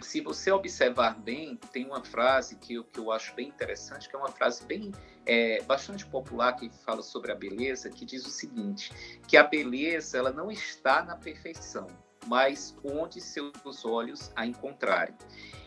[0.00, 4.14] se você observar bem, tem uma frase que eu, que eu acho bem interessante, que
[4.14, 4.92] é uma frase bem
[5.26, 8.92] é, bastante popular que fala sobre a beleza, que diz o seguinte:
[9.26, 11.86] que a beleza ela não está na perfeição,
[12.26, 15.14] mas onde seus olhos a encontrarem.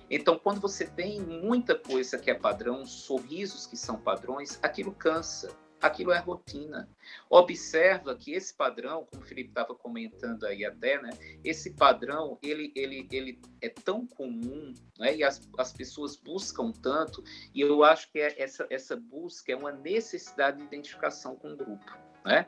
[0.10, 5.56] Então, quando você tem muita coisa que é padrão, sorrisos que são padrões, aquilo cansa
[5.82, 6.90] aquilo é rotina.
[7.30, 11.10] Observa que esse padrão, como o Felipe estava comentando aí até, né,
[11.44, 17.24] esse padrão ele, ele, ele é tão comum né, e as, as pessoas buscam tanto,
[17.54, 21.58] e eu acho que é essa, essa busca é uma necessidade de identificação com o
[21.58, 21.98] grupo.
[22.24, 22.46] Né?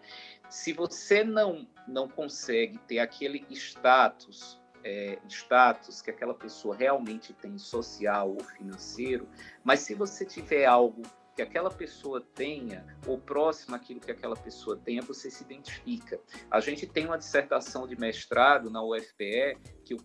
[0.49, 7.57] Se você não, não consegue ter aquele status é, status que aquela pessoa realmente tem
[7.57, 9.27] social ou financeiro,
[9.63, 11.03] mas se você tiver algo
[11.35, 16.19] que aquela pessoa tenha, ou próximo àquilo que aquela pessoa tenha, você se identifica.
[16.49, 19.99] A gente tem uma dissertação de mestrado na UFPE, que eu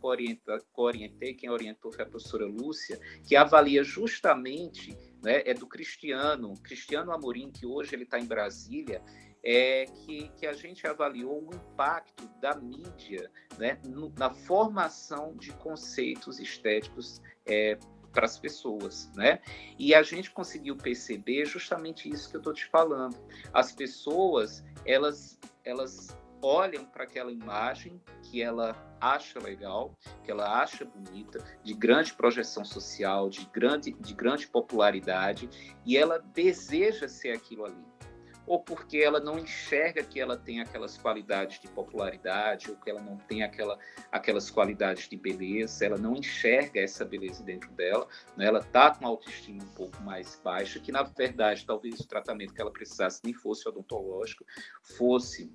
[0.77, 7.13] orientei, quem orientou foi a professora Lúcia, que avalia justamente, né, é do Cristiano, Cristiano
[7.13, 9.03] Amorim, que hoje ele está em Brasília,
[9.43, 15.53] é que, que a gente avaliou o impacto da mídia né, no, na formação de
[15.53, 17.79] conceitos estéticos é,
[18.19, 19.39] para as pessoas, né?
[19.79, 23.17] E a gente conseguiu perceber justamente isso que eu estou te falando.
[23.55, 26.09] As pessoas, elas, elas
[26.43, 32.65] olham para aquela imagem que ela acha legal, que ela acha bonita, de grande projeção
[32.65, 35.49] social, de grande, de grande popularidade,
[35.87, 37.88] e ela deseja ser aquilo ali
[38.49, 43.03] ou porque ela não enxerga que ela tem aquelas qualidades de popularidade, ou que ela
[43.03, 43.79] não tem aquela,
[44.11, 48.47] aquelas qualidades de beleza, ela não enxerga essa beleza dentro dela, né?
[48.47, 52.55] ela está com uma autoestima um pouco mais baixa, que na verdade talvez o tratamento
[52.55, 54.45] que ela precisasse nem fosse odontológico,
[54.97, 55.53] fosse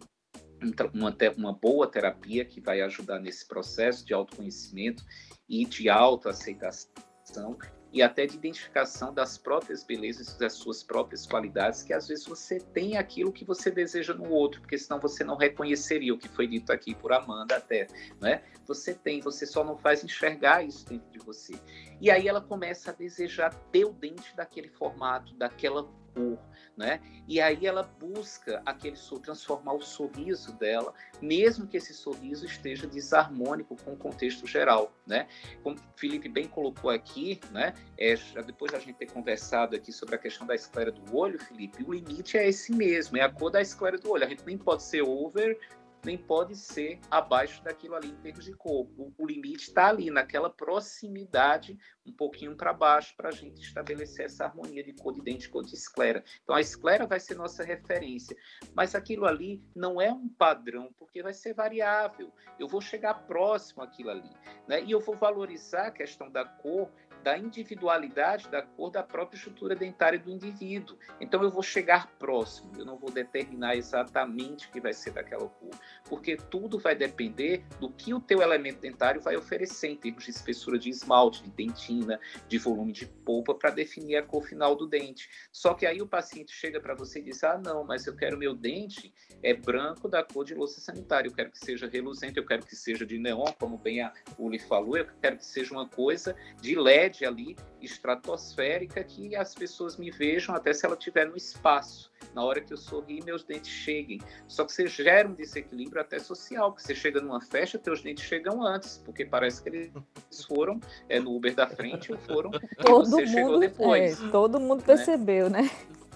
[0.94, 5.04] uma, uma boa terapia que vai ajudar nesse processo de autoconhecimento
[5.50, 7.58] e de autoaceitação
[7.94, 12.60] e até de identificação das próprias belezas, das suas próprias qualidades, que às vezes você
[12.60, 16.48] tem aquilo que você deseja no outro, porque senão você não reconheceria o que foi
[16.48, 17.88] dito aqui por Amanda até,
[18.20, 18.41] né?
[18.66, 21.54] Você tem, você só não faz enxergar isso dentro de você.
[22.02, 26.38] E aí ela começa a desejar ter o dente daquele formato, daquela cor,
[26.76, 26.99] né?
[27.28, 33.76] E aí ela busca aquele transformar o sorriso dela, mesmo que esse sorriso esteja desarmônico
[33.84, 35.28] com o contexto geral, né?
[35.61, 37.74] Como o Felipe bem colocou aqui, né?
[37.97, 41.84] É, depois da gente ter conversado aqui sobre a questão da esclera do olho, Felipe,
[41.84, 44.26] o limite é esse mesmo, é a cor da esclera do olho.
[44.26, 45.57] A gente nem pode ser over
[46.04, 48.88] nem pode ser abaixo daquilo ali em termos de cor.
[48.97, 54.26] O, o limite está ali, naquela proximidade, um pouquinho para baixo, para a gente estabelecer
[54.26, 56.24] essa harmonia de cor de dente cor de esclera.
[56.43, 58.36] Então, a esclera vai ser nossa referência,
[58.74, 62.34] mas aquilo ali não é um padrão, porque vai ser variável.
[62.60, 64.30] Eu vou chegar próximo àquilo ali,
[64.68, 64.84] né?
[64.84, 66.91] E eu vou valorizar a questão da cor
[67.24, 70.98] da individualidade da cor da própria estrutura dentária do indivíduo.
[71.22, 75.48] Então eu vou chegar próximo, eu não vou determinar exatamente o que vai ser daquela
[75.48, 75.72] cor,
[76.10, 80.32] porque tudo vai depender do que o teu elemento dentário vai oferecer em termos de
[80.32, 84.86] espessura de esmalte, de dentina, de volume de polpa para definir a cor final do
[84.86, 85.30] dente.
[85.52, 88.38] Só que aí o paciente chega para você e diz: "Ah, não, mas eu quero
[88.38, 92.46] meu dente é branco da cor de louça sanitária, eu quero que seja reluzente, eu
[92.46, 95.88] quero que seja de neon, como bem a Uli falou, eu quero que seja uma
[95.88, 101.28] coisa de LED média ali estratosférica que as pessoas me vejam até se ela estiver
[101.28, 102.11] no espaço.
[102.34, 104.20] Na hora que eu sorrir, meus dentes cheguem.
[104.47, 108.26] Só que você gera um desequilíbrio até social, porque você chega numa festa, teus dentes
[108.26, 109.91] chegam antes, porque parece que eles
[110.47, 112.49] foram é, no Uber da frente ou foram
[112.82, 114.22] todo você mundo, chegou depois.
[114.22, 114.86] É, todo mundo né?
[114.86, 115.64] percebeu, né?
[115.64, 115.72] né?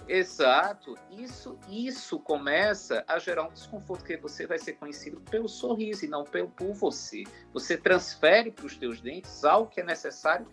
[0.08, 0.96] Exato.
[1.10, 6.08] Isso, isso começa a gerar um desconforto, porque você vai ser conhecido pelo sorriso e
[6.08, 7.24] não pelo, por você.
[7.52, 10.46] Você transfere para os teus dentes algo que é necessário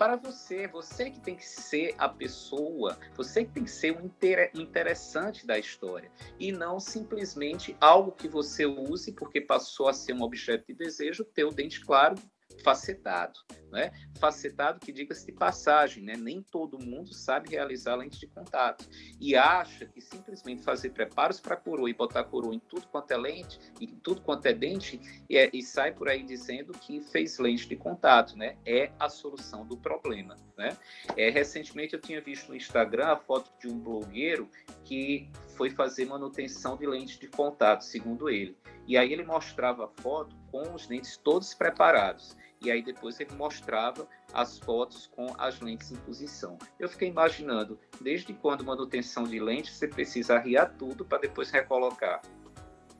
[0.00, 4.02] para você, você que tem que ser a pessoa, você que tem que ser o
[4.02, 10.14] inter interessante da história e não simplesmente algo que você use porque passou a ser
[10.14, 12.14] um objeto de desejo, ter o dente claro
[12.62, 13.38] facetado,
[13.70, 13.92] né?
[14.18, 16.14] Facetado que diga-se de passagem, né?
[16.16, 18.88] Nem todo mundo sabe realizar lente de contato
[19.20, 23.16] e acha que simplesmente fazer preparos para coroa e botar coroa em tudo quanto é
[23.16, 27.38] lente e tudo quanto é dente e, é, e, sai por aí dizendo que fez
[27.38, 28.56] lente de contato, né?
[28.64, 30.76] É a solução do problema, né?
[31.16, 34.48] É, recentemente eu tinha visto no Instagram a foto de um blogueiro
[34.84, 38.56] que foi fazer manutenção de lente de contato, segundo ele.
[38.86, 43.34] E aí ele mostrava a foto com os dentes todos preparados e aí depois ele
[43.34, 46.58] mostrava as fotos com as lentes em posição.
[46.78, 52.20] Eu fiquei imaginando, desde quando manutenção de lente você precisa arriar tudo para depois recolocar?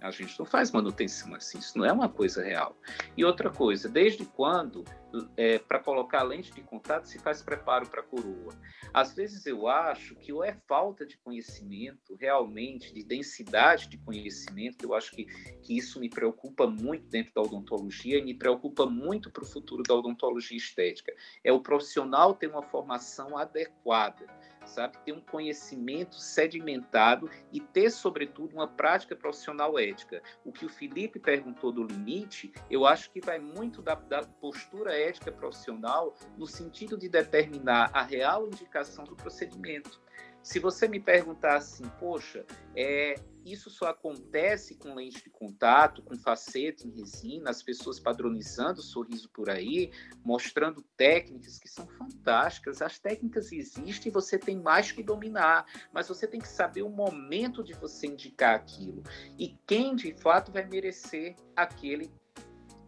[0.00, 2.76] A gente não faz manutenção assim, isso não é uma coisa real.
[3.16, 4.84] E outra coisa, desde quando
[5.36, 8.54] é, para colocar lente de contato se faz preparo para coroa?
[8.94, 14.84] Às vezes eu acho que ou é falta de conhecimento, realmente, de densidade de conhecimento,
[14.84, 15.26] eu acho que,
[15.62, 19.82] que isso me preocupa muito dentro da odontologia e me preocupa muito para o futuro
[19.82, 21.12] da odontologia estética.
[21.44, 24.26] É o profissional ter uma formação adequada
[24.70, 24.98] sabe?
[25.04, 30.22] Ter um conhecimento sedimentado e ter, sobretudo, uma prática profissional ética.
[30.44, 34.96] O que o Felipe perguntou do limite, eu acho que vai muito da, da postura
[34.96, 40.00] ética profissional no sentido de determinar a real indicação do procedimento.
[40.42, 43.14] Se você me perguntar assim, poxa, é,
[43.44, 48.82] isso só acontece com lente de contato, com facete em resina, as pessoas padronizando o
[48.82, 49.90] sorriso por aí,
[50.24, 52.80] mostrando técnicas que são fantásticas.
[52.80, 56.90] As técnicas existem e você tem mais que dominar, mas você tem que saber o
[56.90, 59.02] momento de você indicar aquilo
[59.38, 62.10] e quem de fato vai merecer aquele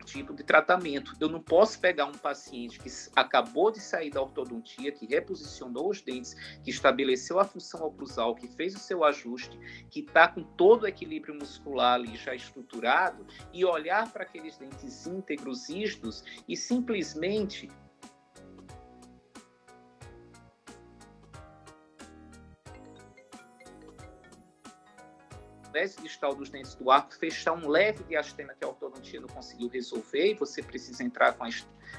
[0.03, 1.14] tipo de tratamento.
[1.20, 6.00] Eu não posso pegar um paciente que acabou de sair da ortodontia, que reposicionou os
[6.00, 9.59] dentes, que estabeleceu a função oclusal, que fez o seu ajuste,
[9.90, 15.07] que está com todo o equilíbrio muscular ali já estruturado, e olhar para aqueles dentes
[15.07, 17.70] íntegros, rígidos, e simplesmente
[25.73, 29.68] de distal dos dentes do arco, fechar um leve diastema que a ortodontia não conseguiu
[29.68, 31.49] resolver e você precisa entrar com a,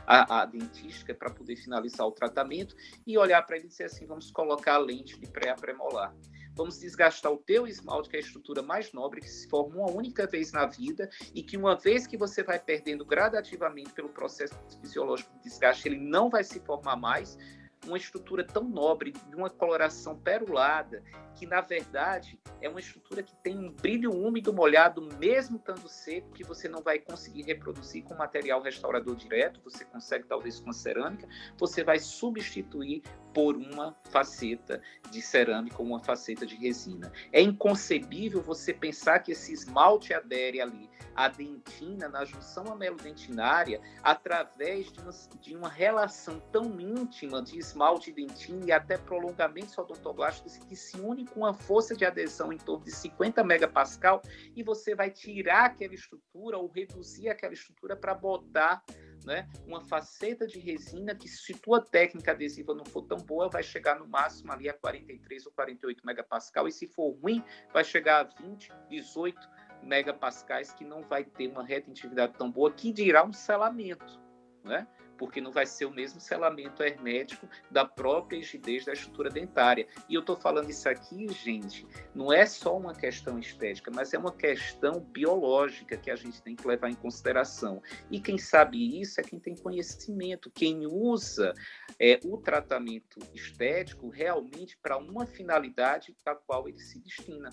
[0.05, 4.05] a, a dentística para poder finalizar o tratamento e olhar para ele e dizer assim,
[4.05, 6.15] vamos colocar a lente de pré-premolar.
[6.55, 9.91] Vamos desgastar o teu esmalte, que é a estrutura mais nobre, que se forma uma
[9.91, 14.53] única vez na vida e que uma vez que você vai perdendo gradativamente pelo processo
[14.79, 17.37] fisiológico de desgaste, ele não vai se formar mais,
[17.85, 21.03] uma estrutura tão nobre, de uma coloração perulada,
[21.35, 26.31] que na verdade é uma estrutura que tem um brilho úmido molhado, mesmo estando seco,
[26.31, 31.27] que você não vai conseguir reproduzir com material restaurador direto, você consegue talvez com cerâmica,
[31.57, 33.03] você vai substituir
[33.33, 37.11] por uma faceta de cerâmica ou uma faceta de resina.
[37.31, 44.91] É inconcebível você pensar que esse esmalte adere ali à dentina, na junção amelodentinária, através
[44.91, 45.11] de uma,
[45.41, 50.99] de uma relação tão íntima de esmalte e dentina e até prolongamentos odontoblásticos que se
[50.99, 54.21] une com uma força de adesão em torno de 50 megapascal
[54.55, 58.83] e você vai tirar aquela estrutura ou reduzir aquela estrutura para botar
[59.25, 63.63] né, uma faceta de resina que, se tua técnica adesiva não for tão boa, vai
[63.63, 68.21] chegar no máximo ali a 43 ou 48 megapascal, e se for ruim, vai chegar
[68.21, 69.39] a 20, 18
[69.81, 74.19] megapascais, que não vai ter uma retentividade tão boa, que dirá um selamento,
[74.63, 74.87] né?
[75.17, 79.87] Porque não vai ser o mesmo selamento hermético da própria rigidez da estrutura dentária.
[80.09, 84.17] E eu estou falando isso aqui, gente, não é só uma questão estética, mas é
[84.17, 87.81] uma questão biológica que a gente tem que levar em consideração.
[88.09, 91.53] E quem sabe isso é quem tem conhecimento, quem usa
[91.99, 97.49] é, o tratamento estético realmente para uma finalidade para a qual ele se destina.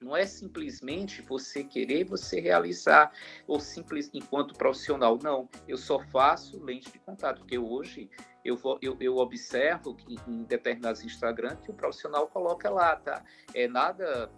[0.00, 3.12] Não é simplesmente você querer você realizar,
[3.46, 5.18] ou simples enquanto profissional.
[5.22, 8.10] Não, eu só faço lente de contato, porque hoje
[8.44, 13.24] eu, vou, eu, eu observo que em determinados Instagram que o profissional coloca lá, tá?
[13.54, 14.30] É nada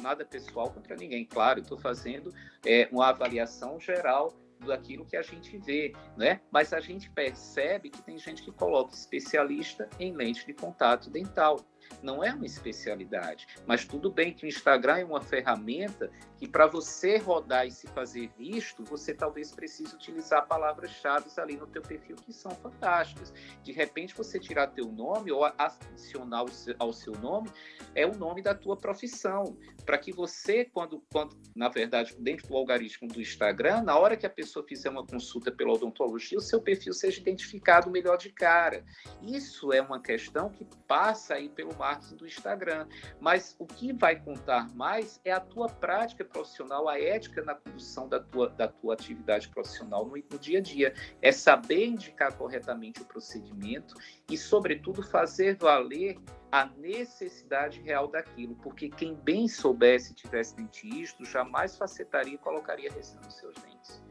[0.00, 1.24] nada pessoal contra ninguém.
[1.24, 2.34] Claro, estou fazendo
[2.66, 4.34] é, uma avaliação geral
[4.66, 6.40] daquilo que a gente vê, né?
[6.50, 11.60] Mas a gente percebe que tem gente que coloca especialista em lente de contato dental
[12.02, 13.46] não é uma especialidade.
[13.66, 17.86] Mas tudo bem que o Instagram é uma ferramenta que, para você rodar e se
[17.88, 23.32] fazer visto, você talvez precise utilizar palavras-chave ali no teu perfil que são fantásticas.
[23.62, 26.44] De repente, você tirar teu nome ou adicionar
[26.78, 27.50] ao seu nome
[27.94, 32.56] é o nome da tua profissão, para que você, quando, quando, na verdade, dentro do
[32.56, 36.60] algoritmo do Instagram, na hora que a pessoa fizer uma consulta pela odontologia, o seu
[36.60, 38.84] perfil seja identificado melhor de cara.
[39.22, 42.86] Isso é uma questão que passa aí pelo marketing do Instagram.
[43.20, 48.08] Mas o que vai contar mais é a tua prática profissional, a ética na condução
[48.08, 50.94] da tua, da tua atividade profissional no, no dia a dia.
[51.20, 53.94] É saber indicar corretamente o procedimento
[54.30, 56.16] e, sobretudo, fazer valer
[56.54, 63.22] a necessidade real daquilo, porque quem bem soubesse tivesse dentista, jamais facetaria e colocaria resina
[63.24, 64.02] nos seus dentes.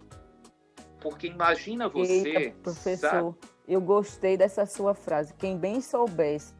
[0.99, 2.37] Porque imagina você.
[2.37, 3.35] Eita, professor, sabe?
[3.65, 5.33] eu gostei dessa sua frase.
[5.35, 6.53] Quem bem soubesse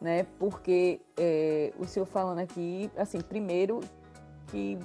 [0.00, 0.26] né?
[0.38, 3.80] Porque é, o senhor falando aqui, assim, primeiro
[4.48, 4.78] que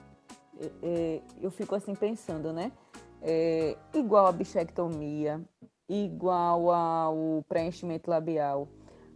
[0.59, 2.71] é, é, eu fico assim pensando, né?
[3.21, 5.41] É, igual a bichectomia,
[5.87, 8.67] igual ao preenchimento labial,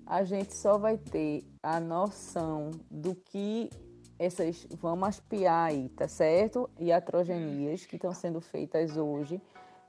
[0.07, 3.69] a gente só vai ter a noção do que
[4.17, 6.69] essas, vamos aspiar aí, tá certo?
[6.79, 9.41] Iatrogenias que estão sendo feitas hoje,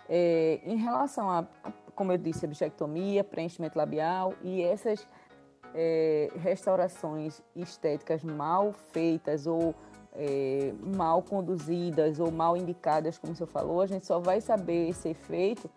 [0.09, 1.47] é, em relação a,
[1.95, 5.07] como eu disse, bichectomia, preenchimento labial e essas
[5.75, 9.75] é, restaurações estéticas mal feitas ou
[10.15, 14.89] é, mal conduzidas ou mal indicadas, como o senhor falou, a gente só vai saber
[14.89, 15.71] esse efeito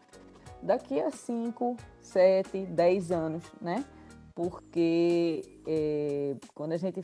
[0.63, 3.85] daqui a 5, 7, 10 anos, né?
[4.33, 6.99] Porque é, quando a gente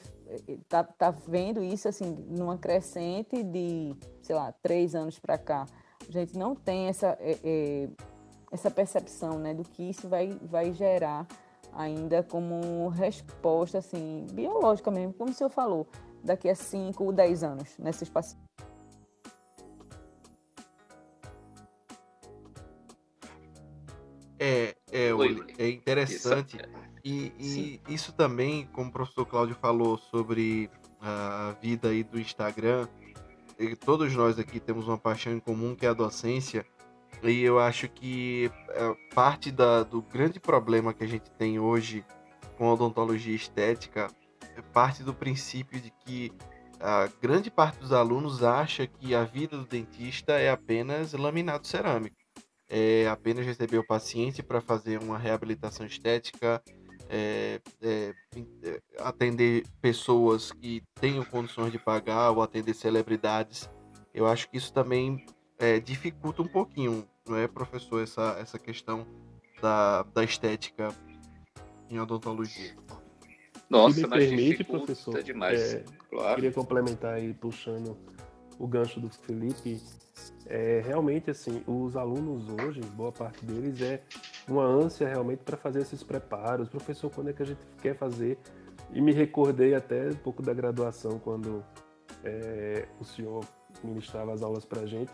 [0.48, 5.66] está é, tá vendo isso assim numa crescente de, sei lá, três anos para cá,
[6.08, 7.90] a gente não tem essa, é, é,
[8.52, 11.28] essa percepção né, do que isso vai, vai gerar
[11.74, 15.88] ainda como resposta assim, biológica mesmo, como o senhor falou,
[16.24, 18.48] daqui a 5 ou 10 anos nesses pacientes.
[24.40, 25.10] É, é,
[25.58, 26.58] é interessante.
[27.10, 30.70] E, e isso também, como o professor Cláudio falou sobre
[31.00, 32.86] a vida aí do Instagram,
[33.86, 36.66] todos nós aqui temos uma paixão em comum que é a docência.
[37.24, 42.04] E eu acho que é, parte da, do grande problema que a gente tem hoje
[42.58, 44.08] com a odontologia estética
[44.58, 46.34] é parte do princípio de que
[46.78, 52.18] a grande parte dos alunos acha que a vida do dentista é apenas laminado cerâmico.
[52.70, 56.62] É apenas receber o paciente para fazer uma reabilitação estética,
[57.10, 58.14] é, é,
[58.64, 63.70] é, atender pessoas que tenham condições de pagar ou atender celebridades.
[64.14, 65.26] Eu acho que isso também
[65.60, 69.06] é, dificulta um pouquinho, não é, professor, essa, essa questão
[69.62, 70.94] da, da estética
[71.90, 72.76] em odontologia.
[73.70, 75.74] Nossa, Se me permite, professor, demais.
[75.74, 76.36] É, claro.
[76.36, 77.98] queria complementar aí, puxando
[78.58, 79.82] o gancho do Felipe,
[80.50, 84.02] é, realmente assim, os alunos hoje, boa parte deles é
[84.48, 86.70] uma ânsia realmente para fazer esses preparos.
[86.70, 88.38] Professor, quando é que a gente quer fazer?
[88.94, 91.64] E me recordei até um pouco da graduação quando
[92.24, 93.44] é, o senhor
[93.84, 95.12] ministrava as aulas para a gente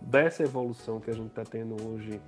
[0.00, 2.20] dessa evolução que a gente está tendo hoje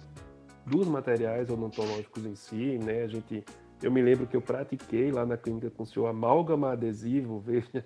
[0.66, 3.02] dos materiais odontológicos em si, né?
[3.02, 3.44] A gente,
[3.82, 7.85] eu me lembro que eu pratiquei lá na clínica com o senhor amálgama adesivo, veja,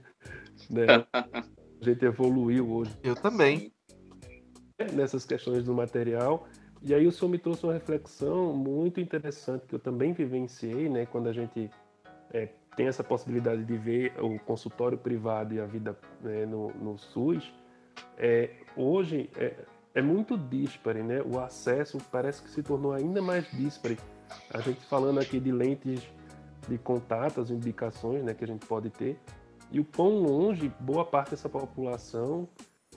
[0.71, 0.87] né?
[1.83, 2.97] A gente evoluiu hoje.
[3.03, 3.73] Eu também.
[4.95, 6.47] Nessas questões do material.
[6.83, 11.07] E aí o senhor me trouxe uma reflexão muito interessante que eu também vivenciei, né?
[11.07, 11.71] Quando a gente
[12.33, 16.99] é, tem essa possibilidade de ver o consultório privado e a vida né, no, no
[16.99, 17.53] SUS,
[18.19, 19.55] é, hoje é,
[19.95, 21.23] é muito díspare, né?
[21.23, 23.97] O acesso parece que se tornou ainda mais díspare.
[24.53, 26.03] A gente falando aqui de lentes
[26.69, 29.19] de contato, as indicações né, que a gente pode ter,
[29.71, 32.49] e o quão longe boa parte dessa população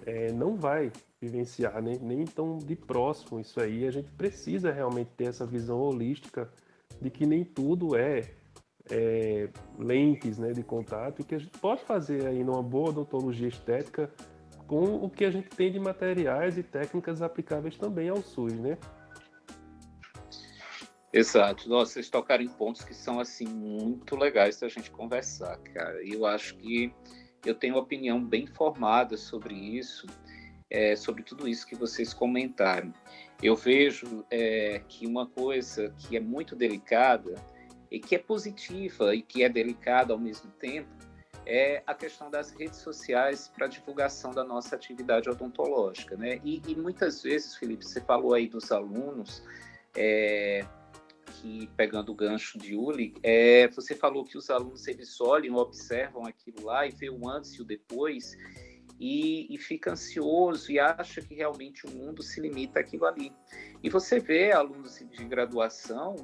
[0.05, 0.91] é, não vai
[1.21, 1.97] vivenciar, né?
[2.01, 3.87] nem tão de próximo isso aí.
[3.87, 6.49] A gente precisa realmente ter essa visão holística
[7.01, 8.31] de que nem tudo é,
[8.89, 13.47] é lentes né, de contato e que a gente pode fazer aí numa boa odontologia
[13.47, 14.09] estética
[14.67, 18.77] com o que a gente tem de materiais e técnicas aplicáveis também ao SUS, né?
[21.13, 21.69] Exato.
[21.69, 26.03] Nossa, vocês tocaram em pontos que são assim muito legais da gente conversar, cara.
[26.03, 26.93] E eu acho que
[27.49, 30.07] eu tenho uma opinião bem formada sobre isso,
[30.69, 32.93] é, sobre tudo isso que vocês comentaram.
[33.41, 37.35] Eu vejo é, que uma coisa que é muito delicada
[37.91, 40.89] e que é positiva e que é delicada ao mesmo tempo
[41.45, 46.39] é a questão das redes sociais para divulgação da nossa atividade odontológica, né?
[46.43, 49.43] E, e, muitas vezes, Felipe, você falou aí dos alunos,
[49.95, 50.65] é,
[51.41, 56.25] que pegando o gancho de Uli, é, você falou que os alunos eles olham, observam
[56.25, 58.37] aquilo lá e vê o antes e o depois
[58.99, 63.31] e, e fica ansioso e acha que realmente o mundo se limita àquilo ali.
[63.83, 66.15] E você vê alunos de graduação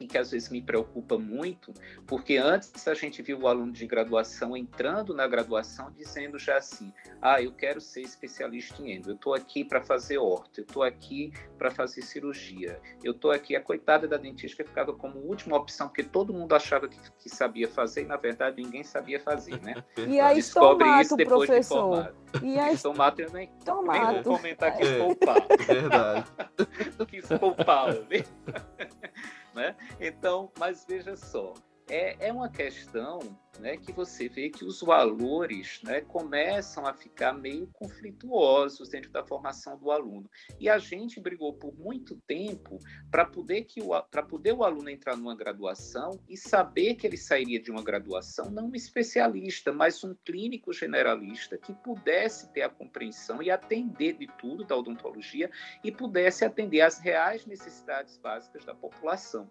[0.00, 1.72] e que às vezes me preocupa muito,
[2.06, 6.92] porque antes a gente viu o aluno de graduação entrando na graduação dizendo já assim:
[7.20, 10.82] ah, eu quero ser especialista em endo, eu estou aqui para fazer orto, eu estou
[10.82, 13.56] aqui para fazer cirurgia, eu estou aqui.
[13.56, 17.68] A coitada da dentista ficava como última opção, porque todo mundo achava que, que sabia
[17.68, 19.82] fazer e na verdade ninguém sabia fazer, né?
[20.08, 21.74] E aí, Descobre tomato, isso depois professor.
[21.74, 22.18] de formado.
[22.42, 24.12] E aí, tomato eu nem, tomato.
[24.12, 24.98] nem vou comentar que é.
[24.98, 25.46] poupar.
[25.66, 26.24] Verdade.
[27.08, 28.24] quis poupar, né?
[29.58, 29.76] né?
[30.00, 31.52] Então, mas veja só,
[31.88, 33.18] é, é uma questão
[33.58, 39.24] né, que você vê que os valores né, começam a ficar meio conflituosos dentro da
[39.24, 40.30] formação do aluno.
[40.60, 42.78] E a gente brigou por muito tempo
[43.10, 43.80] para poder, que
[44.28, 48.68] poder o aluno entrar numa graduação e saber que ele sairia de uma graduação não
[48.68, 54.64] um especialista, mas um clínico generalista que pudesse ter a compreensão e atender de tudo
[54.64, 55.50] da odontologia
[55.82, 59.50] e pudesse atender às reais necessidades básicas da população.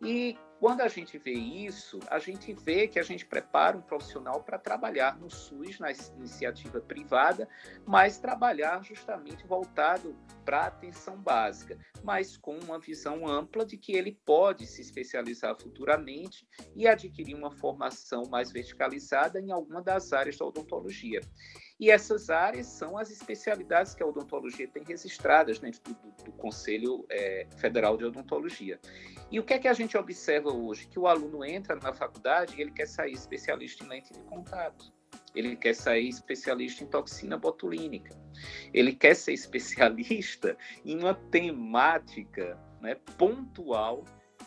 [0.00, 4.42] E quando a gente vê isso, a gente vê que a gente prepara um profissional
[4.42, 7.46] para trabalhar no SUS, na iniciativa privada,
[7.86, 13.92] mas trabalhar justamente voltado para a atenção básica, mas com uma visão ampla de que
[13.92, 20.38] ele pode se especializar futuramente e adquirir uma formação mais verticalizada em alguma das áreas
[20.38, 21.20] da odontologia.
[21.78, 27.04] E essas áreas são as especialidades que a odontologia tem registradas dentro do, do, Conselho
[27.10, 28.80] é, Federal de Odontologia.
[29.30, 30.86] E o que é que a gente observa hoje?
[30.86, 34.92] Que o aluno entra na faculdade e ele quer sair especialista em lente de contato.
[35.34, 38.16] Ele quer sair especialista em toxina botulínica.
[38.72, 44.04] Ele quer ser especialista em uma temática né, pontual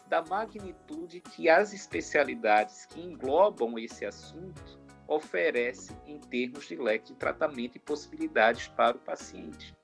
[0.07, 7.15] da magnitude que as especialidades que englobam esse assunto oferece em termos de leque de
[7.15, 9.75] tratamento e possibilidades para o paciente.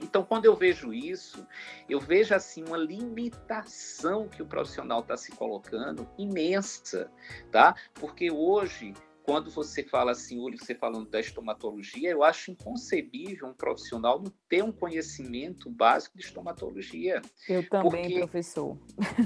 [0.00, 1.46] Então, quando eu vejo isso,
[1.88, 7.10] eu vejo assim uma limitação que o profissional está se colocando imensa,
[7.50, 7.74] tá?
[7.94, 8.94] Porque hoje
[9.28, 14.32] quando você fala assim, olho, você falando da estomatologia, eu acho inconcebível um profissional não
[14.48, 17.20] ter um conhecimento básico de estomatologia.
[17.46, 18.78] Eu também, porque, professor.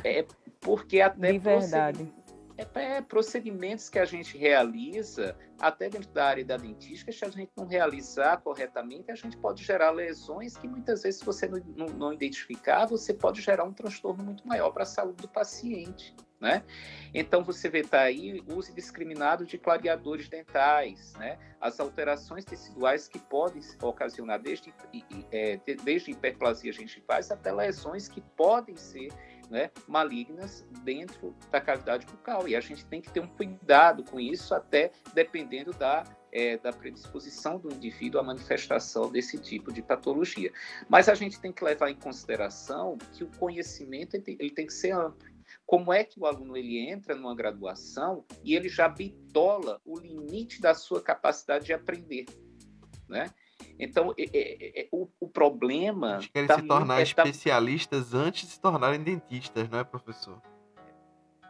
[0.02, 0.26] É
[0.60, 2.21] porque até de verdade é,
[2.56, 7.50] é, procedimentos que a gente realiza, até dentro da área da dentística, se a gente
[7.56, 11.86] não realizar corretamente, a gente pode gerar lesões que muitas vezes, se você não, não,
[11.86, 16.14] não identificar, você pode gerar um transtorno muito maior para a saúde do paciente.
[16.40, 16.64] Né?
[17.14, 21.38] Então você vê tá aí o uso discriminado de clareadores dentais, né?
[21.60, 24.74] As alterações teciduais que podem ocasionar desde,
[25.30, 29.12] é, desde hiperplasia gengivais até lesões que podem ser
[29.52, 32.48] né, malignas dentro da cavidade bucal.
[32.48, 36.04] E a gente tem que ter um cuidado com isso, até dependendo da
[36.34, 40.50] é, da predisposição do indivíduo à manifestação desse tipo de patologia.
[40.88, 44.92] Mas a gente tem que levar em consideração que o conhecimento ele tem que ser
[44.92, 45.30] amplo.
[45.66, 50.58] Como é que o aluno ele entra numa graduação e ele já bitola o limite
[50.58, 52.24] da sua capacidade de aprender,
[53.06, 53.30] né?
[53.78, 56.14] Então, é, é, é, o, o, problema.
[56.14, 58.18] Eles querem tá se tornar é, especialistas tá...
[58.18, 60.40] antes de se tornarem dentistas, não é, professor?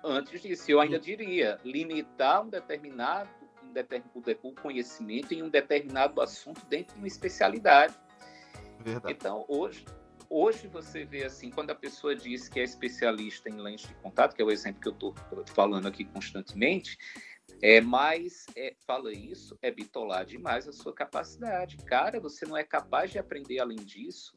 [0.05, 3.29] Antes disso, eu ainda diria, limitar um determinado
[3.63, 4.11] um determin,
[4.43, 7.95] o conhecimento em um determinado assunto dentro de uma especialidade.
[8.81, 9.15] Verdade.
[9.15, 9.85] Então, hoje,
[10.29, 14.35] hoje você vê assim, quando a pessoa diz que é especialista em lente de contato,
[14.35, 15.15] que é o exemplo que eu estou
[15.55, 16.99] falando aqui constantemente,
[17.61, 21.77] é, mas é, fala isso, é bitolar demais a sua capacidade.
[21.79, 24.37] Cara, você não é capaz de aprender além disso,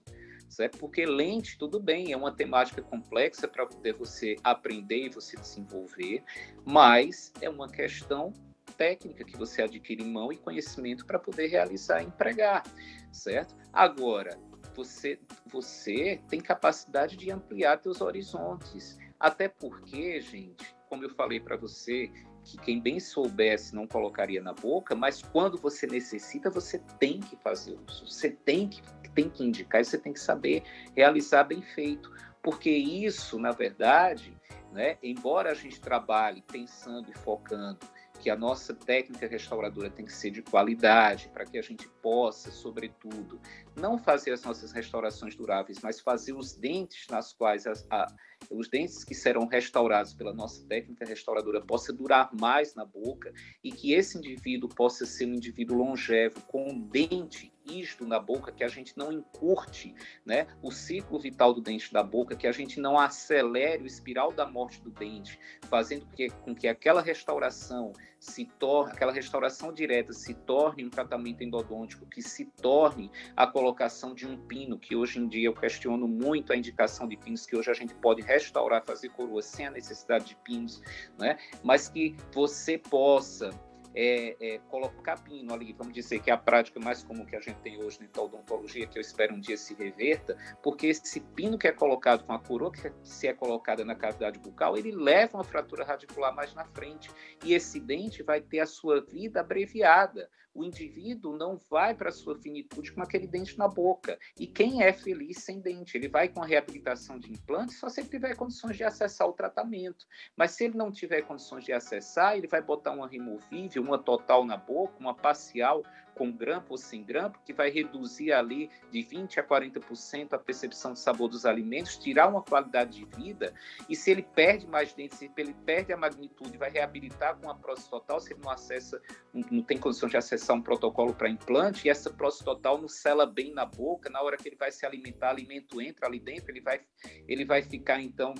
[0.50, 0.78] certo?
[0.78, 6.24] Porque lente, tudo bem, é uma temática complexa para poder você aprender e você desenvolver,
[6.66, 8.34] mas é uma questão
[8.78, 12.64] técnica que você adquire em mão e conhecimento para poder realizar e empregar,
[13.12, 13.56] certo?
[13.72, 14.38] Agora,
[14.76, 18.98] você, você tem capacidade de ampliar seus horizontes.
[19.20, 22.12] Até porque, gente, como eu falei para você,
[22.46, 27.36] que quem bem soubesse não colocaria na boca, mas quando você necessita, você tem que
[27.38, 28.82] fazer uso, você tem que,
[29.16, 30.64] tem que indicar, você tem que saber
[30.96, 32.12] realizar bem feito,
[32.44, 34.38] porque isso, na verdade,
[34.72, 37.80] né, embora a gente trabalhe pensando e focando
[38.26, 42.50] que a nossa técnica restauradora tem que ser de qualidade, para que a gente possa,
[42.50, 43.40] sobretudo,
[43.76, 48.08] não fazer as nossas restaurações duráveis, mas fazer os dentes nas quais as, a,
[48.50, 53.32] os dentes que serão restaurados pela nossa técnica restauradora possa durar mais na boca
[53.64, 58.52] e que esse indivíduo possa ser um indivíduo longevo com um dente isto na boca,
[58.52, 59.94] que a gente não encurte
[60.26, 64.32] né, o ciclo vital do dente da boca, que a gente não acelere o espiral
[64.32, 65.40] da morte do dente,
[65.70, 71.44] fazendo que, com que aquela restauração se torne, aquela restauração direta se torne um tratamento
[71.44, 76.08] endodôntico, que se torne a colocação de um pino, que hoje em dia eu questiono
[76.08, 79.72] muito a indicação de pinos, que hoje a gente pode restaurar, fazer coroa sem a
[79.72, 80.82] necessidade de pinos,
[81.20, 81.38] né?
[81.64, 83.52] mas que você possa
[83.96, 87.40] é, é, colocar pino ali, vamos dizer que é a prática mais comum que a
[87.40, 91.58] gente tem hoje na odontologia, que eu espero um dia se reverta, porque esse pino
[91.58, 95.38] que é colocado com a coroa que se é colocada na cavidade bucal, ele leva
[95.38, 97.10] uma fratura radicular mais na frente.
[97.44, 102.14] E esse dente vai ter a sua vida abreviada, o indivíduo não vai para a
[102.14, 104.18] sua finitude com aquele dente na boca.
[104.40, 105.98] E quem é feliz sem dente?
[105.98, 109.34] Ele vai com a reabilitação de implante só se ele tiver condições de acessar o
[109.34, 110.08] tratamento.
[110.36, 114.46] Mas se ele não tiver condições de acessar, ele vai botar uma removível, uma total
[114.46, 115.84] na boca, uma parcial,
[116.16, 120.94] com grampo ou sem grampo, que vai reduzir ali de 20% a 40% a percepção
[120.94, 123.54] de sabor dos alimentos, tirar uma qualidade de vida.
[123.90, 127.56] E se ele perde mais dentes, se ele perde a magnitude, vai reabilitar com a
[127.56, 129.02] prótese total, se ele não acessa,
[129.34, 133.26] não tem condição de acessar um protocolo para implante, e essa prótese total não sela
[133.26, 136.62] bem na boca, na hora que ele vai se alimentar, alimento entra ali dentro, ele
[136.62, 136.82] vai,
[137.28, 138.34] ele vai ficar então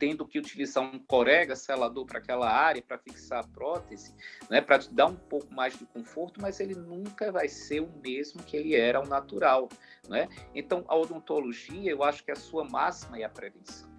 [0.00, 4.14] tendo que utilizar um corega selador para aquela área, para fixar a prótese,
[4.48, 7.92] né, para te dar um pouco mais de conforto, mas ele nunca vai ser o
[8.02, 9.68] mesmo que ele era ao natural.
[10.08, 10.26] Né?
[10.54, 13.90] Então, a odontologia, eu acho que a sua máxima é a prevenção.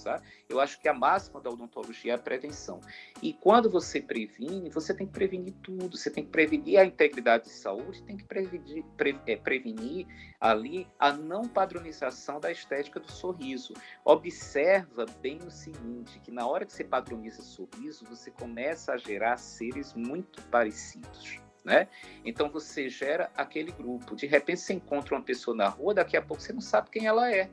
[0.00, 0.22] Sabe?
[0.48, 2.80] Eu acho que a máxima da odontologia é a prevenção.
[3.22, 5.96] E quando você previne, você tem que prevenir tudo.
[5.96, 10.06] Você tem que prevenir a integridade de saúde, tem que prevenir, pre, é, prevenir
[10.40, 13.74] ali a não padronização da estética do sorriso.
[14.04, 19.36] Observa bem o seguinte, que na hora que você padroniza sorriso, você começa a gerar
[19.36, 21.38] seres muito parecidos.
[21.62, 21.88] Né?
[22.24, 24.16] Então você gera aquele grupo.
[24.16, 27.06] De repente você encontra uma pessoa na rua, daqui a pouco você não sabe quem
[27.06, 27.50] ela é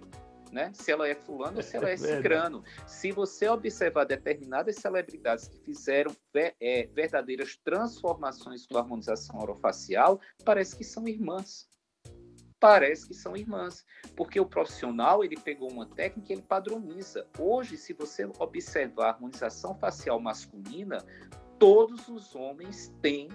[0.52, 0.72] né?
[0.74, 2.64] Se ela é fulano ou se ela é, é cicrano.
[2.86, 10.76] Se você observar determinadas celebridades que fizeram é, verdadeiras transformações com a harmonização orofacial, parece
[10.76, 11.68] que são irmãs.
[12.60, 17.28] Parece que são irmãs, porque o profissional ele pegou uma técnica e ele padroniza.
[17.38, 21.06] Hoje, se você observar a harmonização facial masculina,
[21.60, 23.30] todos os homens têm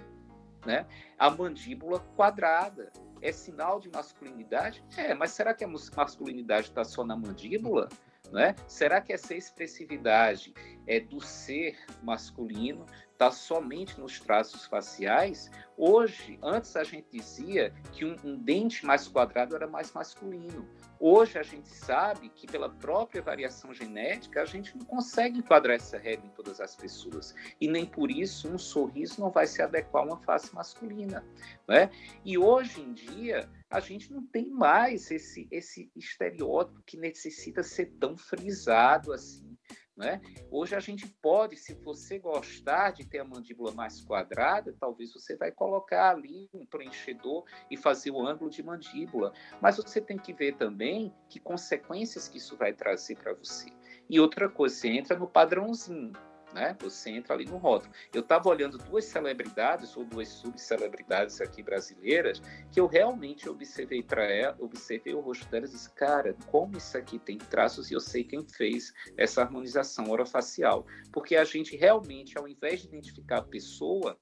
[0.65, 0.85] né,
[1.17, 2.91] a mandíbula quadrada
[3.23, 4.83] é sinal de masculinidade?
[4.97, 7.87] É, mas será que a masculinidade está só na mandíbula?
[8.33, 8.55] Né?
[8.67, 10.55] Será que essa expressividade
[10.87, 15.51] é do ser masculino está somente nos traços faciais?
[15.77, 20.67] Hoje, antes a gente dizia que um, um dente mais quadrado era mais masculino.
[20.99, 25.99] Hoje a gente sabe que pela própria variação genética a gente não consegue enquadrar essa
[25.99, 30.03] regra em todas as pessoas e nem por isso um sorriso não vai se adequar
[30.03, 31.23] a uma face masculina,
[31.67, 31.91] né?
[32.25, 37.87] E hoje em dia a gente não tem mais esse esse estereótipo que necessita ser
[37.99, 39.57] tão frisado assim
[39.97, 40.21] Né?
[40.49, 45.35] Hoje a gente pode, se você gostar de ter a mandíbula mais quadrada, talvez você
[45.35, 49.33] vai colocar ali um preenchedor e fazer o ângulo de mandíbula.
[49.61, 53.67] Mas você tem que ver também que consequências que isso vai trazer para você.
[54.09, 56.13] E outra coisa, você entra no padrãozinho
[56.53, 56.75] né?
[56.81, 57.93] Você entra ali no rótulo.
[58.13, 64.23] Eu estava olhando duas celebridades ou duas subcelebridades aqui brasileiras que eu realmente observei para
[64.23, 67.99] ela, observei o rosto delas e disse, cara, como isso aqui tem traços e eu
[67.99, 73.43] sei quem fez essa harmonização orofacial, porque a gente realmente, ao invés de identificar a
[73.43, 74.17] pessoa,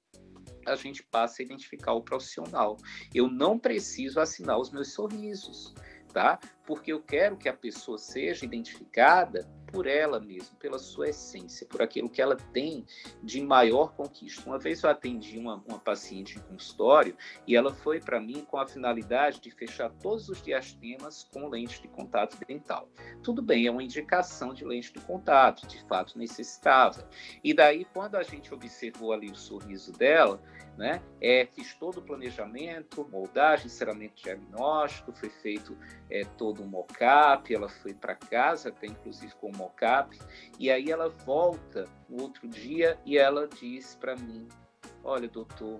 [0.65, 2.77] a gente passa a identificar o profissional.
[3.13, 5.73] Eu não preciso assinar os meus sorrisos,
[6.11, 6.39] tá?
[6.65, 11.81] Porque eu quero que a pessoa seja identificada por ela mesma, pela sua essência, por
[11.81, 12.85] aquilo que ela tem
[13.23, 14.43] de maior conquista.
[14.45, 17.15] Uma vez eu atendi uma, uma paciente em consultório
[17.47, 21.81] e ela foi para mim com a finalidade de fechar todos os diastemas com lente
[21.81, 22.89] de contato dental.
[23.23, 27.07] Tudo bem, é uma indicação de lente de contato, de fato necessitava.
[27.43, 30.41] E daí, quando a gente observou ali o sorriso dela,
[30.77, 35.77] né, é, fiz todo o planejamento, moldagem, enceramento diagnóstico, foi feito
[36.09, 40.17] é, todo um mock-up, ela foi para casa, até inclusive com mocap,
[40.59, 44.47] e aí ela volta no outro dia e ela diz para mim:
[45.03, 45.79] Olha, doutor,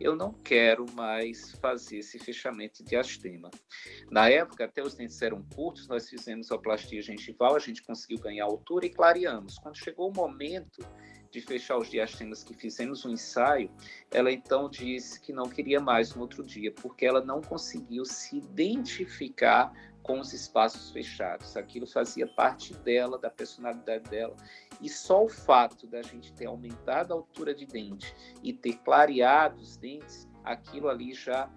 [0.00, 3.50] eu não quero mais fazer esse fechamento de astema.
[4.10, 8.18] Na época, até os dentes eram curtos, nós fizemos a plastia gengival, a gente conseguiu
[8.18, 9.58] ganhar altura e clareamos.
[9.58, 10.82] Quando chegou o momento
[11.30, 13.70] de fechar os diastemas que fizemos um ensaio,
[14.10, 18.38] ela então disse que não queria mais no outro dia, porque ela não conseguiu se
[18.38, 21.56] identificar com os espaços fechados.
[21.56, 24.34] Aquilo fazia parte dela, da personalidade dela.
[24.80, 29.60] E só o fato da gente ter aumentado a altura de dente e ter clareado
[29.60, 31.48] os dentes, aquilo ali já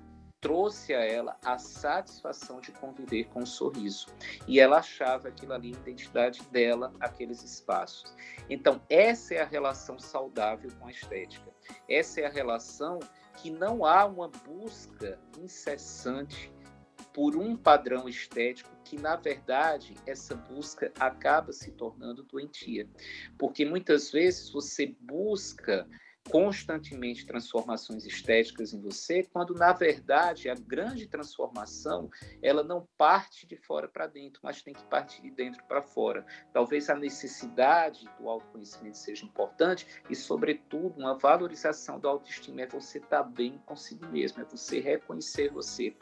[0.43, 4.07] trouxe a ela a satisfação de conviver com um sorriso.
[4.45, 8.13] E ela achava aquilo ali a identidade dela, aqueles espaços.
[8.49, 11.49] Então, essa é a relação saudável com a estética.
[11.89, 12.99] Essa é a relação
[13.37, 16.53] que não há uma busca incessante
[17.13, 22.85] por um padrão estético que, na verdade, essa busca acaba se tornando doentia.
[23.37, 25.87] Porque muitas vezes você busca
[26.29, 32.09] constantemente transformações estéticas em você, quando na verdade a grande transformação
[32.41, 36.25] ela não parte de fora para dentro, mas tem que partir de dentro para fora.
[36.51, 42.97] Talvez a necessidade do autoconhecimento seja importante e, sobretudo, uma valorização da autoestima é você
[42.97, 45.95] estar tá bem consigo mesmo, é você reconhecer você,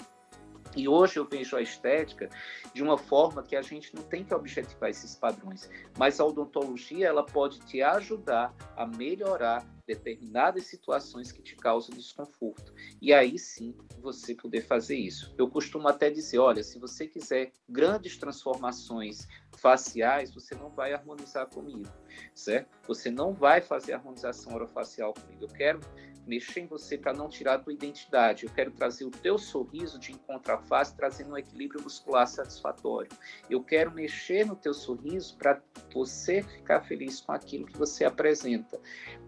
[0.75, 2.29] e hoje eu vejo a estética
[2.73, 7.07] de uma forma que a gente não tem que objetivar esses padrões, mas a odontologia
[7.07, 12.73] ela pode te ajudar a melhorar determinadas situações que te causam desconforto.
[13.01, 15.33] E aí sim você poder fazer isso.
[15.37, 19.27] Eu costumo até dizer, olha, se você quiser grandes transformações
[19.57, 21.91] faciais, você não vai harmonizar comigo,
[22.33, 22.69] certo?
[22.87, 25.43] Você não vai fazer harmonização orofacial comigo.
[25.43, 25.79] Eu quero
[26.31, 28.45] mexer em você para não tirar a tua identidade.
[28.45, 33.11] Eu quero trazer o teu sorriso de encontro à face, trazendo um equilíbrio muscular satisfatório.
[33.49, 35.61] Eu quero mexer no teu sorriso para
[35.93, 38.79] você ficar feliz com aquilo que você apresenta.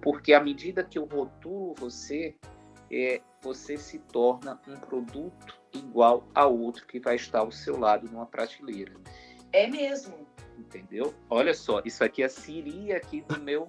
[0.01, 2.37] Porque à medida que eu rotulo você,
[2.89, 8.09] é, você se torna um produto igual a outro que vai estar ao seu lado
[8.09, 8.93] numa prateleira.
[9.51, 10.22] É mesmo
[10.57, 11.13] entendeu?
[11.29, 13.67] Olha só, isso aqui é a Siri aqui do meu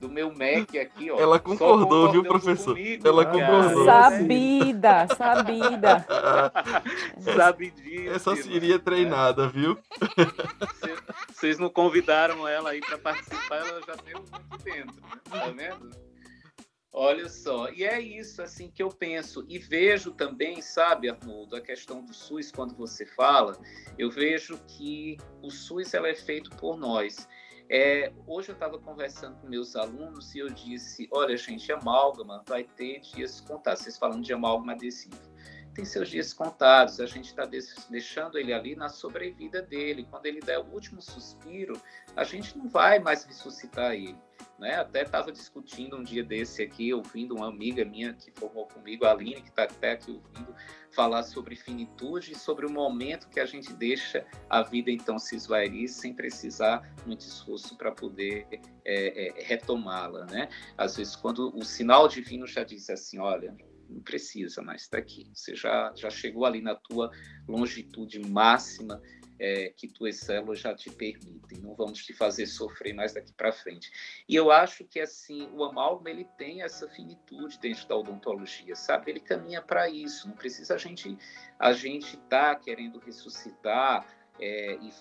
[0.00, 1.18] do meu Mac aqui, ó.
[1.18, 2.74] Ela concordou, viu, professor?
[2.74, 3.84] Comigo, Ela concordou.
[3.84, 6.06] Sabida, sabida.
[7.36, 8.10] Sabe disso.
[8.10, 9.78] Essa Siri é treinada, viu?
[11.28, 15.18] Vocês não convidaram ela aí para participar, ela já deu muito dentro, né?
[15.30, 16.09] tá vendo?
[16.92, 21.60] Olha só, e é isso assim que eu penso e vejo também, sabe, Arnoldo, a
[21.60, 23.56] questão do SUS quando você fala,
[23.96, 27.28] eu vejo que o SUS ela é feito por nós.
[27.68, 32.64] É, hoje eu estava conversando com meus alunos e eu disse, olha gente, amálgama vai
[32.64, 33.82] ter dias contados.
[33.82, 35.29] Vocês falando de amálgama adesivo,
[35.80, 37.00] tem seus dias contados.
[37.00, 37.48] A gente está
[37.88, 40.06] deixando ele ali na sobrevida dele.
[40.10, 41.80] Quando ele der o último suspiro,
[42.14, 44.18] a gente não vai mais ressuscitar ele.
[44.58, 44.74] Né?
[44.74, 49.12] Até estava discutindo um dia desse aqui, ouvindo uma amiga minha que formou comigo, a
[49.12, 50.54] Aline, que está até aqui ouvindo,
[50.90, 55.34] falar sobre finitude e sobre o momento que a gente deixa a vida então se
[55.34, 58.46] esvairir sem precisar muito esforço para poder
[58.84, 60.26] é, é, retomá-la.
[60.26, 60.50] Né?
[60.76, 63.56] Às vezes, quando o sinal divino já diz assim: olha,
[63.90, 67.10] não precisa mais estar aqui, você já, já chegou ali na tua
[67.48, 69.00] longitude máxima
[69.40, 73.50] é, que tuas células já te permitem, não vamos te fazer sofrer mais daqui para
[73.50, 73.90] frente.
[74.28, 79.10] E eu acho que assim o amálgama ele tem essa finitude dentro da odontologia, sabe?
[79.10, 80.28] Ele caminha para isso.
[80.28, 81.16] Não precisa a gente
[81.58, 84.06] a gente tá querendo ressuscitar
[84.38, 84.92] é, e,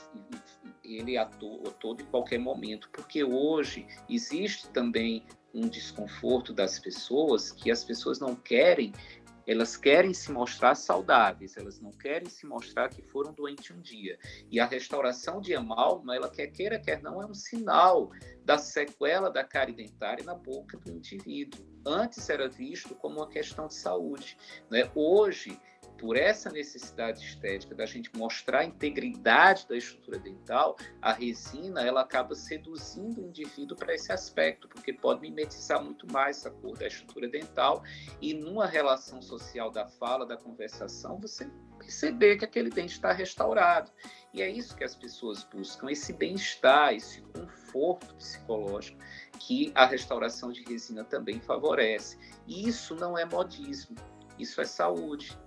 [0.83, 6.53] e, ele a, to, a todo e qualquer momento, porque hoje existe também um desconforto
[6.53, 8.93] das pessoas que as pessoas não querem
[9.49, 14.19] elas querem se mostrar saudáveis, elas não querem se mostrar que foram doentes um dia.
[14.51, 18.11] E a restauração de hemalma, ela quer queira, quer não, é um sinal
[18.45, 21.65] da sequela da cárie dentária na boca do indivíduo.
[21.83, 24.37] Antes era visto como uma questão de saúde.
[24.69, 24.87] Né?
[24.93, 25.59] Hoje,
[25.99, 32.01] por essa necessidade estética da gente mostrar a integridade da estrutura dental, a resina ela
[32.01, 36.87] acaba seduzindo o indivíduo para esse aspecto, porque pode mimetizar muito mais a cor da
[36.87, 37.83] estrutura dental
[38.21, 43.91] e numa relação social da fala, da conversação, você perceber que aquele dente está restaurado.
[44.33, 48.99] E é isso que as pessoas buscam, esse bem-estar, esse conforto psicológico
[49.39, 52.17] que a restauração de resina também favorece.
[52.45, 53.95] E isso não é modismo,
[54.37, 55.37] isso é saúde.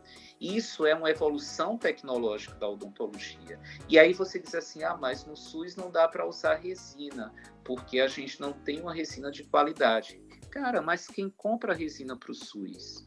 [0.42, 3.60] Isso é uma evolução tecnológica da odontologia.
[3.88, 7.32] E aí você diz assim: ah, mas no SUS não dá para usar resina,
[7.62, 10.20] porque a gente não tem uma resina de qualidade.
[10.50, 13.04] Cara, mas quem compra resina para o SUS?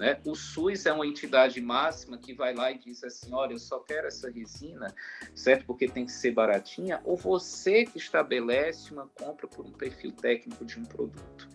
[0.00, 0.18] Né?
[0.24, 3.80] O SUS é uma entidade máxima que vai lá e diz assim: olha, eu só
[3.80, 4.94] quero essa resina,
[5.34, 5.66] certo?
[5.66, 10.64] Porque tem que ser baratinha, ou você que estabelece uma compra por um perfil técnico
[10.64, 11.46] de um produto.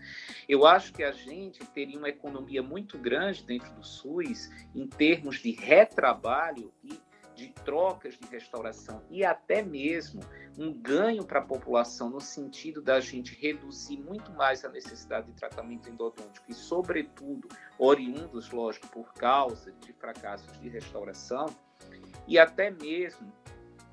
[0.48, 5.40] Eu acho que a gente teria uma economia muito grande dentro do SUS em termos
[5.40, 7.00] de retrabalho e
[7.36, 10.22] de trocas de restauração e até mesmo
[10.58, 15.34] um ganho para a população no sentido da gente reduzir muito mais a necessidade de
[15.34, 21.48] tratamento endodôntico e, sobretudo, oriundos, lógico, por causa de fracassos de restauração
[22.28, 23.32] e até mesmo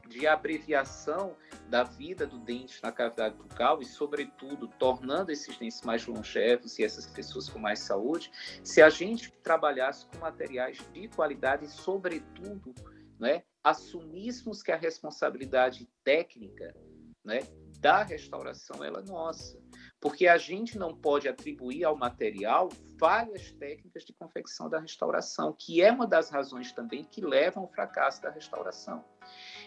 [0.09, 1.35] de abreviação
[1.69, 6.85] da vida do dente na cavidade bucal e, sobretudo, tornando esses dentes mais longevos e
[6.85, 8.31] essas pessoas com mais saúde,
[8.63, 12.75] se a gente trabalhasse com materiais de qualidade e, sobretudo,
[13.23, 16.75] né, assumíssemos que a responsabilidade técnica
[17.25, 17.39] né,
[17.79, 19.57] da restauração ela é nossa.
[20.01, 22.69] Porque a gente não pode atribuir ao material
[22.99, 27.69] falhas técnicas de confecção da restauração, que é uma das razões também que levam ao
[27.69, 29.05] fracasso da restauração.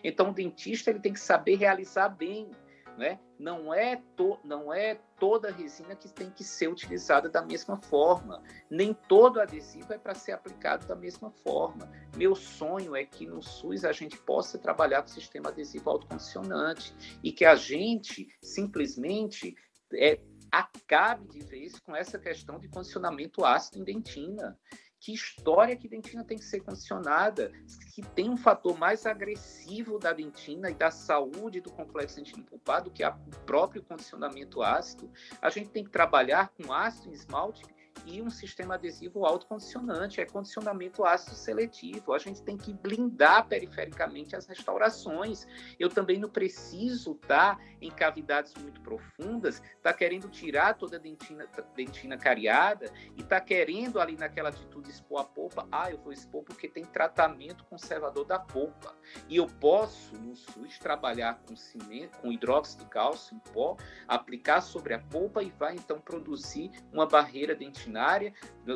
[0.04, 2.52] Então, o dentista ele tem que saber realizar bem
[2.98, 3.20] né?
[3.38, 8.42] Não é, to, não é toda resina que tem que ser utilizada da mesma forma.
[8.70, 11.92] Nem todo adesivo é para ser aplicado da mesma forma.
[12.16, 16.94] Meu sonho é que no SUS a gente possa trabalhar com sistema adesivo autocondicionante
[17.24, 19.56] e que a gente simplesmente
[19.94, 20.20] é,
[20.52, 24.58] acabe de vez com essa questão de condicionamento ácido em dentina
[25.06, 27.52] que história que dentina tem que ser condicionada,
[27.94, 32.82] que tem um fator mais agressivo da dentina e da saúde do complexo dentino pulpar
[32.82, 33.14] do que o
[33.46, 35.08] próprio condicionamento ácido.
[35.40, 37.62] A gente tem que trabalhar com ácido em esmalte
[38.06, 42.14] e um sistema adesivo autocondicionante, é condicionamento ácido seletivo.
[42.14, 45.48] A gente tem que blindar perifericamente as restaurações.
[45.80, 51.48] Eu também não preciso estar em cavidades muito profundas, tá querendo tirar toda a dentina,
[51.76, 55.68] dentina cariada e tá querendo ali naquela atitude expor a polpa.
[55.72, 58.96] Ah, eu vou expor porque tem tratamento conservador da polpa.
[59.30, 63.78] E eu posso, no SUS, trabalhar com cimento, com hidróxido de cálcio em pó,
[64.08, 67.85] aplicar sobre a polpa e vai então produzir uma barreira dentina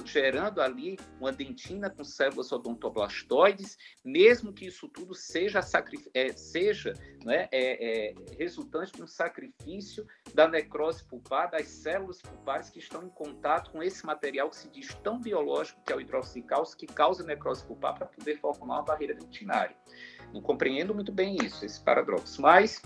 [0.06, 5.60] gerando ali uma dentina com células odontoblastoides, mesmo que isso tudo seja,
[6.14, 12.70] é, seja né, é, é, resultante de um sacrifício da necrose pulpar, das células pulpares
[12.70, 16.02] que estão em contato com esse material que se diz tão biológico, que é o
[16.02, 16.46] hidróxido
[16.78, 19.76] que causa necrose pulpar para poder formar uma barreira dentinária.
[20.34, 22.82] Não compreendo muito bem isso, esse paradoxo, mas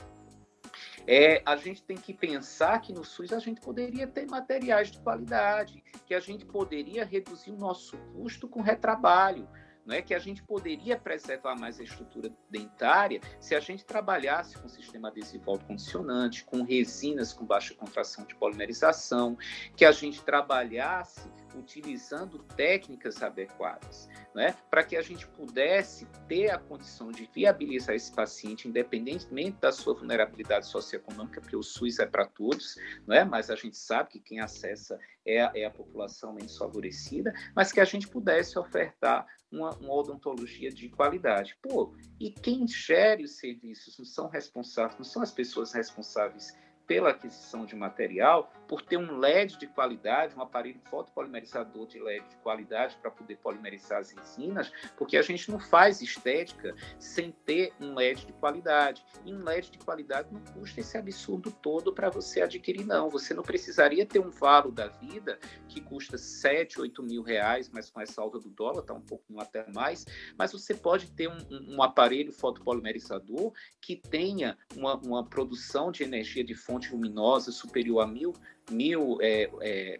[1.07, 4.99] é, a gente tem que pensar que no SUS a gente poderia ter materiais de
[4.99, 9.47] qualidade, que a gente poderia reduzir o nosso custo com retrabalho,
[9.85, 14.57] não é que a gente poderia preservar mais a estrutura dentária se a gente trabalhasse
[14.57, 19.37] com sistema adesivo autocondicionante, com resinas com baixa contração de polimerização,
[19.75, 26.57] que a gente trabalhasse utilizando técnicas adequadas, né, para que a gente pudesse ter a
[26.57, 32.25] condição de viabilizar esse paciente, independentemente da sua vulnerabilidade socioeconômica, porque o SUS é para
[32.25, 32.75] todos,
[33.07, 37.33] né, mas a gente sabe que quem acessa é a, é a população menos favorecida,
[37.55, 41.55] mas que a gente pudesse ofertar uma, uma, odontologia de qualidade.
[41.61, 46.57] Pô, e quem gere os serviços não são responsáveis, não são as pessoas responsáveis
[46.87, 52.27] pela aquisição de material, por ter um LED de qualidade, um aparelho fotopolimerizador de LED
[52.27, 57.71] de qualidade para poder polimerizar as resinas, porque a gente não faz estética sem ter
[57.79, 59.05] um LED de qualidade.
[59.23, 63.11] E um LED de qualidade não custa esse absurdo todo para você adquirir, não.
[63.11, 65.37] Você não precisaria ter um valo da vida
[65.67, 69.39] que custa 7, 8 mil reais, mas com essa alta do dólar está um pouquinho
[69.39, 70.03] até mais,
[70.35, 76.01] mas você pode ter um, um, um aparelho fotopolimerizador que tenha uma, uma produção de
[76.01, 78.33] energia de fonte luminosa superior a mil,
[78.69, 79.97] mil é, é,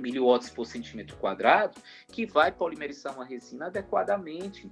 [0.00, 4.70] miliwatts por centímetro quadrado, que vai polimerizar uma resina adequadamente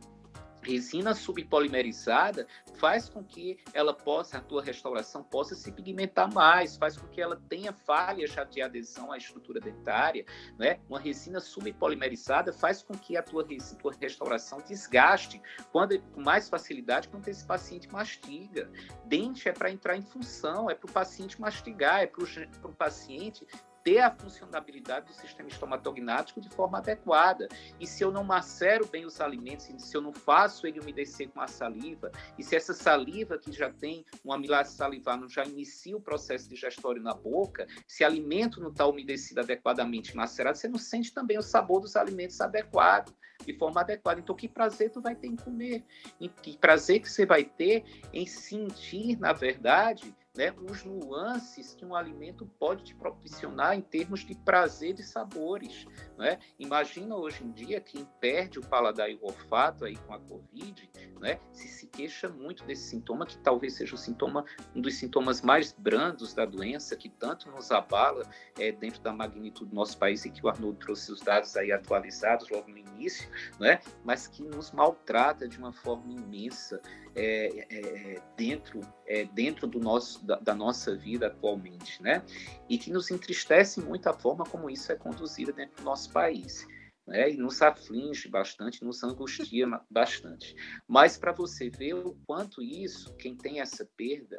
[0.63, 6.97] resina subpolimerizada faz com que ela possa, a tua restauração possa se pigmentar mais, faz
[6.97, 10.25] com que ela tenha falhas de adesão à estrutura dentária,
[10.59, 10.81] né?
[10.89, 13.47] Uma resina subpolimerizada faz com que a tua,
[13.81, 15.41] tua restauração desgaste
[15.71, 18.71] quando, com mais facilidade quando esse paciente mastiga.
[19.05, 23.47] Dente é para entrar em função, é para o paciente mastigar, é para o paciente
[23.85, 27.49] ter a funcionalidade do sistema estomatognático de forma adequada.
[27.81, 31.41] E se eu não macero bem os alimentos, se eu não faço ele umedecer com
[31.41, 35.97] a saliva, e se essa saliva que já tem uma amilase salivar não já inicia
[35.97, 40.79] o processo digestório na boca, se o alimento não está umedecido adequadamente macerado, você não
[40.79, 43.13] sente também o sabor dos alimentos adequado,
[43.45, 44.21] de forma adequada.
[44.21, 45.85] Então, que prazer tu vai ter em comer?
[46.21, 51.85] E que prazer que você vai ter em sentir, na verdade, né, os nuances que
[51.85, 55.87] um alimento pode te proporcionar em termos de prazer de sabores.
[56.17, 56.39] Né?
[56.59, 60.91] Imagina hoje em dia quem perde o paladar e o olfato aí com a Covid,
[61.21, 64.45] né, se se queixa muito desse sintoma, que talvez seja o sintoma,
[64.75, 68.29] um dos sintomas mais brandos da doença, que tanto nos abala
[68.59, 71.71] é, dentro da magnitude do nosso país, e que o Arnoldo trouxe os dados aí
[71.71, 73.29] atualizados logo no início,
[73.61, 76.81] né, mas que nos maltrata de uma forma imensa
[77.15, 78.81] é, é, dentro,
[79.13, 82.25] é, dentro do nosso, da, da, nossa vida atualmente, né?
[82.67, 86.67] E que nos entristece muito a forma como isso é conduzido dentro do nosso país.
[87.07, 87.33] Né?
[87.33, 90.57] E nos aflige bastante, nos angustia bastante.
[90.89, 94.37] Mas para você ver o quanto isso, quem tem essa perda,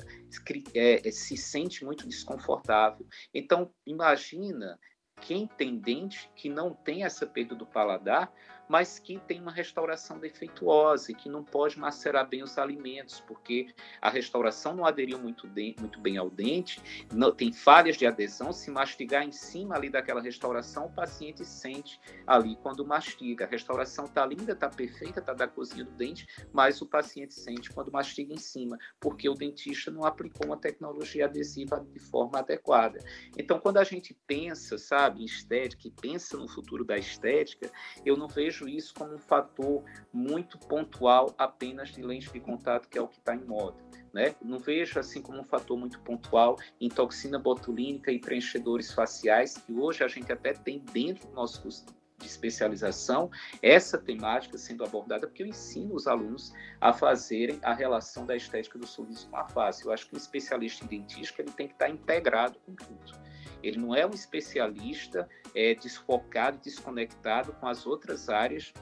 [0.73, 3.05] é, é, se sente muito desconfortável.
[3.31, 4.79] Então, imagina
[5.21, 8.33] quem tem dente que não tem essa perda do paladar,
[8.73, 13.67] mas que tem uma restauração defeituosa e que não pode macerar bem os alimentos, porque
[14.01, 16.81] a restauração não aderiu muito, de, muito bem ao dente,
[17.13, 18.51] não, tem falhas de adesão.
[18.51, 23.45] Se mastigar em cima ali daquela restauração, o paciente sente ali quando mastiga.
[23.45, 27.69] A restauração está linda, está perfeita, está da cozinha do dente, mas o paciente sente
[27.69, 32.97] quando mastiga em cima, porque o dentista não aplicou uma tecnologia adesiva de forma adequada.
[33.37, 37.71] Então, quando a gente pensa, sabe, em estética e pensa no futuro da estética,
[38.03, 42.87] eu não vejo vejo isso como um fator muito pontual apenas de lente de contato,
[42.87, 43.77] que é o que está em moda.
[44.13, 44.35] Né?
[44.41, 49.73] Não vejo assim como um fator muito pontual em toxina botulínica e preenchedores faciais, que
[49.73, 51.85] hoje a gente até tem dentro do nosso curso
[52.19, 53.29] de especialização
[53.61, 58.77] essa temática sendo abordada, porque eu ensino os alunos a fazerem a relação da estética
[58.77, 59.83] do sorriso com a face.
[59.83, 63.22] Eu acho que um especialista em dentística ele tem que estar integrado com tudo.
[63.63, 68.73] Ele não é um especialista é, desfocado, desconectado com as outras áreas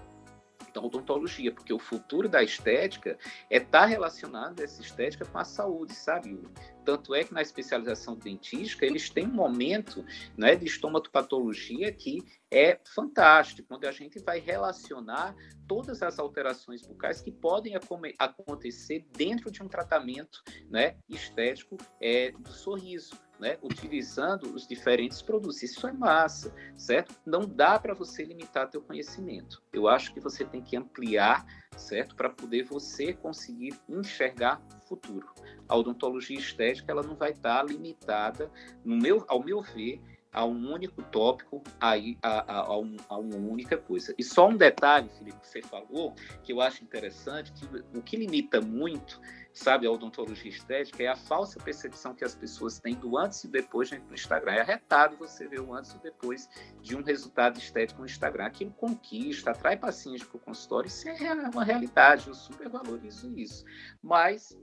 [0.73, 3.17] da odontologia, porque o futuro da estética
[3.49, 6.39] é estar tá relacionado essa estética com a saúde, sabe?
[6.85, 10.03] Tanto é que na especialização dentística eles têm um momento
[10.37, 15.35] né, de estomatopatologia que é fantástico, quando a gente vai relacionar
[15.67, 17.75] todas as alterações bucais que podem
[18.17, 25.63] acontecer dentro de um tratamento né, estético é, do sorriso né, utilizando os diferentes produtos.
[25.63, 27.15] Isso é massa, certo?
[27.25, 29.63] Não dá para você limitar teu conhecimento.
[29.73, 31.43] Eu acho que você tem que ampliar,
[31.75, 32.15] certo?
[32.15, 35.27] Para poder você conseguir enxergar futuro.
[35.67, 38.51] A odontologia estética ela não vai estar tá limitada,
[38.85, 39.99] no meu, ao meu ver,
[40.31, 44.13] a um único tópico, a, a, a, um, a, uma única coisa.
[44.17, 46.13] E só um detalhe, Felipe, que você falou,
[46.43, 47.65] que eu acho interessante, que
[47.97, 49.19] o que limita muito
[49.53, 53.47] sabe, a odontologia estética, é a falsa percepção que as pessoas têm do antes e
[53.47, 54.53] depois no Instagram.
[54.53, 56.49] É arretado você ver o antes e depois
[56.81, 58.45] de um resultado estético no Instagram.
[58.45, 63.65] Aquilo conquista, atrai pacientes para o consultório, isso é uma realidade, eu super valorizo isso.
[64.01, 64.57] Mas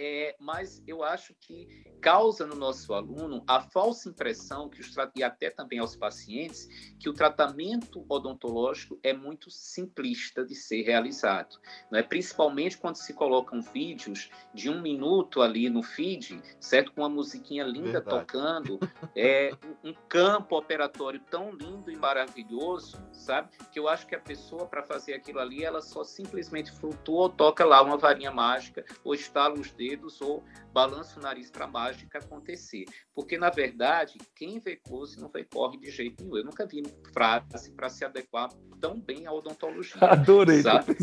[0.00, 1.66] é, mas eu acho que
[2.00, 6.68] causa no nosso aluno a falsa impressão que os, e até também aos pacientes
[7.00, 11.58] que o tratamento odontológico é muito simplista de ser realizado,
[11.90, 12.02] não é?
[12.04, 17.64] Principalmente quando se colocam vídeos de um minuto ali no feed, certo, com uma musiquinha
[17.64, 18.26] linda Verdade.
[18.26, 18.78] tocando,
[19.16, 19.50] é
[19.82, 23.48] um campo operatório tão lindo e maravilhoso, sabe?
[23.72, 27.28] Que eu acho que a pessoa para fazer aquilo ali ela só simplesmente flutua ou
[27.28, 31.64] toca lá uma varinha mágica ou estala os dedos dedos ou balança o nariz para
[31.64, 32.84] a mágica acontecer.
[33.14, 36.36] Porque, na verdade, quem vê close não vê corre de jeito nenhum.
[36.36, 36.82] Eu nunca vi
[37.12, 38.50] frase para se adequar
[38.80, 39.96] tão bem à odontologia.
[40.00, 40.62] Adorei.
[40.62, 40.96] Sabe?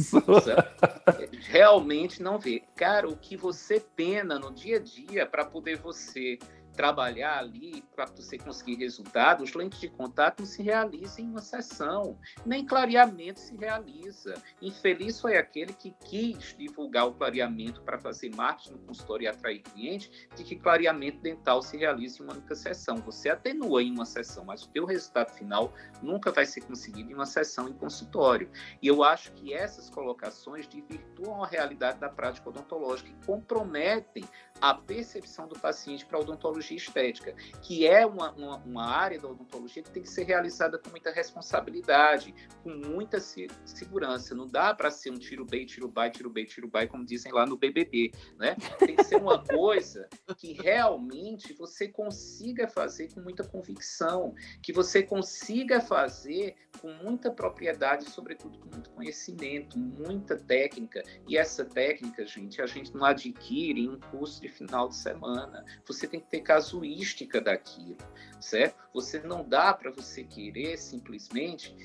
[1.41, 2.63] Realmente não vê.
[2.75, 6.37] Cara, o que você pena no dia a dia para poder você
[6.75, 12.19] trabalhar ali para você conseguir resultados, lentes de contato não se realizam em uma sessão,
[12.45, 14.35] nem clareamento se realiza.
[14.61, 19.61] Infeliz foi aquele que quis divulgar o clareamento para fazer marketing no consultório e atrair
[19.61, 22.97] cliente, de que clareamento dental se realiza em uma única sessão.
[22.97, 27.13] Você atenua em uma sessão, mas o teu resultado final nunca vai ser conseguido em
[27.13, 28.49] uma sessão em consultório.
[28.81, 34.25] E eu acho que essas colocações desvirtuam a realidade da prática odontológica e comprometem
[34.61, 39.27] a percepção do paciente para a odontologia estética, que é uma, uma, uma, área da
[39.27, 42.33] odontologia que tem que ser realizada com muita responsabilidade,
[42.63, 44.33] com muita se, segurança.
[44.33, 47.31] Não dá para ser um tiro bem, tiro bai, tiro bem, tiro bai, como dizem
[47.31, 48.55] lá no BBB, né?
[48.79, 55.03] Tem que ser uma coisa que realmente você consiga fazer com muita convicção, que você
[55.03, 61.03] consiga fazer com muita propriedade, sobretudo com muito conhecimento, muita técnica.
[61.27, 65.65] E essa técnica, gente, a gente não adquire em um curso de final de semana.
[65.85, 67.97] Você tem que ter casuística daquilo,
[68.39, 68.81] certo?
[68.93, 71.75] Você não dá para você querer simplesmente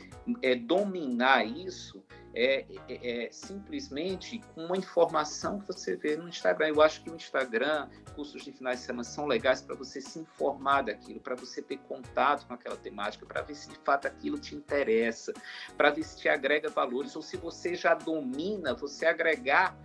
[0.42, 6.68] é, dominar isso é, é, é, simplesmente com uma informação que você vê no Instagram.
[6.68, 10.20] Eu acho que o Instagram, cursos de finais de semana são legais para você se
[10.20, 14.38] informar daquilo, para você ter contato com aquela temática, para ver se de fato aquilo
[14.38, 15.32] te interessa,
[15.76, 19.76] para ver se te agrega valores, ou se você já domina, você agregar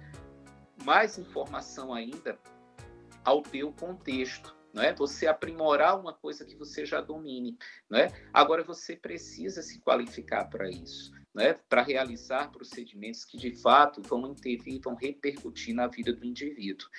[0.84, 2.38] mais informação ainda
[3.24, 4.56] ao teu contexto.
[4.76, 4.94] Não é?
[4.94, 7.58] Você aprimorar uma coisa que você já domine.
[7.90, 8.12] Não é?
[8.34, 11.14] Agora você precisa se qualificar para isso.
[11.38, 11.54] é?
[11.54, 16.90] para realizar procedimentos que de fato vão intervir, vão repercutir na vida do indivíduo.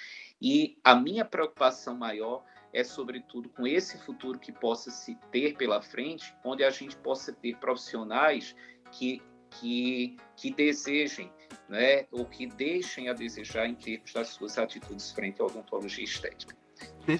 [0.41, 2.43] E a minha preocupação maior
[2.73, 7.33] é, sobretudo, com esse futuro que possa se ter pela frente, onde a gente possa
[7.33, 8.57] ter profissionais
[8.91, 11.31] que, que, que desejem
[11.69, 16.55] né, ou que deixem a desejar em termos das suas atitudes frente à odontologia estética.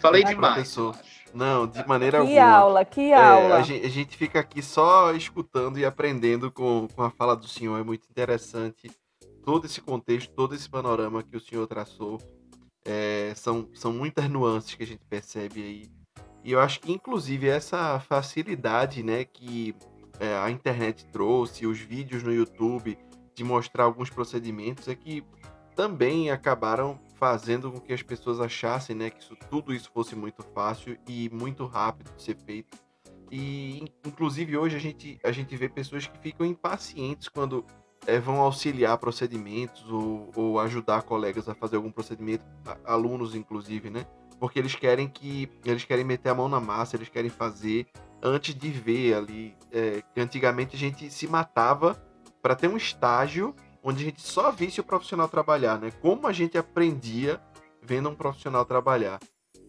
[0.01, 0.55] Falei demais.
[0.55, 0.97] Professor.
[1.35, 2.35] Não, de maneira que alguma.
[2.35, 3.57] Que aula, que aula.
[3.57, 7.37] É, a, gente, a, gente, fica aqui só escutando e aprendendo com, com a fala
[7.37, 7.79] do senhor.
[7.79, 8.91] É muito interessante
[9.45, 12.21] todo esse contexto, todo esse panorama que o senhor traçou.
[12.85, 15.97] É, são, são muitas nuances que a gente percebe aí.
[16.43, 19.75] E eu acho que, inclusive, essa facilidade né, que
[20.19, 22.97] é, a internet trouxe, os vídeos no YouTube,
[23.35, 25.23] de mostrar alguns procedimentos é que
[25.75, 30.43] também acabaram fazendo com que as pessoas achassem né, que isso, tudo isso fosse muito
[30.55, 32.79] fácil e muito rápido de ser feito.
[33.31, 37.65] E, inclusive, hoje a gente, a gente vê pessoas que ficam impacientes quando
[38.07, 42.45] é, vão auxiliar procedimentos ou, ou, ajudar colegas a fazer algum procedimento,
[42.85, 44.07] alunos, inclusive, né?
[44.39, 47.87] Porque eles querem que eles querem meter a mão na massa, eles querem fazer
[48.23, 49.57] antes de ver ali.
[49.73, 52.01] É, antigamente a gente se matava
[52.41, 53.55] para ter um estágio
[53.87, 55.93] onde a gente só visse o profissional trabalhar, né?
[56.03, 57.41] Como a gente aprendia
[57.81, 59.21] vendo um profissional trabalhar.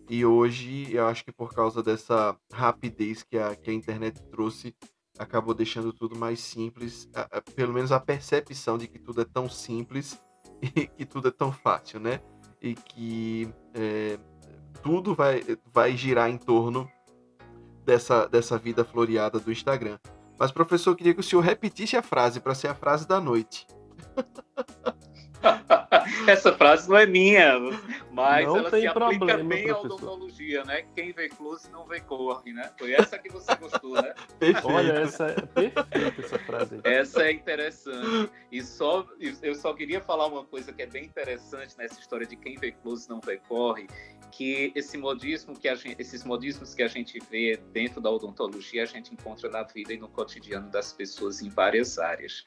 [0.10, 4.76] E hoje, eu acho que por causa dessa rapidez que a, que a internet trouxe,
[5.19, 9.26] acabou deixando tudo mais simples, a, a, pelo menos a percepção de que tudo é
[9.26, 10.19] tão simples
[10.76, 12.19] e que tudo é tão fácil, né?
[12.60, 14.18] E que é,
[14.81, 16.89] tudo vai, vai girar em torno
[17.85, 19.99] dessa, dessa vida floreada do Instagram.
[20.39, 23.22] Mas, professor, eu queria que o senhor repetisse a frase para ser a frase da
[23.22, 23.68] noite.
[24.18, 24.23] ハ
[25.41, 25.96] ハハハ!
[26.27, 27.59] Essa frase não é minha,
[28.11, 30.84] mas não ela se aplica problema, bem à odontologia, né?
[30.95, 32.71] Quem vê close não vê corre, né?
[32.77, 34.13] Foi essa que você gostou, né?
[34.39, 34.67] Perfeito.
[34.67, 36.75] Olha, essa é perfeita essa frase.
[36.84, 36.93] Aí.
[36.93, 38.31] Essa é interessante.
[38.51, 39.07] E só,
[39.41, 42.71] eu só queria falar uma coisa que é bem interessante nessa história de quem vê
[42.71, 43.88] close não vê corre,
[44.31, 48.84] que esse modismo que a gente, esses modismos que a gente vê dentro da odontologia,
[48.84, 52.43] a gente encontra na vida e no cotidiano das pessoas em várias áreas.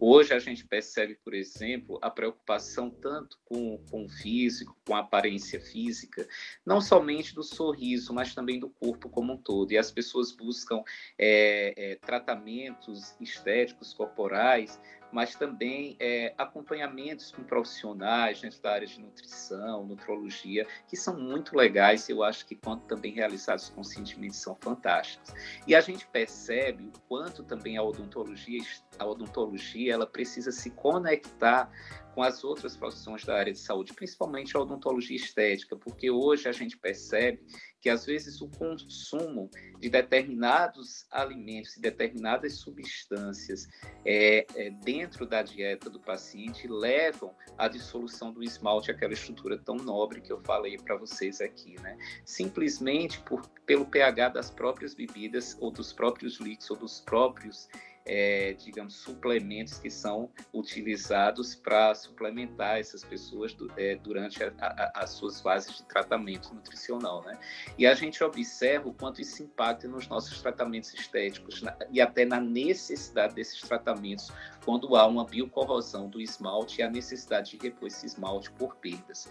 [0.00, 5.00] Hoje a gente percebe, por exemplo, a preocupação tanto com, com o físico, com a
[5.00, 6.26] aparência física,
[6.64, 9.72] não somente do sorriso, mas também do corpo como um todo.
[9.72, 10.82] E as pessoas buscam
[11.18, 14.80] é, é, tratamentos estéticos corporais
[15.14, 21.56] mas também é, acompanhamentos com profissionais dentro da área de nutrição, nutrologia, que são muito
[21.56, 25.32] legais eu acho que, quando também realizados conscientemente, são fantásticos.
[25.68, 28.60] E a gente percebe o quanto também a odontologia,
[28.98, 31.70] a odontologia ela precisa se conectar
[32.14, 36.52] com as outras profissões da área de saúde, principalmente a odontologia estética, porque hoje a
[36.52, 37.44] gente percebe
[37.80, 43.66] que às vezes o consumo de determinados alimentos e determinadas substâncias
[44.06, 49.76] é, é, dentro da dieta do paciente levam à dissolução do esmalte, aquela estrutura tão
[49.76, 51.98] nobre que eu falei para vocês aqui, né?
[52.24, 57.68] Simplesmente por, pelo pH das próprias bebidas ou dos próprios líquidos ou dos próprios
[58.06, 65.02] é, digamos, suplementos que são utilizados para suplementar essas pessoas do, é, durante a, a,
[65.02, 67.38] as suas fases de tratamento nutricional, né?
[67.78, 72.24] E a gente observa o quanto isso impacta nos nossos tratamentos estéticos na, e até
[72.24, 74.30] na necessidade desses tratamentos
[74.64, 79.28] quando há uma biocorrosão do esmalte e a necessidade de repor esse esmalte por perdas.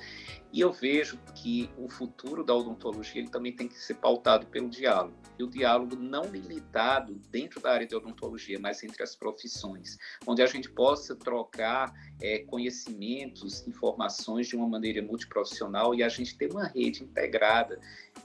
[0.51, 4.69] E eu vejo que o futuro da odontologia ele também tem que ser pautado pelo
[4.69, 5.15] diálogo.
[5.37, 10.41] E o diálogo não limitado dentro da área de odontologia, mas entre as profissões, onde
[10.41, 16.49] a gente possa trocar é, conhecimentos, informações de uma maneira multiprofissional e a gente ter
[16.49, 17.77] uma rede integrada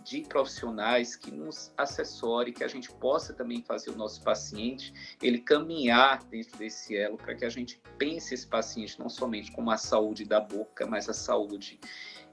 [0.05, 5.41] de profissionais que nos assessore, que a gente possa também fazer o nosso paciente ele
[5.41, 9.77] caminhar dentro desse elo para que a gente pense esse paciente não somente como a
[9.77, 11.81] saúde da boca, mas a saúde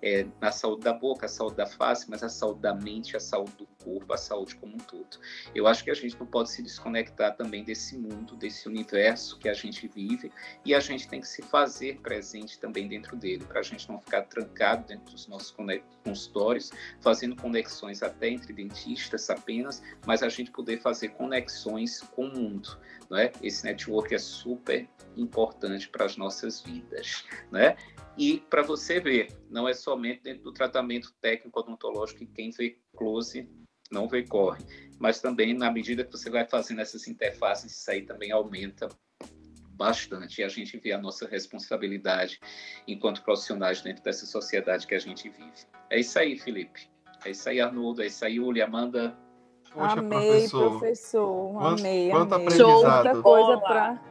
[0.01, 3.19] é, na saúde da boca, a saúde da face, mas a saúde da mente, a
[3.19, 5.19] saúde do corpo, a saúde como um todo.
[5.53, 9.47] Eu acho que a gente não pode se desconectar também desse mundo, desse universo que
[9.47, 10.31] a gente vive,
[10.65, 13.99] e a gente tem que se fazer presente também dentro dele, para a gente não
[13.99, 15.55] ficar trancado dentro dos nossos
[16.03, 22.33] consultórios, fazendo conexões até entre dentistas apenas, mas a gente poder fazer conexões com o
[22.33, 22.79] mundo.
[23.07, 23.31] Não é?
[23.43, 27.23] Esse network é super importante para as nossas vidas.
[27.51, 27.77] Né?
[28.17, 32.77] E para você ver, não é somente dentro do tratamento técnico odontológico que quem vê
[32.95, 33.47] close
[33.91, 34.63] não vê corre,
[34.99, 38.87] mas também na medida que você vai fazendo essas interfaces, isso aí também aumenta
[39.75, 40.41] bastante.
[40.41, 42.39] E a gente vê a nossa responsabilidade
[42.87, 45.51] enquanto profissionais dentro dessa sociedade que a gente vive.
[45.89, 46.89] É isso aí, Felipe.
[47.23, 48.01] É isso aí, Arnoldo.
[48.01, 49.17] É isso aí, Uli, Amanda.
[49.73, 50.69] Poxa, amei, professor.
[50.79, 51.65] professor.
[51.65, 52.47] Amei, quanto, amei.
[52.47, 53.21] aprendizado.
[53.21, 54.01] coisa para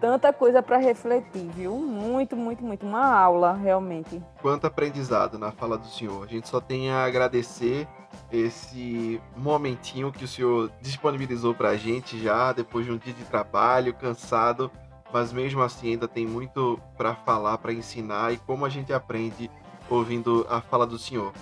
[0.00, 1.76] tanta coisa para refletir, viu?
[1.76, 2.84] Muito, muito, muito.
[2.84, 4.22] Uma aula, realmente.
[4.42, 6.24] Quanto aprendizado na fala do senhor.
[6.24, 7.88] A gente só tem a agradecer
[8.30, 13.24] esse momentinho que o senhor disponibilizou para a gente já, depois de um dia de
[13.24, 14.70] trabalho, cansado,
[15.12, 19.50] mas mesmo assim ainda tem muito para falar, para ensinar e como a gente aprende
[19.88, 21.32] ouvindo a fala do senhor.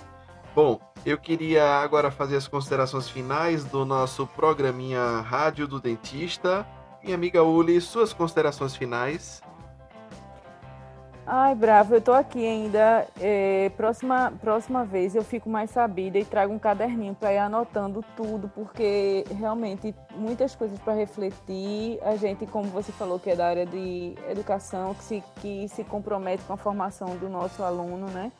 [0.53, 6.65] Bom, eu queria agora fazer as considerações finais do nosso programinha Rádio do Dentista
[7.05, 9.39] minha amiga Uli, suas considerações finais.
[11.27, 13.07] Ai, bravo, eu tô aqui ainda.
[13.19, 18.05] É, próxima, próxima vez eu fico mais sabida e trago um caderninho para ir anotando
[18.15, 21.97] tudo, porque realmente muitas coisas para refletir.
[22.03, 25.83] A gente, como você falou, que é da área de educação, que se, que se
[25.83, 28.31] compromete com a formação do nosso aluno, né?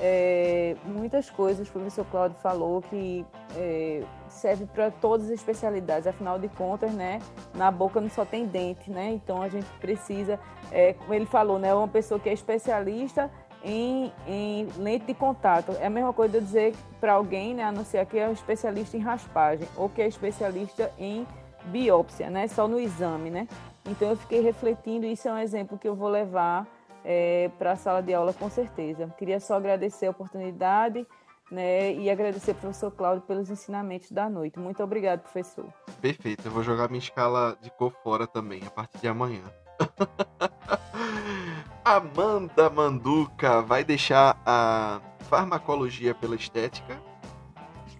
[0.00, 3.26] É, muitas coisas o professor Cláudio falou que
[3.56, 7.20] é, serve para todas as especialidades, afinal de contas, né,
[7.52, 10.38] na boca não só tem dente, né, então a gente precisa,
[10.70, 13.28] é, como ele falou, né, uma pessoa que é especialista
[13.64, 17.64] em, em lente de contato, é a mesma coisa de eu dizer para alguém, né,
[17.64, 21.26] anunciar que é um especialista em raspagem ou que é especialista em
[21.64, 23.48] biópsia, né, só no exame, né,
[23.84, 26.64] então eu fiquei refletindo, isso é um exemplo que eu vou levar
[27.10, 29.08] é, para a sala de aula com certeza.
[29.16, 31.06] Queria só agradecer a oportunidade
[31.50, 34.58] né, e agradecer ao professor Cláudio pelos ensinamentos da noite.
[34.58, 35.64] Muito obrigado, professor.
[36.02, 39.40] Perfeito, eu vou jogar minha escala de cor fora também a partir de amanhã.
[41.82, 47.00] Amanda Manduca vai deixar a farmacologia pela estética?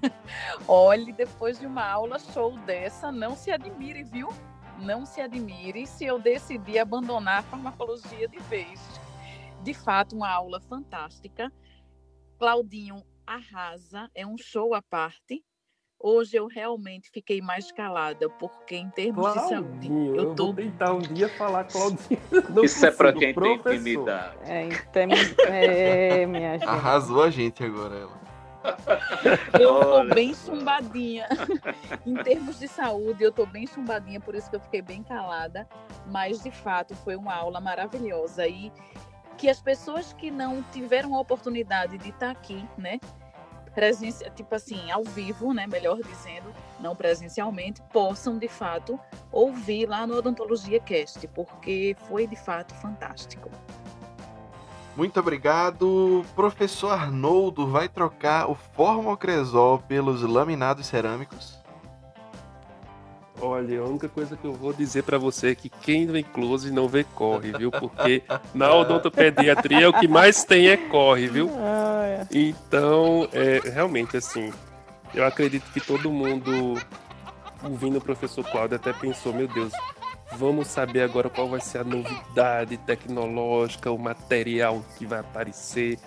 [0.69, 4.29] Olhe, depois de uma aula show dessa, não se admire, viu?
[4.81, 8.98] Não se admire se eu decidir abandonar a farmacologia de vez.
[9.69, 11.53] De fato, uma aula fantástica.
[12.39, 15.45] Claudinho arrasa, é um show à parte.
[16.01, 20.17] Hoje eu realmente fiquei mais calada, porque em termos Claudinho, de saúde.
[20.17, 20.47] Eu, tô...
[20.47, 22.19] vou tentar um dia falar Claudinho.
[22.65, 23.63] Isso é para quem professor.
[23.63, 24.39] tem intimidade.
[24.51, 25.09] É, então,
[25.47, 26.65] é, minha gente.
[26.67, 28.19] Arrasou a gente agora, ela.
[29.61, 31.29] Eu tô bem chumbadinha.
[32.07, 35.69] em termos de saúde, eu tô bem chumbadinha, por isso que eu fiquei bem calada.
[36.07, 38.47] Mas, de fato, foi uma aula maravilhosa.
[38.47, 38.73] E
[39.39, 42.99] que as pessoas que não tiveram a oportunidade de estar aqui, né?
[43.73, 45.65] Presencia, tipo assim, ao vivo, né?
[45.69, 48.99] Melhor dizendo, não presencialmente, possam de fato
[49.31, 53.49] ouvir lá no Odontologia Cast, porque foi de fato fantástico.
[54.97, 56.25] Muito obrigado.
[56.35, 61.58] Professor Arnoldo vai trocar o formocresol pelos laminados cerâmicos?
[63.41, 66.73] Olha, a única coisa que eu vou dizer para você é que quem vem close
[66.73, 67.71] não vê corre, viu?
[67.71, 68.23] Porque
[68.55, 71.51] na odontopediatria o que mais tem é corre, viu?
[72.33, 74.53] Então, é, realmente, assim,
[75.15, 76.77] eu acredito que todo mundo
[77.63, 79.73] ouvindo o professor Cláudio até pensou, meu Deus,
[80.37, 85.99] vamos saber agora qual vai ser a novidade tecnológica, o material que vai aparecer.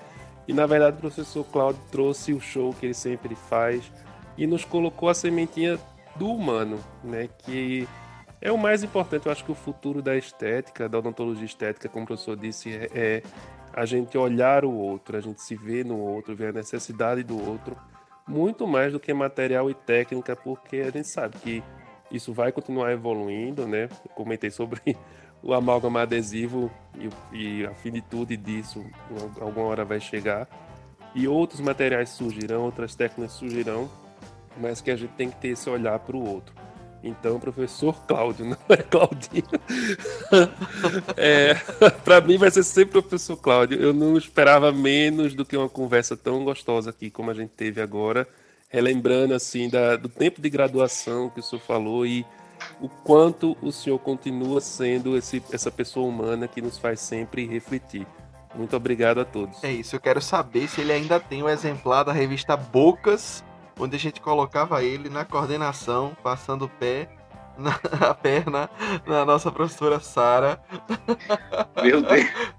[0.47, 3.91] E na verdade o professor Cláudio trouxe o show que ele sempre faz
[4.37, 5.77] e nos colocou a sementinha
[6.15, 7.29] do humano, né?
[7.39, 7.87] Que
[8.41, 9.25] é o mais importante.
[9.25, 12.89] Eu acho que o futuro da estética, da odontologia estética, como o professor disse, é,
[12.93, 13.23] é
[13.73, 17.39] a gente olhar o outro, a gente se ver no outro, ver a necessidade do
[17.39, 17.77] outro,
[18.27, 21.63] muito mais do que material e técnica, porque a gente sabe que
[22.11, 23.83] isso vai continuar evoluindo, né?
[23.83, 24.81] Eu comentei sobre
[25.41, 26.69] o amálgama adesivo
[27.33, 28.85] e, e a finitude disso,
[29.39, 30.47] alguma hora vai chegar.
[31.13, 33.89] E outros materiais surgirão, outras técnicas surgirão,
[34.57, 36.53] mas que a gente tem que ter esse olhar para o outro.
[37.03, 39.43] Então, professor Cláudio, não é Claudinho.
[41.17, 41.55] é,
[42.03, 43.81] para mim vai ser sempre professor Cláudio.
[43.81, 47.81] Eu não esperava menos do que uma conversa tão gostosa aqui como a gente teve
[47.81, 48.27] agora,
[48.69, 52.25] relembrando assim da, do tempo de graduação que o senhor falou e
[52.79, 58.05] o quanto o senhor continua sendo esse, essa pessoa humana que nos faz sempre refletir.
[58.53, 59.63] Muito obrigado a todos.
[59.63, 63.43] É isso, eu quero saber se ele ainda tem o exemplar da revista Bocas
[63.79, 67.09] onde a gente colocava ele na coordenação, passando o pé
[67.57, 67.73] na
[68.15, 68.69] perna
[69.05, 70.61] na nossa professora Sara.
[71.81, 72.51] Meu Deus.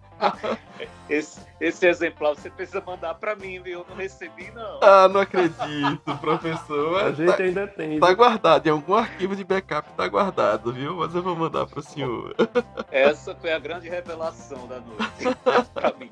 [1.08, 3.80] Esse, esse, exemplar você precisa mandar para mim, viu?
[3.80, 4.80] Eu não recebi, não.
[4.82, 7.04] Ah, não acredito, professor.
[7.04, 8.00] A gente tá, ainda tem.
[8.00, 8.16] Tá viu?
[8.16, 10.96] guardado, em algum arquivo de backup tá guardado, viu?
[10.96, 12.34] Mas eu vou mandar pro senhor.
[12.90, 15.36] Essa foi a grande revelação da noite
[15.74, 16.10] pra mim.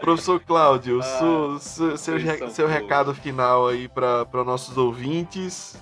[0.00, 5.76] Professor Cláudio, ah, seu, seu, seu, seu recado final aí para nossos ouvintes.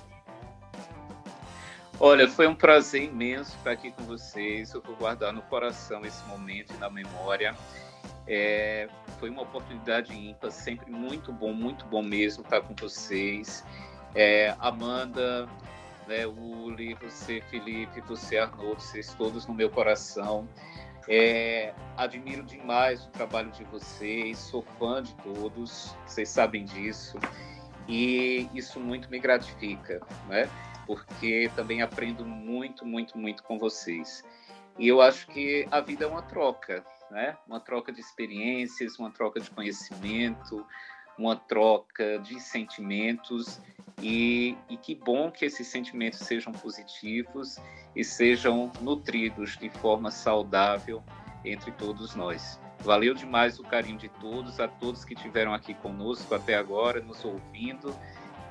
[2.03, 4.73] Olha, foi um prazer imenso estar aqui com vocês.
[4.73, 7.55] Eu vou guardar no coração esse momento e na memória.
[8.25, 8.87] É,
[9.19, 13.63] foi uma oportunidade ímpar, sempre muito bom, muito bom mesmo estar com vocês.
[14.15, 15.47] É, Amanda,
[16.07, 20.49] né, Uli, você, Felipe, você, Arnoldo, vocês todos no meu coração.
[21.07, 27.19] É, admiro demais o trabalho de vocês, sou fã de todos, vocês sabem disso,
[27.87, 30.49] e isso muito me gratifica, né?
[30.91, 34.25] Porque também aprendo muito, muito, muito com vocês.
[34.77, 37.37] E eu acho que a vida é uma troca, né?
[37.47, 40.65] Uma troca de experiências, uma troca de conhecimento,
[41.17, 43.61] uma troca de sentimentos
[44.01, 47.57] e, e que bom que esses sentimentos sejam positivos
[47.95, 51.01] e sejam nutridos de forma saudável
[51.45, 52.59] entre todos nós.
[52.79, 57.23] Valeu demais o carinho de todos, a todos que estiveram aqui conosco até agora, nos
[57.23, 57.95] ouvindo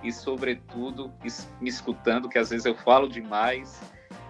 [0.02, 1.12] e, sobretudo,
[1.60, 3.81] me escutando, que às vezes eu falo demais,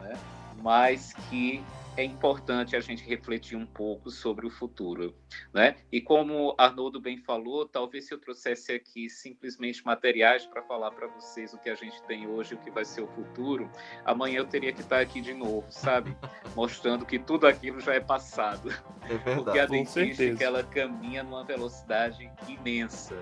[0.03, 0.19] né?
[0.63, 1.63] mas que
[1.97, 5.15] é importante a gente refletir um pouco sobre o futuro,
[5.53, 5.77] né?
[5.91, 11.07] E como Arnoldo bem falou, talvez se eu trouxesse aqui simplesmente materiais para falar para
[11.09, 13.71] vocês o que a gente tem hoje, o que vai ser o futuro,
[14.05, 16.17] amanhã eu teria que estar aqui de novo, sabe?
[16.55, 18.71] Mostrando que tudo aquilo já é passado.
[19.03, 19.43] É verdade.
[19.43, 23.17] Porque a dentística ela caminha numa velocidade imensa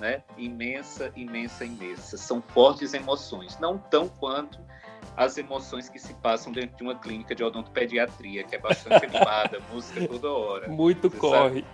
[0.00, 0.22] né?
[0.36, 2.16] Imensa, imensa, imensa.
[2.16, 4.58] São fortes emoções, não tão quanto
[5.16, 9.60] as emoções que se passam dentro de uma clínica de odontopediatria, que é bastante animada,
[9.72, 10.68] música toda hora.
[10.68, 11.64] Muito corre.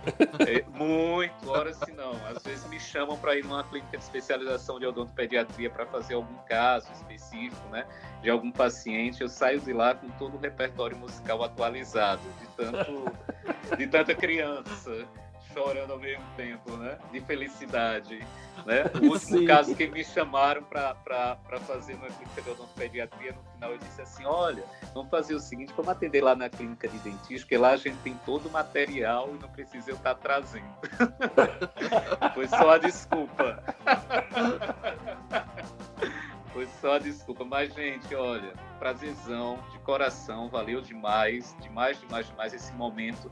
[0.47, 2.11] É, muito, hora se não.
[2.27, 6.37] Às vezes me chamam para ir numa clínica de especialização de odontopediatria para fazer algum
[6.47, 7.85] caso específico, né?
[8.21, 9.21] De algum paciente.
[9.21, 13.05] Eu saio de lá com todo o repertório musical atualizado, de tanto,
[13.77, 15.07] de tanta criança
[15.53, 16.97] chorando ao mesmo tempo, né?
[17.11, 18.19] De felicidade,
[18.65, 18.83] né?
[19.01, 19.45] O último Sim.
[19.45, 24.25] caso que me chamaram para fazer uma clínica de odontopediatria, no final eu disse assim,
[24.25, 24.63] olha,
[24.93, 27.97] vamos fazer o seguinte, vamos atender lá na clínica de dentista, porque lá a gente
[27.97, 30.65] tem todo o material e não precisa eu estar tá trazendo.
[32.33, 33.63] Foi só a desculpa.
[36.53, 37.45] Foi só a desculpa.
[37.45, 43.31] Mas, gente, olha, prazerzão, de coração, valeu demais, demais, demais, demais esse momento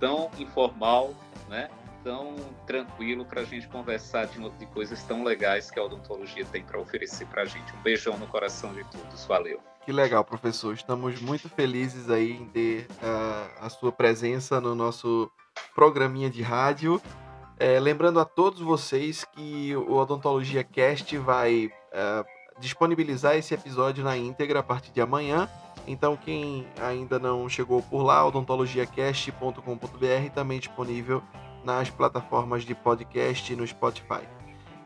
[0.00, 1.14] tão informal
[1.50, 1.68] né?
[2.02, 2.34] Tão
[2.66, 6.80] tranquilo para a gente conversar de, de coisas tão legais que a odontologia tem para
[6.80, 7.74] oferecer para a gente.
[7.76, 9.26] Um beijão no coração de todos.
[9.26, 9.60] Valeu.
[9.84, 10.72] Que legal, professor.
[10.72, 15.30] Estamos muito felizes aí em ter uh, a sua presença no nosso
[15.74, 17.02] programinha de rádio.
[17.58, 22.24] É, lembrando a todos vocês que o Odontologia Cast vai uh,
[22.58, 25.46] disponibilizar esse episódio na íntegra a partir de amanhã.
[25.90, 31.20] Então, quem ainda não chegou por lá, odontologiacast.com.br também disponível
[31.64, 34.22] nas plataformas de podcast e no Spotify.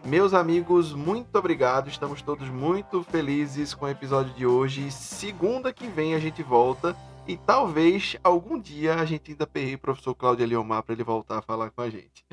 [0.03, 1.91] Meus amigos, muito obrigado.
[1.91, 4.91] Estamos todos muito felizes com o episódio de hoje.
[4.91, 6.97] Segunda que vem a gente volta
[7.29, 11.37] e talvez algum dia a gente ainda perre o professor Cláudio Eliomar para ele voltar
[11.37, 12.25] a falar com a gente.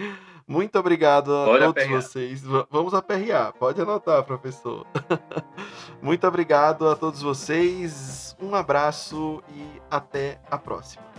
[0.47, 2.01] Muito obrigado a Pode todos aperrear.
[2.01, 2.41] vocês.
[2.69, 3.53] Vamos aperrear.
[3.53, 4.85] Pode anotar, professor.
[6.01, 8.35] Muito obrigado a todos vocês.
[8.41, 11.10] Um abraço e até a próxima.